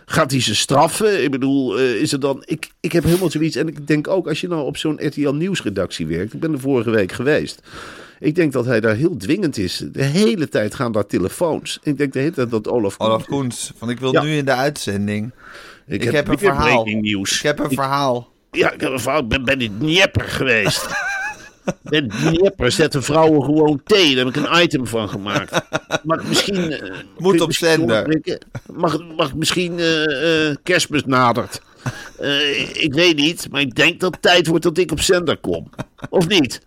Gaat 0.07 0.31
hij 0.31 0.41
ze 0.41 0.55
straffen? 0.55 1.23
Ik 1.25 1.31
bedoel, 1.31 1.79
eh, 1.79 1.95
is 1.95 2.12
er 2.12 2.21
dan... 2.21 2.43
Ik, 2.45 2.71
ik 2.81 2.93
heb 2.93 3.05
helemaal 3.05 3.31
zoiets. 3.31 3.57
En 3.57 3.69
ik 3.69 3.87
denk 3.87 4.09
ook, 4.09 4.29
als 4.29 4.41
je 4.41 4.49
nou 4.49 4.64
op 4.67 4.77
zo'n 4.77 5.07
RTL 5.07 5.31
Nieuwsredactie 5.31 6.07
werkt. 6.07 6.35
Ik 6.35 6.41
ben 6.41 6.53
er 6.53 6.61
vorige 6.61 6.91
week 6.91 7.12
geweest. 7.12 7.61
Ik 8.21 8.35
denk 8.35 8.53
dat 8.53 8.64
hij 8.64 8.81
daar 8.81 8.95
heel 8.97 9.17
dwingend 9.17 9.57
is. 9.59 9.85
De 9.93 10.03
hele 10.05 10.49
tijd 10.49 10.75
gaan 10.75 10.93
daar 10.93 11.07
telefoons. 11.07 11.79
Ik 11.83 11.99
denk 11.99 12.12
de 12.12 12.19
hele 12.19 12.33
tijd 12.33 12.51
dat 12.51 12.69
Olaf 12.69 12.97
Koen... 12.97 13.07
Olaf 13.07 13.25
Koens, 13.27 13.73
van 13.77 13.91
ik 13.91 14.01
wil 14.01 14.12
Ja. 14.12 14.23
nu 14.23 14.37
in 14.37 14.45
de 14.45 14.53
uitzending. 14.55 15.33
Ik, 15.87 16.05
Ik, 16.05 16.11
heb, 16.11 16.29
een 16.29 16.38
verhaal. 16.38 16.85
nieuws. 16.85 17.37
Ik 17.37 17.43
heb 17.43 17.59
een 17.59 17.71
verhaal. 17.71 18.29
Ja, 18.51 18.73
ik 18.73 18.81
heb 18.81 18.93
een 18.93 19.01
verhaal. 19.01 19.27
Ben 19.27 19.45
bij 19.45 19.57
de 19.57 19.79
Dnieper 19.79 20.25
geweest. 20.25 20.87
De 21.83 22.07
Dnieper 22.07 22.73
zetten 22.73 23.03
vrouwen 23.03 23.45
gewoon 23.45 23.81
thee. 23.85 24.15
Daar 24.15 24.25
heb 24.25 24.37
ik 24.37 24.45
een 24.45 24.63
item 24.63 24.87
van 24.87 25.09
gemaakt. 25.09 25.61
Mag 26.03 26.25
misschien... 26.25 26.73
eh, 26.73 27.33
je 27.33 27.43
op 27.43 27.53
zender. 27.53 28.21
Mag, 28.73 28.99
mag 29.17 29.35
misschien 29.35 29.79
eh, 29.79 30.49
eh, 30.49 30.57
kerstmis 30.63 31.05
nadert? 31.05 31.61
Ik 32.73 32.95
weet 32.95 33.17
niet, 33.17 33.51
maar 33.51 33.61
ik 33.61 33.75
denk 33.75 34.01
dat 34.01 34.13
het 34.13 34.23
tijd 34.23 34.47
wordt 34.47 34.65
dat 34.65 34.79
ik 34.79 34.91
op 34.93 35.01
zender 35.01 35.37
kom. 35.37 35.71
Of 36.11 36.29
niet? 36.29 36.61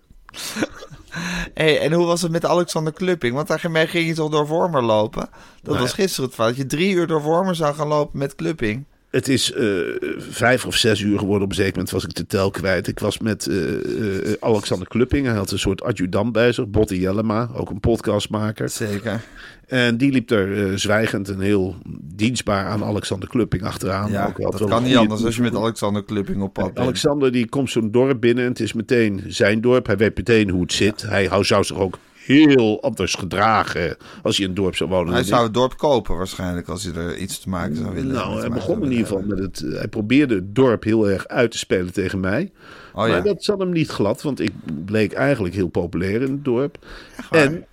Hey, 1.53 1.79
en 1.79 1.93
hoe 1.93 2.05
was 2.05 2.21
het 2.21 2.31
met 2.31 2.45
Alexander 2.45 2.93
Klupping? 2.93 3.35
Want 3.35 3.47
daarmee 3.47 3.87
ging 3.87 4.07
je 4.07 4.13
toch 4.13 4.31
door 4.31 4.47
Vormer 4.47 4.83
lopen? 4.83 5.29
Dat 5.61 5.77
was 5.77 5.93
gisteren 5.93 6.25
het 6.25 6.35
fout. 6.35 6.47
Dat 6.47 6.57
je 6.57 6.65
drie 6.65 6.93
uur 6.93 7.07
door 7.07 7.21
Vormer 7.21 7.55
zou 7.55 7.75
gaan 7.75 7.87
lopen 7.87 8.19
met 8.19 8.35
Klupping. 8.35 8.85
Het 9.11 9.27
is 9.27 9.51
eh, 9.53 9.65
vijf 10.17 10.65
of 10.65 10.75
zes 10.75 10.99
uur 11.01 11.19
geworden. 11.19 11.43
Op 11.43 11.49
een 11.49 11.55
zeker 11.55 11.71
moment 11.73 11.91
was 11.91 12.03
ik 12.03 12.13
de 12.13 12.27
tel 12.27 12.51
kwijt. 12.51 12.87
Ik 12.87 12.99
was 12.99 13.17
met 13.19 13.47
eh, 13.47 13.73
eh, 13.73 14.33
Alexander 14.39 14.87
Klupping. 14.87 15.25
Hij 15.25 15.35
had 15.35 15.51
een 15.51 15.59
soort 15.59 15.83
adjudant 15.83 16.31
bij 16.31 16.51
zich. 16.51 16.67
Botte 16.67 16.99
Jellema, 16.99 17.49
ook 17.53 17.69
een 17.69 17.79
podcastmaker. 17.79 18.69
Zeker. 18.69 19.21
En 19.67 19.97
die 19.97 20.11
liep 20.11 20.31
er 20.31 20.79
zwijgend 20.79 21.29
en 21.29 21.39
heel 21.39 21.75
dienstbaar 22.01 22.65
aan 22.65 22.83
Alexander 22.83 23.29
Klupping 23.29 23.63
achteraan. 23.63 24.11
Ja, 24.11 24.25
Ook 24.27 24.37
wel 24.37 24.51
dat 24.51 24.69
kan 24.69 24.83
niet 24.83 24.95
anders 24.95 25.23
als 25.23 25.35
je 25.35 25.41
met 25.41 25.55
Alexander 25.55 26.03
Klupping 26.03 26.41
op 26.41 26.53
pad 26.53 26.65
bent. 26.65 26.79
Alexander 26.79 27.31
die 27.31 27.49
komt 27.49 27.69
zo'n 27.71 27.91
dorp 27.91 28.21
binnen. 28.21 28.43
En 28.43 28.49
het 28.49 28.59
is 28.59 28.73
meteen 28.73 29.23
zijn 29.27 29.61
dorp. 29.61 29.85
Hij 29.85 29.97
weet 29.97 30.17
meteen 30.17 30.49
hoe 30.49 30.61
het 30.61 30.73
zit. 30.73 31.01
Hij 31.01 31.25
hou- 31.25 31.43
zou 31.43 31.63
zich 31.63 31.77
ook 31.77 31.97
heel 32.25 32.81
anders 32.81 33.15
gedragen 33.15 33.97
als 34.23 34.35
hij 34.37 34.45
in 34.45 34.51
een 34.51 34.57
dorp 34.57 34.75
zou 34.75 34.89
wonen. 34.89 35.13
Hij 35.13 35.23
zou 35.23 35.43
het 35.43 35.53
dorp 35.53 35.77
kopen 35.77 36.17
waarschijnlijk 36.17 36.67
als 36.67 36.83
hij 36.83 36.93
er 36.93 37.17
iets 37.17 37.39
te 37.39 37.49
maken 37.49 37.75
zou 37.75 37.93
willen. 37.93 38.13
Nou, 38.13 38.39
hij 38.39 38.49
begon 38.49 38.83
in 38.83 38.91
ieder 38.91 39.07
geval 39.07 39.21
met 39.21 39.39
het. 39.39 39.59
Hij 39.59 39.87
probeerde 39.87 40.35
het 40.35 40.55
dorp 40.55 40.83
heel 40.83 41.09
erg 41.09 41.27
uit 41.27 41.51
te 41.51 41.57
spelen 41.57 41.93
tegen 41.93 42.19
mij. 42.19 42.51
Oh 42.91 42.97
maar 42.97 43.09
ja. 43.09 43.21
dat 43.21 43.43
zat 43.43 43.59
hem 43.59 43.71
niet 43.71 43.89
glad, 43.89 44.21
want 44.21 44.39
ik 44.39 44.51
bleek 44.85 45.13
eigenlijk 45.13 45.55
heel 45.55 45.67
populair 45.67 46.21
in 46.21 46.31
het 46.31 46.45
dorp. 46.45 46.85
En, 47.31 47.65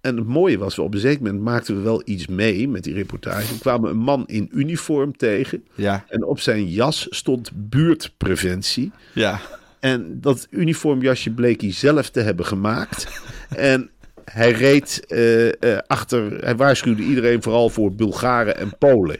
en 0.00 0.16
het 0.16 0.26
mooie 0.26 0.58
was, 0.58 0.78
op 0.78 0.94
een 0.94 1.00
zeker 1.00 1.22
moment 1.22 1.42
maakten 1.42 1.76
we 1.76 1.82
wel 1.82 2.02
iets 2.04 2.26
mee 2.26 2.68
met 2.68 2.84
die 2.84 2.94
reportage. 2.94 3.52
Er 3.52 3.60
kwamen 3.60 3.90
een 3.90 3.96
man 3.96 4.24
in 4.26 4.48
uniform 4.52 5.16
tegen. 5.16 5.64
Ja, 5.74 6.04
En 6.08 6.24
op 6.24 6.40
zijn 6.40 6.68
jas 6.68 7.06
stond 7.10 7.50
buurtpreventie. 7.54 8.90
ja. 9.12 9.40
En 9.86 10.20
dat 10.20 10.46
uniformjasje 10.50 11.30
bleek 11.30 11.60
hij 11.60 11.72
zelf 11.72 12.10
te 12.10 12.20
hebben 12.20 12.46
gemaakt. 12.46 13.06
en 13.72 13.90
hij 14.24 14.50
reed 14.52 15.04
eh, 15.06 15.46
eh, 15.48 15.78
achter, 15.86 16.44
hij 16.44 16.56
waarschuwde 16.56 17.02
iedereen 17.02 17.42
vooral 17.42 17.68
voor 17.68 17.94
Bulgaren 17.94 18.56
en 18.56 18.78
Polen. 18.78 19.18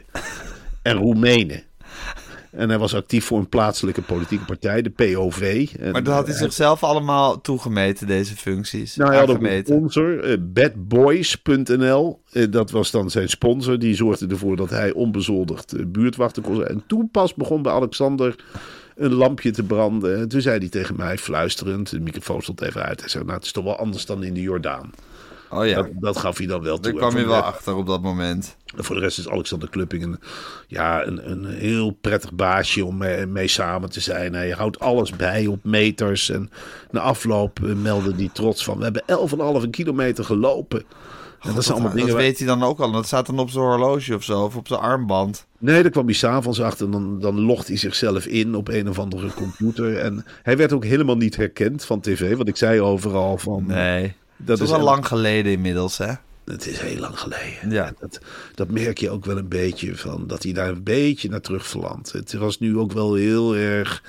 En 0.81 0.95
Roemenen. 0.95 1.63
En 2.51 2.69
hij 2.69 2.77
was 2.77 2.95
actief 2.95 3.25
voor 3.25 3.39
een 3.39 3.49
plaatselijke 3.49 4.01
politieke 4.01 4.45
partij, 4.45 4.81
de 4.81 4.89
POV. 4.89 5.69
En, 5.79 5.91
Maar 5.91 6.03
dat 6.03 6.13
had 6.13 6.25
hij 6.25 6.35
eh, 6.35 6.41
zichzelf 6.41 6.83
allemaal 6.83 7.41
toegemeten, 7.41 8.07
deze 8.07 8.35
functies. 8.35 8.95
nou, 8.95 9.09
hij 9.09 9.19
had 9.19 9.29
ook 9.29 9.43
een 9.43 9.63
sponsor, 9.65 10.37
badboys.nl. 10.39 12.21
Dat 12.49 12.71
was 12.71 12.91
dan 12.91 13.09
zijn 13.09 13.29
sponsor. 13.29 13.79
Die 13.79 13.95
zorgde 13.95 14.27
ervoor 14.27 14.55
dat 14.55 14.69
hij 14.69 14.93
onbezoldigd 14.93 15.91
buurtwachter 15.91 16.43
kon 16.43 16.55
zijn. 16.55 16.67
En 16.67 16.83
toen 16.87 17.09
pas 17.11 17.33
begon 17.33 17.61
bij 17.61 17.71
Alexander 17.71 18.35
een 18.97 19.13
lampje 19.13 19.51
te 19.51 19.63
branden. 19.63 20.17
En 20.17 20.27
toen 20.27 20.41
zei 20.41 20.57
hij 20.57 20.69
tegen 20.69 20.95
mij, 20.95 21.17
fluisterend, 21.17 21.89
de 21.89 21.99
microfoon 21.99 22.41
stond 22.41 22.61
even 22.61 22.83
uit. 22.83 22.99
Hij 22.99 23.09
zei, 23.09 23.23
nou, 23.23 23.35
het 23.35 23.45
is 23.45 23.51
toch 23.51 23.63
wel 23.63 23.77
anders 23.77 24.05
dan 24.05 24.23
in 24.23 24.33
de 24.33 24.41
Jordaan. 24.41 24.91
Oh 25.49 25.65
ja, 25.65 25.75
Dat, 25.75 25.87
dat 25.93 26.17
gaf 26.17 26.37
hij 26.37 26.47
dan 26.47 26.61
wel 26.61 26.79
toe. 26.79 26.91
daar 26.91 27.01
kwam 27.01 27.21
je 27.21 27.27
wel 27.27 27.41
achter 27.41 27.75
op 27.75 27.87
dat 27.87 28.01
moment. 28.01 28.55
en 28.75 28.83
voor 28.83 28.95
de 28.95 29.01
rest 29.01 29.17
is 29.17 29.29
Alexander 29.29 29.69
Klupping 29.69 30.03
een, 30.03 30.19
ja, 30.67 31.05
een, 31.05 31.31
een 31.31 31.45
heel 31.45 31.91
prettig 31.91 32.33
baasje 32.33 32.85
om 32.85 32.97
mee, 32.97 33.25
mee 33.25 33.47
samen 33.47 33.89
te 33.89 33.99
zijn. 33.99 34.33
Hij 34.33 34.49
houdt 34.49 34.79
alles 34.79 35.11
bij 35.11 35.45
op 35.45 35.63
meters. 35.63 36.29
En 36.29 36.49
na 36.91 36.99
afloop 36.99 37.59
eh, 37.63 37.73
meldde 37.73 38.13
hij 38.15 38.29
trots 38.33 38.63
van... 38.63 38.77
we 38.77 38.83
hebben 38.83 39.63
11,5 39.63 39.69
kilometer 39.69 40.23
gelopen. 40.23 40.83
Dat 41.41 41.63
zijn 41.63 41.73
allemaal 41.73 41.81
dat 41.91 41.99
dingen... 41.99 42.13
waar- 42.13 42.23
weet 42.23 42.37
hij 42.37 42.47
dan 42.47 42.63
ook 42.63 42.79
al. 42.79 42.91
Dat 42.91 43.05
staat 43.05 43.25
dan 43.25 43.39
op 43.39 43.49
zijn 43.49 43.63
horloge 43.63 44.15
of 44.15 44.23
zo, 44.23 44.43
of 44.43 44.55
op 44.55 44.67
zijn 44.67 44.79
armband. 44.79 45.45
Nee, 45.57 45.81
daar 45.81 45.91
kwam 45.91 46.05
hij 46.05 46.13
s'avonds 46.13 46.61
achter. 46.61 46.85
En 46.85 46.91
dan, 46.91 47.19
dan 47.19 47.39
logt 47.39 47.67
hij 47.67 47.77
zichzelf 47.77 48.25
in 48.25 48.55
op 48.55 48.67
een 48.67 48.89
of 48.89 48.99
andere 48.99 49.33
computer. 49.33 49.97
En 49.97 50.25
hij 50.43 50.57
werd 50.57 50.73
ook 50.73 50.85
helemaal 50.85 51.17
niet 51.17 51.35
herkend 51.35 51.85
van 51.85 51.99
tv. 51.99 52.35
Want 52.35 52.47
ik 52.47 52.57
zei 52.57 52.81
overal 52.81 53.37
van... 53.37 53.63
Nee. 53.67 54.13
dat 54.37 54.57
Dat 54.57 54.67
is 54.67 54.73
echt- 54.73 54.81
lang 54.83 55.07
geleden 55.07 55.51
inmiddels, 55.51 55.97
hè? 55.97 56.11
Het 56.45 56.67
is 56.67 56.79
heel 56.79 56.99
lang 56.99 57.19
geleden. 57.19 57.71
Ja. 57.71 57.93
Dat, 57.99 58.19
dat 58.55 58.69
merk 58.69 58.97
je 58.97 59.09
ook 59.09 59.25
wel 59.25 59.37
een 59.37 59.47
beetje 59.47 59.95
van. 59.95 60.23
Dat 60.27 60.43
hij 60.43 60.53
daar 60.53 60.69
een 60.69 60.83
beetje 60.83 61.29
naar 61.29 61.41
terug 61.41 61.67
verlandt. 61.67 62.11
Het 62.11 62.33
was 62.33 62.59
nu 62.59 62.77
ook 62.77 62.91
wel 62.91 63.13
heel 63.13 63.55
erg 63.55 64.03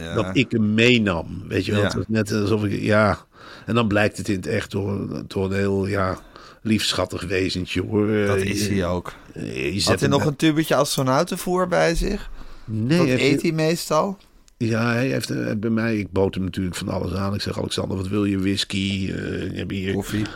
Ja. 0.00 0.14
dat 0.14 0.26
ik 0.32 0.50
hem 0.50 0.74
meenam. 0.74 1.42
Weet 1.48 1.64
je 1.66 1.72
wel, 1.72 1.80
Ja. 1.80 1.86
het 1.86 1.96
was 1.96 2.04
net 2.08 2.32
alsof 2.32 2.64
ik, 2.64 2.80
ja. 2.82 3.18
En 3.66 3.74
dan 3.74 3.88
blijkt 3.88 4.16
het 4.16 4.28
in 4.28 4.36
het 4.36 4.46
echt 4.46 4.70
door, 4.70 5.22
door 5.26 5.44
een 5.44 5.56
heel, 5.56 5.86
ja, 5.86 6.18
liefschattig 6.62 7.22
wezentje 7.24 7.82
hoor. 7.82 8.06
Dat 8.26 8.36
Eh, 8.36 8.44
is 8.44 8.68
hij 8.68 8.86
ook. 8.86 9.12
Je 9.34 9.72
zet 9.74 9.84
Had 9.84 10.00
hij 10.00 10.08
nog 10.08 10.24
een 10.24 10.36
tubetje 10.36 10.74
astronautenvoer 10.74 11.68
bij 11.68 11.94
zich? 11.94 12.30
Nee, 12.64 12.98
Dat 12.98 13.06
eet 13.06 13.42
hij 13.42 13.52
meestal? 13.52 14.18
Ja, 14.56 14.92
hij 14.92 15.08
heeft 15.08 15.30
eh, 15.30 15.52
bij 15.56 15.70
mij, 15.70 15.96
ik 15.96 16.10
bood 16.12 16.34
hem 16.34 16.44
natuurlijk 16.44 16.76
van 16.76 16.88
alles 16.88 17.12
aan. 17.12 17.34
Ik 17.34 17.40
zeg, 17.40 17.58
Alexander, 17.58 17.96
wat 17.96 18.08
wil 18.08 18.24
je? 18.24 18.38
Whisky, 18.38 19.12
eh, 19.12 19.56
je 19.56 19.64
hier 19.68 19.92
Koffie. 19.94 20.26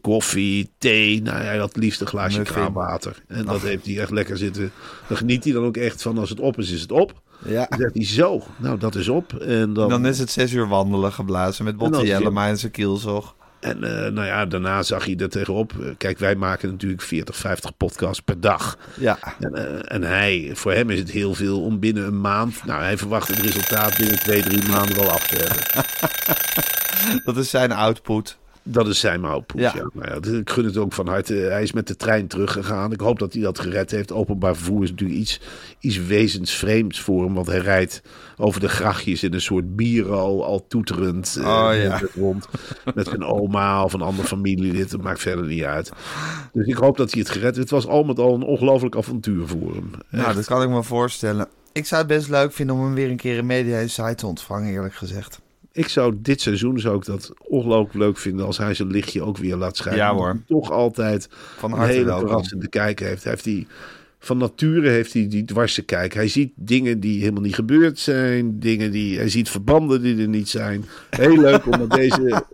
koffie, 0.00 0.70
thee. 0.78 1.22
Nou, 1.22 1.42
hij 1.42 1.58
had 1.58 1.68
het 1.68 1.76
liefst 1.82 2.00
een 2.00 2.06
glaasje 2.06 2.38
Muffin. 2.38 2.54
kraanwater. 2.56 3.22
En 3.28 3.44
dat 3.44 3.60
heeft 3.60 3.86
hij 3.86 3.98
echt 3.98 4.10
lekker 4.10 4.36
zitten. 4.36 4.70
Dan 5.08 5.16
geniet 5.16 5.44
hij 5.44 5.52
dan 5.52 5.64
ook 5.64 5.76
echt 5.76 6.02
van, 6.02 6.18
als 6.18 6.30
het 6.30 6.40
op 6.40 6.58
is, 6.58 6.70
is 6.70 6.80
het 6.80 6.92
op. 6.92 7.20
Ja. 7.44 7.66
Dan 7.68 7.78
zegt 7.78 7.94
hij 7.94 8.04
zo, 8.04 8.42
nou 8.56 8.78
dat 8.78 8.94
is 8.94 9.08
op. 9.08 9.34
En 9.34 9.72
dan, 9.72 9.88
Dan 9.88 10.06
is 10.06 10.18
het 10.18 10.30
zes 10.30 10.52
uur 10.52 10.68
wandelen 10.68 11.12
geblazen 11.12 11.64
met 11.64 11.76
Botte 11.76 12.06
Jellema 12.06 12.48
en 12.48 12.58
zijn 12.58 12.72
kielzog. 12.72 13.34
En 13.62 13.84
eh, 13.84 14.12
nou 14.12 14.26
ja, 14.26 14.46
daarna 14.46 14.82
zag 14.82 15.04
hij 15.04 15.16
er 15.16 15.28
tegenop. 15.28 15.72
Kijk, 15.98 16.18
wij 16.18 16.34
maken 16.34 16.70
natuurlijk 16.70 17.02
40, 17.02 17.36
50 17.36 17.76
podcasts 17.76 18.20
per 18.20 18.40
dag. 18.40 18.78
Ja. 18.98 19.18
En, 19.40 19.54
eh, 19.54 19.94
en 19.94 20.02
hij, 20.02 20.50
voor 20.54 20.72
hem 20.72 20.90
is 20.90 20.98
het 20.98 21.10
heel 21.10 21.34
veel 21.34 21.62
om 21.62 21.80
binnen 21.80 22.06
een 22.06 22.20
maand. 22.20 22.64
Nou, 22.64 22.82
hij 22.82 22.98
verwacht 22.98 23.28
het 23.28 23.38
resultaat 23.38 23.96
binnen 23.96 24.18
twee, 24.18 24.42
drie 24.42 24.68
maanden 24.68 24.96
wel 24.96 25.10
af 25.10 25.26
te 25.26 25.36
hebben. 25.36 25.64
Dat 27.24 27.36
is 27.36 27.50
zijn 27.50 27.72
output. 27.72 28.38
Dat 28.64 28.88
is 28.88 29.00
zijn 29.00 29.20
mouwpoes, 29.20 29.60
Ja. 29.60 29.72
ja. 29.74 29.88
Nou 29.92 30.08
ja, 30.32 30.38
ik 30.38 30.50
gun 30.50 30.64
het 30.64 30.76
ook 30.76 30.92
van 30.92 31.08
harte. 31.08 31.34
Hij 31.34 31.62
is 31.62 31.72
met 31.72 31.86
de 31.86 31.96
trein 31.96 32.26
teruggegaan. 32.26 32.92
Ik 32.92 33.00
hoop 33.00 33.18
dat 33.18 33.32
hij 33.32 33.42
dat 33.42 33.58
gered 33.58 33.90
heeft. 33.90 34.12
Openbaar 34.12 34.56
vervoer 34.56 34.82
is 34.82 34.90
natuurlijk 34.90 35.20
iets, 35.20 35.40
iets 35.80 36.06
wezensvreemds 36.06 37.00
voor 37.00 37.24
hem. 37.24 37.34
Want 37.34 37.46
hij 37.46 37.58
rijdt 37.58 38.02
over 38.36 38.60
de 38.60 38.68
grachtjes 38.68 39.22
in 39.22 39.34
een 39.34 39.40
soort 39.40 39.76
biro, 39.76 40.42
al 40.42 40.66
toeterend. 40.68 41.36
eh, 41.40 41.46
Oh, 41.46 41.70
ja. 41.82 41.98
met- 42.00 42.10
rond. 42.24 42.46
Met 42.94 43.06
zijn 43.06 43.24
oma 43.24 43.84
of 43.84 43.92
een 43.92 44.00
ander 44.02 44.24
familielid. 44.24 44.90
Dat 44.90 45.02
maakt 45.02 45.20
verder 45.20 45.46
niet 45.46 45.62
uit. 45.64 45.92
Dus 46.52 46.66
ik 46.66 46.76
hoop 46.76 46.96
dat 46.96 47.10
hij 47.12 47.20
het 47.20 47.30
gered 47.30 47.44
heeft. 47.44 47.56
Het 47.56 47.70
was 47.70 47.86
al 47.86 48.04
met 48.04 48.18
al 48.18 48.34
een 48.34 48.42
ongelooflijk 48.42 48.96
avontuur 48.96 49.46
voor 49.46 49.74
hem. 49.74 49.90
Nou, 50.10 50.34
dat 50.34 50.44
kan 50.44 50.62
ik 50.62 50.68
me 50.68 50.82
voorstellen. 50.82 51.46
Ik 51.72 51.86
zou 51.86 52.00
het 52.02 52.10
best 52.10 52.28
leuk 52.28 52.52
vinden 52.52 52.76
om 52.76 52.82
hem 52.82 52.94
weer 52.94 53.10
een 53.10 53.16
keer 53.16 53.36
in 53.36 53.46
Media 53.46 53.78
Insight 53.78 54.18
te 54.18 54.26
ontvangen, 54.26 54.72
eerlijk 54.72 54.94
gezegd. 54.94 55.40
Ik 55.72 55.88
zou 55.88 56.14
dit 56.18 56.40
seizoen 56.40 56.78
zou 56.78 56.96
ik 56.96 57.04
dat 57.04 57.32
ongelooflijk 57.38 57.94
leuk 57.94 58.18
vinden 58.18 58.46
als 58.46 58.58
hij 58.58 58.74
zijn 58.74 58.90
lichtje 58.90 59.22
ook 59.22 59.36
weer 59.36 59.56
laat 59.56 59.76
schijnen. 59.76 60.04
Ja, 60.04 60.14
hoor. 60.14 60.28
Hij 60.28 60.42
Toch 60.46 60.70
altijd 60.70 61.28
Van 61.30 61.72
een 61.72 61.88
hele 61.88 62.18
verrassende 62.18 62.68
kijk 62.68 63.00
heeft. 63.00 63.22
Hij 63.22 63.32
heeft 63.32 63.44
die, 63.44 63.66
van 64.24 64.38
nature 64.38 64.88
heeft 64.88 65.12
hij 65.12 65.28
die 65.28 65.44
dwarse 65.44 65.82
kijk. 65.82 66.14
Hij 66.14 66.28
ziet 66.28 66.52
dingen 66.54 67.00
die 67.00 67.20
helemaal 67.20 67.42
niet 67.42 67.54
gebeurd 67.54 67.98
zijn. 67.98 68.60
Dingen 68.60 68.90
die, 68.90 69.16
hij 69.18 69.28
ziet 69.28 69.50
verbanden 69.50 70.02
die 70.02 70.20
er 70.20 70.28
niet 70.28 70.48
zijn. 70.48 70.84
Heel 71.10 71.36
leuk 71.40 71.66
om 71.66 71.78
met 71.78 71.90
deze 72.00 72.44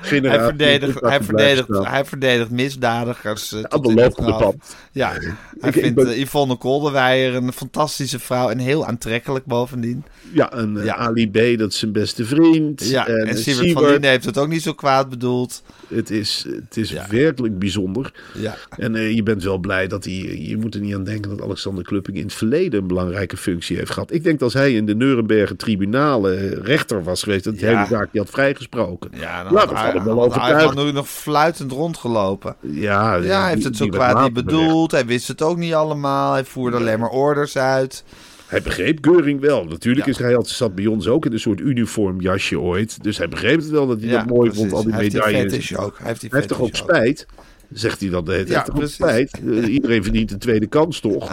generatie... 0.00 0.38
Hij 0.38 0.48
verdedigt, 0.48 1.00
hij 1.00 1.22
verdedigt, 1.22 1.68
hij 1.68 2.04
verdedigt 2.04 2.50
misdadigers. 2.50 3.54
Aan 3.54 3.62
tot 3.68 3.84
de 3.84 3.94
lopende 3.94 4.30
band. 4.38 4.76
Ja, 4.92 5.12
hij 5.60 5.70
ik 5.70 5.72
vindt 5.72 5.94
ben- 5.94 6.08
eh, 6.08 6.20
Yvonne 6.20 6.56
Kolderweijer 6.56 7.34
een 7.34 7.52
fantastische 7.52 8.18
vrouw 8.18 8.48
en 8.48 8.58
heel 8.58 8.86
aantrekkelijk 8.86 9.44
bovendien. 9.44 10.04
Ja, 10.32 10.52
en 10.52 10.76
eh, 10.78 10.84
Ja. 10.84 10.96
Ali 10.96 11.30
B, 11.30 11.58
dat 11.58 11.72
is 11.72 11.78
zijn 11.78 11.92
beste 11.92 12.24
vriend. 12.24 12.88
Ja, 12.88 13.06
en, 13.06 13.38
Siebert 13.38 13.72
van 13.72 13.84
Linden 13.84 14.10
heeft 14.10 14.24
het 14.24 14.38
ook 14.38 14.48
niet 14.48 14.62
zo 14.62 14.72
kwaad 14.72 15.08
bedoeld. 15.08 15.62
Het 15.94 16.10
is, 16.10 16.46
het 16.66 16.76
is 16.76 16.90
Ja. 16.90 17.06
werkelijk 17.10 17.58
bijzonder. 17.58 18.12
Ja. 18.34 18.56
En 18.76 18.94
eh, 18.94 19.14
je 19.14 19.22
bent 19.22 19.42
wel 19.42 19.58
blij 19.58 19.86
dat 19.86 20.04
hij. 20.04 20.14
Je 20.38 20.56
moet 20.56 20.74
er 20.74 20.80
niet 20.80 20.94
aan 20.94 21.04
denken 21.04 21.30
dat 21.36 21.42
Alexander 21.42 21.84
Klupping 21.84 22.16
in 22.16 22.22
het 22.22 22.32
verleden 22.34 22.80
een 22.80 22.86
belangrijke 22.86 23.36
functie 23.36 23.76
heeft 23.76 23.90
gehad. 23.90 24.12
Ik 24.12 24.22
denk 24.24 24.38
dat 24.38 24.42
als 24.54 24.62
hij 24.62 24.72
in 24.72 24.86
de 24.86 24.94
Nuremberger 24.94 25.56
tribunalen 25.56 26.62
rechter 26.62 27.02
was 27.02 27.22
geweest, 27.22 27.44
dat 27.44 27.60
hij 27.60 27.70
Ja. 27.70 27.76
hele 27.76 27.88
zaak 27.96 28.08
die 28.12 28.20
had 28.20 28.30
vrijgesproken. 28.30 29.10
Ja, 29.14 29.42
dan 29.42 29.52
Nou, 29.52 29.66
had 29.66 29.68
dat 29.76 29.92
hij, 29.92 30.02
wel 30.02 30.20
had 30.20 30.34
hij 30.34 30.62
had 30.64 30.74
nu 30.74 30.92
nog 30.92 31.08
fluitend 31.08 31.72
rondgelopen. 31.72 32.56
Ja, 32.60 33.14
Ja, 33.14 33.40
hij 33.42 33.50
heeft 33.52 33.64
het 33.64 33.76
zo 33.76 33.86
kwaad 33.88 34.22
niet 34.22 34.32
bedoeld. 34.32 34.90
Hij 34.90 35.06
wist 35.06 35.28
het 35.28 35.42
ook 35.42 35.56
niet 35.56 35.74
allemaal. 35.74 36.32
Hij 36.32 36.44
voerde 36.44 36.76
alleen 36.76 36.98
maar 37.00 37.10
orders 37.10 37.56
uit. 37.56 38.04
Hij 38.48 38.62
begreep 38.62 38.98
Geuring 39.04 39.40
wel. 39.40 39.64
Natuurlijk 39.64 40.06
Ja. 40.06 40.12
is 40.12 40.18
hij 40.18 40.36
altijd 40.36 40.54
zat 40.56 40.74
bij 40.74 40.86
ons 40.86 41.06
ook 41.08 41.26
in 41.26 41.32
een 41.32 41.40
soort 41.40 41.60
uniformjasje 41.60 42.60
ooit. 42.60 43.02
Dus 43.02 43.18
hij 43.18 43.28
begreep 43.28 43.56
het 43.58 43.68
wel 43.70 43.86
dat 43.86 44.00
hij 44.00 44.08
Ja, 44.08 44.18
dat 44.18 44.26
mooi 44.26 44.50
precies. 44.50 44.58
vond, 44.60 44.72
al 44.72 44.82
die 44.82 44.92
Hij 44.92 45.00
heeft 45.02 45.12
die 45.14 45.24
medailles. 45.24 45.52
fetish 45.52 45.72
ook. 45.74 45.98
Hij 45.98 46.06
heeft 46.06 46.20
die 46.20 46.30
Hij 46.30 46.38
heeft 46.38 46.50
toch 46.52 46.60
ook 46.60 46.76
spijt? 46.76 47.26
Zegt 47.72 48.00
hij 48.00 48.10
dan 48.10 48.24
de 48.24 48.32
hele. 48.32 48.48
Ja, 48.48 48.66
heeft 48.74 48.90
spijt? 48.92 49.40
Eh, 49.50 49.66
iedereen 49.72 50.02
verdient 50.02 50.30
een 50.30 50.38
tweede 50.38 50.66
kans, 50.66 51.00
toch? 51.00 51.32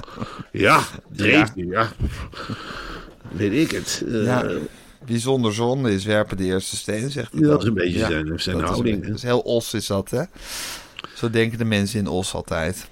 Ja, 0.52 0.80
dreef 1.12 1.52
ja. 1.56 1.92
Weet 3.32 3.54
ik 3.54 3.72
het. 3.72 4.04
Eh, 4.08 4.24
Ja. 4.24 4.46
Bijzonder 5.06 5.54
zonde 5.54 5.92
is 5.94 6.06
werpen 6.06 6.38
de 6.38 6.44
eerste 6.44 6.76
steen, 6.76 7.10
zegt 7.12 7.32
hij 7.32 7.42
Ja, 7.42 7.48
dat 7.48 7.62
is 7.62 7.68
een 7.68 7.74
beetje 7.74 8.00
zijn- 8.00 8.40
zijn 8.40 8.56
dat 8.56 8.64
is 8.66 8.70
houding, 8.70 9.02
hè. 9.02 9.08
Dat 9.08 9.18
is 9.18 9.24
heel 9.24 9.40
os 9.40 9.74
is 9.74 9.88
dat, 9.88 10.10
hè? 10.10 10.22
Zo 11.16 11.30
denken 11.30 11.58
de 11.58 11.66
mensen 11.66 12.00
in 12.00 12.08
Os 12.08 12.34
altijd. 12.34 12.88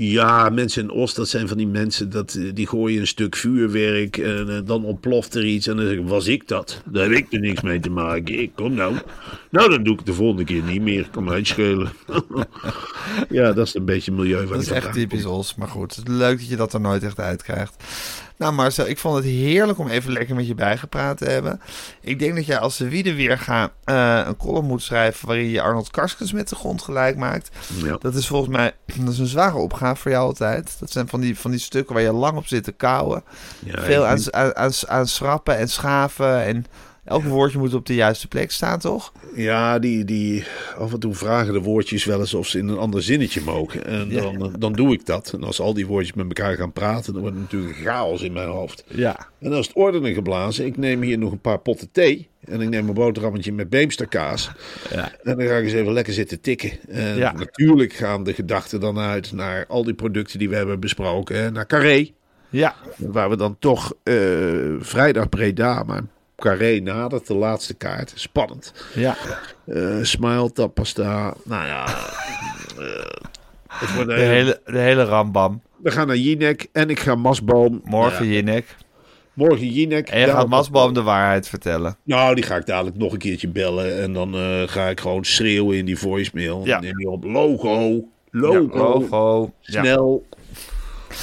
Ja, 0.00 0.48
mensen 0.48 0.82
in 0.82 0.92
Oost, 0.92 1.16
dat 1.16 1.28
zijn 1.28 1.48
van 1.48 1.56
die 1.56 1.66
mensen 1.66 2.10
dat, 2.10 2.34
eh, 2.34 2.50
die 2.54 2.66
gooien 2.66 3.00
een 3.00 3.06
stuk 3.06 3.36
vuurwerk 3.36 4.16
en 4.16 4.48
eh, 4.48 4.58
dan 4.64 4.84
ontploft 4.84 5.34
er 5.34 5.44
iets. 5.44 5.66
En 5.66 5.76
dan 5.76 5.86
zeg 5.86 5.96
ik, 5.96 6.06
was 6.06 6.26
ik 6.26 6.48
dat? 6.48 6.82
Daar 6.84 7.02
heb 7.02 7.12
ik 7.12 7.32
er 7.32 7.40
niks 7.40 7.60
mee 7.60 7.80
te 7.80 7.90
maken. 7.90 8.40
Ik 8.40 8.50
kom 8.54 8.74
nou. 8.74 8.96
Nou, 9.50 9.70
dan 9.70 9.82
doe 9.82 9.94
ik 9.94 10.06
de 10.06 10.12
volgende 10.14 10.44
keer 10.44 10.62
niet 10.62 10.82
meer. 10.82 11.08
Kan 11.10 11.24
mij 11.24 11.44
schelen. 11.44 11.92
ja, 13.30 13.52
dat 13.52 13.66
is 13.66 13.74
een 13.74 13.84
beetje 13.84 14.12
milieu 14.12 14.46
waar 14.46 14.56
Dat 14.56 14.62
is 14.62 14.70
echt 14.70 14.92
typisch. 14.92 15.24
Os. 15.24 15.54
Maar 15.54 15.68
goed, 15.68 16.00
leuk 16.04 16.38
dat 16.38 16.48
je 16.48 16.56
dat 16.56 16.72
er 16.72 16.80
nooit 16.80 17.02
echt 17.02 17.18
uitkrijgt. 17.18 17.84
Nou 18.38 18.52
Marcel, 18.52 18.86
ik 18.86 18.98
vond 18.98 19.16
het 19.16 19.24
heerlijk 19.24 19.78
om 19.78 19.88
even 19.88 20.12
lekker 20.12 20.34
met 20.34 20.46
je 20.46 20.54
bijgepraat 20.54 21.18
te 21.18 21.24
hebben. 21.24 21.60
Ik 22.00 22.18
denk 22.18 22.34
dat 22.34 22.46
jij 22.46 22.58
als 22.58 22.76
de 22.76 22.88
weer 22.88 23.38
gaat 23.38 23.72
eh, 23.84 24.22
een 24.26 24.36
column 24.36 24.66
moet 24.66 24.82
schrijven... 24.82 25.26
waarin 25.26 25.48
je 25.48 25.62
Arnold 25.62 25.90
Karskens 25.90 26.32
met 26.32 26.48
de 26.48 26.54
grond 26.54 26.82
gelijk 26.82 27.16
maakt. 27.16 27.50
Ja. 27.82 27.96
Dat 28.00 28.14
is 28.14 28.26
volgens 28.26 28.56
mij 28.56 28.72
dat 28.96 29.12
is 29.12 29.18
een 29.18 29.26
zware 29.26 29.56
opgave 29.56 30.00
voor 30.00 30.10
jou 30.10 30.26
altijd. 30.26 30.76
Dat 30.80 30.90
zijn 30.90 31.08
van 31.08 31.20
die, 31.20 31.38
van 31.38 31.50
die 31.50 31.60
stukken 31.60 31.94
waar 31.94 32.02
je 32.02 32.12
lang 32.12 32.36
op 32.36 32.46
zit 32.46 32.64
te 32.64 32.72
kouwen. 32.72 33.24
Ja, 33.58 33.82
Veel 33.82 34.06
aan, 34.06 34.34
aan, 34.34 34.72
aan 34.88 35.06
schrappen 35.06 35.56
en 35.56 35.68
schaven. 35.68 36.44
En 36.44 36.64
elk 37.08 37.22
woordje 37.24 37.58
moet 37.58 37.74
op 37.74 37.86
de 37.86 37.94
juiste 37.94 38.28
plek 38.28 38.50
staan, 38.50 38.78
toch? 38.78 39.12
Ja, 39.34 39.78
die, 39.78 40.04
die, 40.04 40.44
af 40.78 40.92
en 40.92 40.98
toe 41.00 41.14
vragen 41.14 41.52
de 41.52 41.60
woordjes 41.60 42.04
wel 42.04 42.20
eens 42.20 42.34
of 42.34 42.46
ze 42.46 42.58
in 42.58 42.68
een 42.68 42.78
ander 42.78 43.02
zinnetje 43.02 43.40
mogen. 43.40 43.84
En 43.86 44.10
Ja. 44.10 44.20
dan, 44.20 44.54
dan 44.58 44.72
doe 44.72 44.92
ik 44.92 45.06
dat. 45.06 45.30
En 45.32 45.44
als 45.44 45.60
al 45.60 45.74
die 45.74 45.86
woordjes 45.86 46.12
met 46.16 46.26
elkaar 46.26 46.56
gaan 46.56 46.72
praten, 46.72 47.12
dan 47.12 47.22
wordt 47.22 47.36
het 47.36 47.44
natuurlijk 47.44 47.76
chaos 47.78 48.22
in 48.22 48.32
mijn 48.32 48.48
hoofd. 48.48 48.84
Ja. 48.88 49.28
En 49.40 49.52
als 49.52 49.66
het 49.66 49.76
ordenen 49.76 50.14
geblazen, 50.14 50.66
ik 50.66 50.76
neem 50.76 51.02
hier 51.02 51.18
nog 51.18 51.32
een 51.32 51.40
paar 51.40 51.58
potten 51.58 51.88
thee. 51.92 52.28
En 52.44 52.60
ik 52.60 52.68
neem 52.68 52.88
een 52.88 52.94
boterhammetje 52.94 53.52
met 53.52 53.70
beemsterkaas. 53.70 54.50
Ja. 54.90 55.12
En 55.22 55.36
dan 55.36 55.46
ga 55.46 55.56
ik 55.56 55.64
eens 55.64 55.72
even 55.72 55.92
lekker 55.92 56.12
zitten 56.12 56.40
tikken. 56.40 56.70
En 56.88 57.16
Ja. 57.16 57.32
natuurlijk 57.32 57.92
gaan 57.92 58.24
de 58.24 58.34
gedachten 58.34 58.80
dan 58.80 58.98
uit 58.98 59.32
naar 59.32 59.64
al 59.68 59.84
die 59.84 59.94
producten 59.94 60.38
die 60.38 60.48
we 60.48 60.56
hebben 60.56 60.80
besproken. 60.80 61.52
Naar 61.52 61.66
Carré, 61.66 62.10
Ja. 62.50 62.74
waar 62.96 63.30
we 63.30 63.36
dan 63.36 63.56
toch 63.58 63.92
eh, 64.02 64.14
vrijdag 64.78 65.28
Breda, 65.28 65.82
maar 65.82 66.02
Carré 66.42 66.78
nadert, 66.80 67.26
de 67.26 67.34
laatste 67.34 67.74
kaart. 67.74 68.12
Spannend. 68.14 68.72
Ja. 68.94 69.16
Eh 69.66 69.98
smile, 70.02 70.52
tapasta. 70.52 71.34
Nou 71.44 71.66
ja. 71.66 71.86
eh, 71.86 72.84
het 73.68 73.94
wordt, 73.94 74.08
De 74.10 74.14
hele, 74.20 74.60
de 74.64 74.78
hele 74.78 75.04
rambam. 75.04 75.62
We 75.82 75.90
gaan 75.90 76.06
naar 76.06 76.16
Jinek 76.16 76.66
en 76.72 76.90
ik 76.90 77.00
ga 77.00 77.14
Masboom. 77.14 77.80
Morgen 77.84 78.26
Ja, 78.26 78.32
Jinek. 78.32 78.76
morgen 79.32 79.68
Jinek. 79.68 80.08
En 80.08 80.20
je 80.20 80.26
gaat 80.26 80.48
Masboom 80.48 80.94
de 80.94 81.02
waarheid 81.02 81.48
vertellen. 81.48 81.96
Nou, 82.02 82.34
die 82.34 82.44
ga 82.44 82.56
ik 82.56 82.66
dadelijk 82.66 82.96
nog 82.96 83.12
een 83.12 83.18
keertje 83.18 83.48
bellen. 83.48 84.02
En 84.02 84.12
dan 84.12 84.34
eh, 84.34 84.62
ga 84.66 84.88
ik 84.88 85.00
gewoon 85.00 85.24
schreeuwen 85.24 85.76
in 85.76 85.84
die 85.84 85.98
voicemail. 85.98 86.60
Ja. 86.64 86.80
Je 86.80 87.08
op 87.10 87.24
logo. 87.24 88.04
Logo. 88.30 88.76
Ja, 88.76 88.78
logo. 88.78 89.52
Ja. 89.60 89.82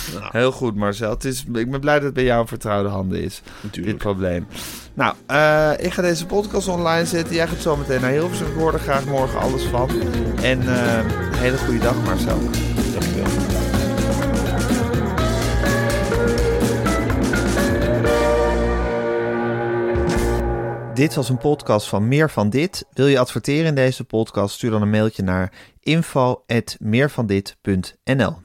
Snel. 0.09 0.29
Heel 0.31 0.51
goed, 0.51 0.75
Marcel. 0.75 1.09
Het 1.09 1.25
is, 1.25 1.45
ik 1.53 1.71
ben 1.71 1.79
blij 1.79 1.95
dat 1.95 2.03
het 2.03 2.13
bij 2.13 2.23
jou 2.23 2.41
in 2.41 2.47
vertrouwde 2.47 2.89
handen 2.89 3.23
is. 3.23 3.41
Natuurlijk. 3.61 3.93
Dit 3.93 3.97
probleem. 3.97 4.47
Nou, 4.93 5.15
eh, 5.27 5.71
ik 5.77 5.93
ga 5.93 6.01
deze 6.01 6.25
podcast 6.25 6.67
online 6.67 7.05
zetten. 7.05 7.35
Jij 7.35 7.47
gaat 7.47 7.61
zo 7.61 7.75
meteen 7.75 8.01
naar 8.01 8.11
Hilversum. 8.11 8.47
Ik 8.47 8.53
hoor 8.53 8.73
er 8.73 8.79
graag 8.79 9.05
morgen 9.05 9.39
alles 9.39 9.63
van. 9.63 9.89
En 10.41 10.61
eh, 10.61 10.97
een 10.97 11.33
hele 11.33 11.57
goede 11.57 11.79
dag, 11.79 12.03
Marcel. 12.03 12.39
Dankjewel. 12.91 13.25
Dit 20.93 21.15
was 21.15 21.29
een 21.29 21.37
podcast 21.37 21.87
van 21.87 22.07
Meer 22.07 22.29
van 22.29 22.49
Dit. 22.49 22.85
Wil 22.93 23.07
je 23.07 23.19
adverteren 23.19 23.65
in 23.65 23.75
deze 23.75 24.03
podcast? 24.03 24.55
Stuur 24.55 24.71
dan 24.71 24.81
een 24.81 24.89
mailtje 24.89 25.23
naar 25.23 25.51
info.meervandit.nl 25.79 28.44